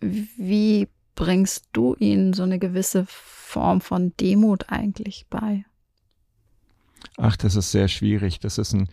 Wie 0.00 0.88
bringst 1.14 1.68
du 1.72 1.94
ihnen 1.98 2.32
so 2.32 2.42
eine 2.42 2.58
gewisse 2.58 3.04
Form 3.06 3.80
von 3.80 4.12
Demut 4.18 4.66
eigentlich 4.68 5.26
bei? 5.30 5.64
Ach, 7.16 7.36
das 7.36 7.56
ist 7.56 7.70
sehr 7.70 7.88
schwierig. 7.88 8.40
Das 8.40 8.58
ist 8.58 8.72
ein 8.72 8.88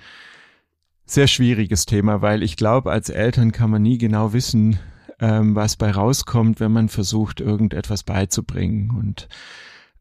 sehr 1.05 1.27
schwieriges 1.27 1.85
Thema, 1.85 2.21
weil 2.21 2.41
ich 2.41 2.55
glaube, 2.55 2.91
als 2.91 3.09
Eltern 3.09 3.51
kann 3.51 3.69
man 3.69 3.81
nie 3.81 3.97
genau 3.97 4.33
wissen, 4.33 4.79
ähm, 5.19 5.55
was 5.55 5.75
bei 5.75 5.91
rauskommt, 5.91 6.59
wenn 6.59 6.71
man 6.71 6.89
versucht, 6.89 7.39
irgendetwas 7.39 8.03
beizubringen. 8.03 8.91
Und 8.91 9.27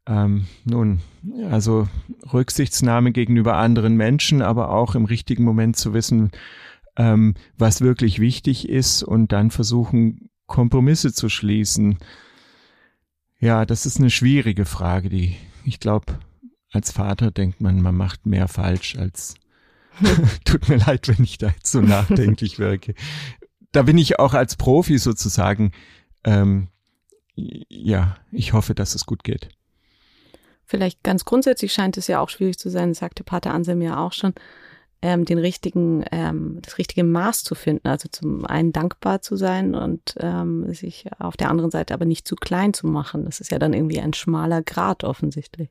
ähm, 0.06 0.46
nun, 0.64 1.00
also 1.50 1.88
Rücksichtsnahme 2.32 3.12
gegenüber 3.12 3.56
anderen 3.56 3.96
Menschen, 3.96 4.42
aber 4.42 4.70
auch 4.70 4.94
im 4.94 5.04
richtigen 5.04 5.44
Moment 5.44 5.76
zu 5.76 5.94
wissen, 5.94 6.30
ähm, 6.96 7.34
was 7.56 7.80
wirklich 7.80 8.18
wichtig 8.18 8.68
ist 8.68 9.02
und 9.02 9.32
dann 9.32 9.50
versuchen, 9.50 10.30
Kompromisse 10.46 11.12
zu 11.12 11.28
schließen. 11.28 11.98
Ja, 13.40 13.64
das 13.66 13.86
ist 13.86 13.98
eine 13.98 14.10
schwierige 14.10 14.64
Frage, 14.64 15.08
die 15.08 15.36
ich 15.64 15.80
glaube, 15.80 16.18
als 16.70 16.92
Vater 16.92 17.30
denkt 17.30 17.60
man, 17.60 17.80
man 17.80 17.96
macht 17.96 18.26
mehr 18.26 18.48
falsch 18.48 18.96
als 18.96 19.36
tut 20.44 20.68
mir 20.68 20.76
leid, 20.76 21.08
wenn 21.08 21.24
ich 21.24 21.38
da 21.38 21.48
jetzt 21.48 21.70
so 21.70 21.80
nachdenklich 21.80 22.58
wirke. 22.58 22.94
Da 23.74 23.82
bin 23.82 23.98
ich 23.98 24.20
auch 24.20 24.34
als 24.34 24.54
Profi 24.54 24.98
sozusagen, 24.98 25.72
ähm, 26.22 26.68
ja, 27.34 28.16
ich 28.30 28.52
hoffe, 28.52 28.72
dass 28.72 28.94
es 28.94 29.04
gut 29.04 29.24
geht. 29.24 29.48
Vielleicht 30.64 31.02
ganz 31.02 31.24
grundsätzlich 31.24 31.72
scheint 31.72 31.96
es 31.96 32.06
ja 32.06 32.20
auch 32.20 32.28
schwierig 32.28 32.56
zu 32.56 32.70
sein, 32.70 32.94
sagte 32.94 33.24
Pater 33.24 33.52
Anselm 33.52 33.82
ja 33.82 33.98
auch 33.98 34.12
schon, 34.12 34.32
ähm, 35.02 35.24
den 35.24 35.38
richtigen, 35.38 36.04
ähm, 36.12 36.60
das 36.62 36.78
richtige 36.78 37.02
Maß 37.02 37.42
zu 37.42 37.56
finden. 37.56 37.88
Also 37.88 38.08
zum 38.08 38.46
einen 38.46 38.72
dankbar 38.72 39.22
zu 39.22 39.34
sein 39.34 39.74
und 39.74 40.14
ähm, 40.20 40.72
sich 40.72 41.06
auf 41.18 41.36
der 41.36 41.50
anderen 41.50 41.72
Seite 41.72 41.94
aber 41.94 42.04
nicht 42.04 42.28
zu 42.28 42.36
klein 42.36 42.74
zu 42.74 42.86
machen. 42.86 43.24
Das 43.24 43.40
ist 43.40 43.50
ja 43.50 43.58
dann 43.58 43.72
irgendwie 43.72 44.00
ein 44.00 44.14
schmaler 44.14 44.62
Grad 44.62 45.02
offensichtlich. 45.02 45.68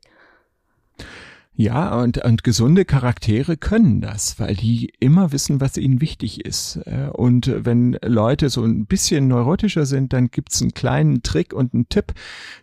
Ja, 1.56 2.02
und, 2.02 2.18
und 2.18 2.44
gesunde 2.44 2.84
Charaktere 2.84 3.58
können 3.58 4.02
das, 4.02 4.40
weil 4.40 4.56
die 4.56 4.92
immer 5.00 5.32
wissen, 5.32 5.62
was 5.62 5.78
ihnen 5.78 6.02
wichtig 6.02 6.46
ist. 6.46 6.78
Äh, 6.86 7.10
und 7.14 7.52
wenn 7.56 7.98
Leute 8.04 8.50
so 8.50 8.64
ein 8.64 8.88
bisschen 8.88 9.28
neurotischer 9.28 9.86
sind, 9.86 10.14
dann 10.14 10.32
gibt's 10.32 10.62
einen 10.62 10.74
kleinen 10.74 11.22
Trick 11.22 11.54
und 11.54 11.76
einen 11.76 11.90
Tipp, 11.90 12.14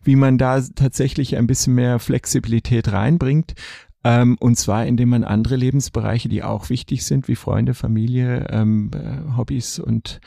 wie 0.03 0.17
man 0.17 0.39
da 0.39 0.61
tatsächlich 0.61 1.37
ein 1.37 1.47
bisschen 1.47 1.77
mehr 1.77 2.01
Flexibilität 2.01 2.91
reinbringt. 2.91 3.55
Ähm, 4.03 4.37
und 4.41 4.57
zwar, 4.57 4.85
indem 4.87 5.11
man 5.11 5.23
andere 5.23 5.55
Lebensbereiche, 5.55 6.29
die 6.29 6.43
auch 6.43 6.69
wichtig 6.69 7.05
sind, 7.05 7.29
wie 7.29 7.37
Freunde, 7.37 7.75
Familie, 7.75 8.47
ähm, 8.51 8.91
äh, 8.93 9.37
Hobbys 9.37 9.79
und 9.79 10.21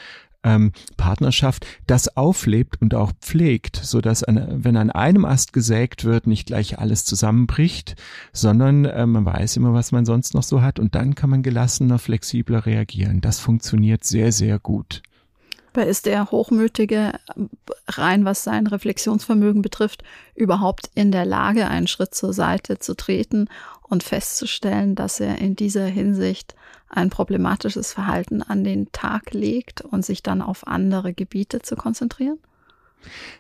ähm, 0.44 0.72
Partnerschaft 0.98 1.66
das 1.88 2.16
auflebt 2.16 2.82
und 2.82 2.94
auch 2.96 3.12
pflegt, 3.22 3.78
so 3.78 4.02
dass 4.02 4.24
wenn 4.28 4.78
an 4.78 4.92
einem 4.92 5.26
Ast 5.26 5.54
gesägt 5.54 6.06
wird, 6.06 6.28
nicht 6.28 6.48
gleich 6.48 6.80
alles 6.80 7.06
zusammenbricht, 7.06 7.96
sondern 8.32 8.86
äh, 8.86 9.06
man 9.06 9.26
weiß 9.26 9.58
immer, 9.58 9.74
was 9.74 9.92
man 9.92 10.06
sonst 10.06 10.34
noch 10.34 10.44
so 10.44 10.62
hat 10.62 10.80
und 10.80 10.96
dann 10.96 11.16
kann 11.16 11.30
man 11.30 11.44
gelassener, 11.44 12.00
flexibler 12.00 12.66
reagieren. 12.66 13.22
Das 13.22 13.40
funktioniert 13.40 14.04
sehr, 14.04 14.32
sehr 14.32 14.60
gut. 14.60 15.02
Aber 15.74 15.88
ist 15.88 16.06
der 16.06 16.30
Hochmütige 16.30 17.14
rein, 17.88 18.26
was 18.26 18.44
sein 18.44 18.68
Reflexionsvermögen 18.68 19.64
betrifft, 19.64 20.04
überhaupt 20.36 20.92
in 20.94 21.12
der 21.12 21.26
Lage, 21.26 21.68
einen 21.68 21.88
Schritt 21.88 22.14
zur 22.14 22.32
Seite 22.32 22.78
zu 22.78 22.96
treten 22.96 23.50
und 23.84 24.04
festzustellen, 24.04 24.96
dass 24.96 25.20
er 25.20 25.40
in 25.40 25.56
dieser 25.56 25.86
Hinsicht 25.86 26.56
ein 26.90 27.10
problematisches 27.10 27.94
Verhalten 27.94 28.42
an 28.42 28.64
den 28.64 28.92
Tag 28.92 29.34
legt 29.34 29.82
und 29.82 30.06
sich 30.06 30.24
dann 30.24 30.42
auf 30.42 30.68
andere 30.68 31.14
Gebiete 31.14 31.62
zu 31.62 31.76
konzentrieren? 31.76 32.40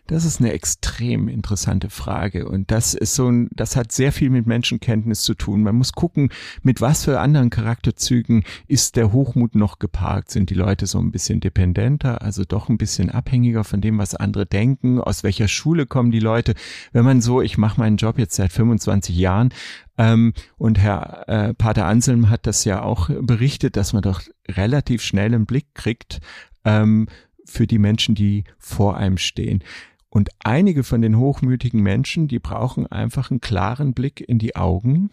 Das 0.07 0.26
ist 0.26 0.39
eine 0.39 0.51
extrem 0.51 1.28
interessante 1.28 1.89
Frage 1.89 2.47
und 2.47 2.72
das 2.72 2.93
ist 2.93 3.16
so 3.16 3.30
ein, 3.30 3.49
das 3.53 3.76
hat 3.76 3.91
sehr 3.91 4.11
viel 4.11 4.30
mit 4.30 4.47
Menschenkenntnis 4.47 5.22
zu 5.22 5.34
tun. 5.34 5.64
Man 5.64 5.76
muss 5.76 5.93
gucken, 5.93 6.30
mit 6.61 6.82
was 6.82 7.05
für 7.05 7.20
anderen 7.20 7.49
Charakterzügen 7.49 8.43
ist 8.68 8.95
der 8.95 9.11
Hochmut 9.14 9.55
noch 9.55 9.80
geparkt? 9.80 10.32
Sind 10.32 10.49
die 10.49 10.55
Leute 10.55 10.86
so 10.86 10.99
ein 10.99 11.11
bisschen 11.11 11.39
dependenter, 11.39 12.22
also 12.22 12.43
doch 12.43 12.70
ein 12.70 12.78
bisschen 12.78 13.09
abhängiger 13.09 13.64
von 13.64 13.82
dem, 13.82 13.97
was 13.97 14.16
andere 14.16 14.45
denken? 14.45 14.99
Aus 14.99 15.24
welcher 15.24 15.47
Schule 15.47 15.86
kommen 15.86 16.11
die 16.11 16.20
Leute? 16.20 16.53
Wenn 16.91 17.05
man 17.05 17.22
so, 17.22 17.41
ich 17.41 17.57
mache 17.57 17.80
meinen 17.80 17.97
Job 17.97 18.20
jetzt 18.20 18.36
seit 18.36 18.51
25 18.51 19.16
Jahren, 19.16 19.53
ähm, 19.97 20.34
und 20.57 20.80
Herr 20.80 21.30
äh, 21.30 21.53
Pater 21.53 21.86
Anselm 21.86 22.30
hat 22.30 22.47
das 22.47 22.66
ja 22.66 22.82
auch 22.82 23.09
berichtet, 23.22 23.78
dass 23.78 23.93
man 23.93 24.01
doch 24.01 24.22
relativ 24.49 25.03
schnell 25.03 25.34
einen 25.34 25.45
Blick 25.45 25.76
kriegt 25.76 26.20
ähm, 26.66 27.07
für 27.54 27.68
die 27.68 27.78
Menschen, 27.78 28.16
die 28.16 28.43
vor 28.58 28.97
einem 28.97 29.18
stehen. 29.18 29.64
Und 30.10 30.30
einige 30.43 30.84
von 30.84 31.01
den 31.01 31.18
hochmütigen 31.18 31.82
Menschen, 31.82 32.28
die 32.28 32.39
brauchen 32.39 32.88
einfach 32.88 33.32
einen 33.32 33.41
klaren 33.41 33.93
Blick 33.93 34.22
in 34.22 34.39
die 34.39 34.56
Augen 34.56 35.12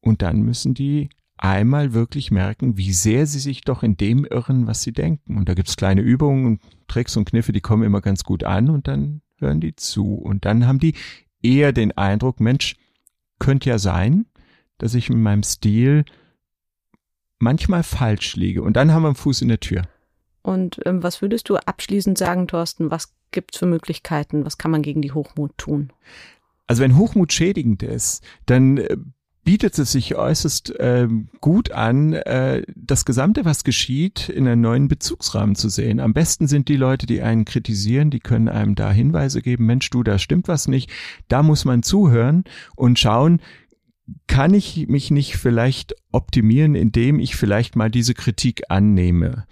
und 0.00 0.22
dann 0.22 0.42
müssen 0.42 0.74
die 0.74 1.10
einmal 1.36 1.92
wirklich 1.92 2.30
merken, 2.30 2.76
wie 2.76 2.92
sehr 2.92 3.26
sie 3.26 3.38
sich 3.38 3.62
doch 3.62 3.82
in 3.82 3.96
dem 3.96 4.24
irren, 4.24 4.66
was 4.66 4.82
sie 4.82 4.92
denken. 4.92 5.36
Und 5.36 5.48
da 5.48 5.54
gibt's 5.54 5.76
kleine 5.76 6.00
Übungen 6.00 6.46
und 6.46 6.62
Tricks 6.88 7.16
und 7.16 7.28
Kniffe, 7.28 7.52
die 7.52 7.60
kommen 7.60 7.84
immer 7.84 8.00
ganz 8.00 8.24
gut 8.24 8.44
an 8.44 8.70
und 8.70 8.88
dann 8.88 9.20
hören 9.36 9.60
die 9.60 9.76
zu. 9.76 10.14
Und 10.14 10.44
dann 10.44 10.66
haben 10.66 10.78
die 10.78 10.94
eher 11.42 11.72
den 11.72 11.96
Eindruck, 11.96 12.40
Mensch, 12.40 12.76
könnte 13.38 13.70
ja 13.70 13.78
sein, 13.78 14.26
dass 14.78 14.94
ich 14.94 15.10
mit 15.10 15.18
meinem 15.18 15.42
Stil 15.42 16.04
manchmal 17.38 17.82
falsch 17.82 18.36
liege. 18.36 18.62
Und 18.62 18.76
dann 18.76 18.92
haben 18.92 19.02
wir 19.02 19.08
einen 19.08 19.16
Fuß 19.16 19.42
in 19.42 19.48
der 19.48 19.60
Tür. 19.60 19.82
Und 20.42 20.80
ähm, 20.86 21.02
was 21.02 21.22
würdest 21.22 21.48
du 21.48 21.56
abschließend 21.56 22.18
sagen, 22.18 22.48
Thorsten? 22.48 22.90
Was 22.90 23.12
gibt's 23.30 23.58
für 23.58 23.66
Möglichkeiten? 23.66 24.44
Was 24.44 24.58
kann 24.58 24.70
man 24.70 24.82
gegen 24.82 25.02
die 25.02 25.12
Hochmut 25.12 25.56
tun? 25.58 25.92
Also 26.66 26.82
wenn 26.82 26.96
Hochmut 26.96 27.32
schädigend 27.32 27.82
ist, 27.82 28.22
dann 28.46 28.78
äh, 28.78 28.96
bietet 29.48 29.78
es 29.78 29.92
sich 29.92 30.14
äußerst 30.14 30.78
äh, 30.78 31.08
gut 31.40 31.72
an, 31.72 32.12
äh, 32.12 32.64
das 32.76 33.06
Gesamte, 33.06 33.46
was 33.46 33.64
geschieht, 33.64 34.28
in 34.28 34.46
einen 34.46 34.60
neuen 34.60 34.88
Bezugsrahmen 34.88 35.54
zu 35.54 35.70
sehen. 35.70 36.00
Am 36.00 36.12
besten 36.12 36.46
sind 36.46 36.68
die 36.68 36.76
Leute, 36.76 37.06
die 37.06 37.22
einen 37.22 37.46
kritisieren, 37.46 38.10
die 38.10 38.20
können 38.20 38.50
einem 38.50 38.74
da 38.74 38.90
Hinweise 38.92 39.40
geben, 39.40 39.64
Mensch, 39.64 39.88
du, 39.88 40.02
da 40.02 40.18
stimmt 40.18 40.48
was 40.48 40.68
nicht. 40.68 40.90
Da 41.28 41.42
muss 41.42 41.64
man 41.64 41.82
zuhören 41.82 42.44
und 42.76 42.98
schauen, 42.98 43.40
kann 44.26 44.54
ich 44.54 44.88
mich 44.88 45.10
nicht 45.10 45.36
vielleicht 45.36 45.94
optimieren, 46.12 46.74
indem 46.74 47.20
ich 47.20 47.36
vielleicht 47.36 47.76
mal 47.76 47.90
diese 47.90 48.14
Kritik 48.14 48.62
annehme? 48.70 49.46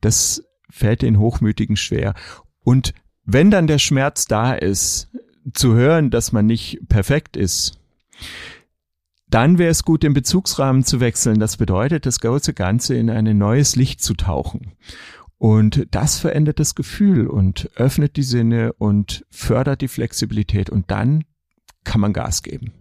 Das 0.00 0.44
fällt 0.70 1.02
den 1.02 1.18
Hochmütigen 1.18 1.76
schwer. 1.76 2.14
Und 2.64 2.94
wenn 3.24 3.50
dann 3.50 3.66
der 3.66 3.78
Schmerz 3.78 4.26
da 4.26 4.54
ist, 4.54 5.08
zu 5.54 5.74
hören, 5.74 6.10
dass 6.10 6.32
man 6.32 6.46
nicht 6.46 6.78
perfekt 6.88 7.36
ist, 7.36 7.78
dann 9.28 9.58
wäre 9.58 9.70
es 9.70 9.84
gut, 9.84 10.02
den 10.02 10.14
Bezugsrahmen 10.14 10.84
zu 10.84 11.00
wechseln. 11.00 11.40
Das 11.40 11.56
bedeutet, 11.56 12.06
das 12.06 12.20
große 12.20 12.52
Ganze 12.52 12.94
in 12.94 13.08
ein 13.08 13.38
neues 13.38 13.76
Licht 13.76 14.02
zu 14.02 14.14
tauchen. 14.14 14.72
Und 15.38 15.88
das 15.90 16.18
verändert 16.18 16.60
das 16.60 16.74
Gefühl 16.74 17.26
und 17.26 17.70
öffnet 17.74 18.16
die 18.16 18.22
Sinne 18.22 18.74
und 18.74 19.24
fördert 19.30 19.80
die 19.80 19.88
Flexibilität 19.88 20.70
und 20.70 20.90
dann 20.90 21.24
kann 21.82 22.00
man 22.00 22.12
Gas 22.12 22.42
geben. 22.42 22.72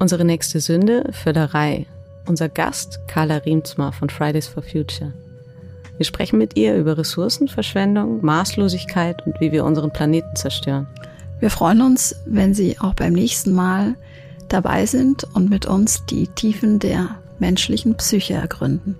Unsere 0.00 0.24
nächste 0.24 0.60
Sünde, 0.60 1.04
Völlerei. 1.12 1.84
Unser 2.26 2.48
Gast, 2.48 3.00
Carla 3.06 3.36
Riemsma 3.36 3.92
von 3.92 4.08
Fridays 4.08 4.48
for 4.48 4.62
Future. 4.62 5.12
Wir 5.98 6.06
sprechen 6.06 6.38
mit 6.38 6.56
ihr 6.56 6.74
über 6.74 6.96
Ressourcenverschwendung, 6.96 8.24
Maßlosigkeit 8.24 9.26
und 9.26 9.38
wie 9.42 9.52
wir 9.52 9.62
unseren 9.62 9.92
Planeten 9.92 10.34
zerstören. 10.36 10.86
Wir 11.38 11.50
freuen 11.50 11.82
uns, 11.82 12.16
wenn 12.24 12.54
Sie 12.54 12.78
auch 12.80 12.94
beim 12.94 13.12
nächsten 13.12 13.52
Mal 13.52 13.94
dabei 14.48 14.86
sind 14.86 15.24
und 15.34 15.50
mit 15.50 15.66
uns 15.66 16.06
die 16.06 16.28
Tiefen 16.28 16.78
der 16.78 17.16
menschlichen 17.38 17.94
Psyche 17.96 18.34
ergründen. 18.34 18.96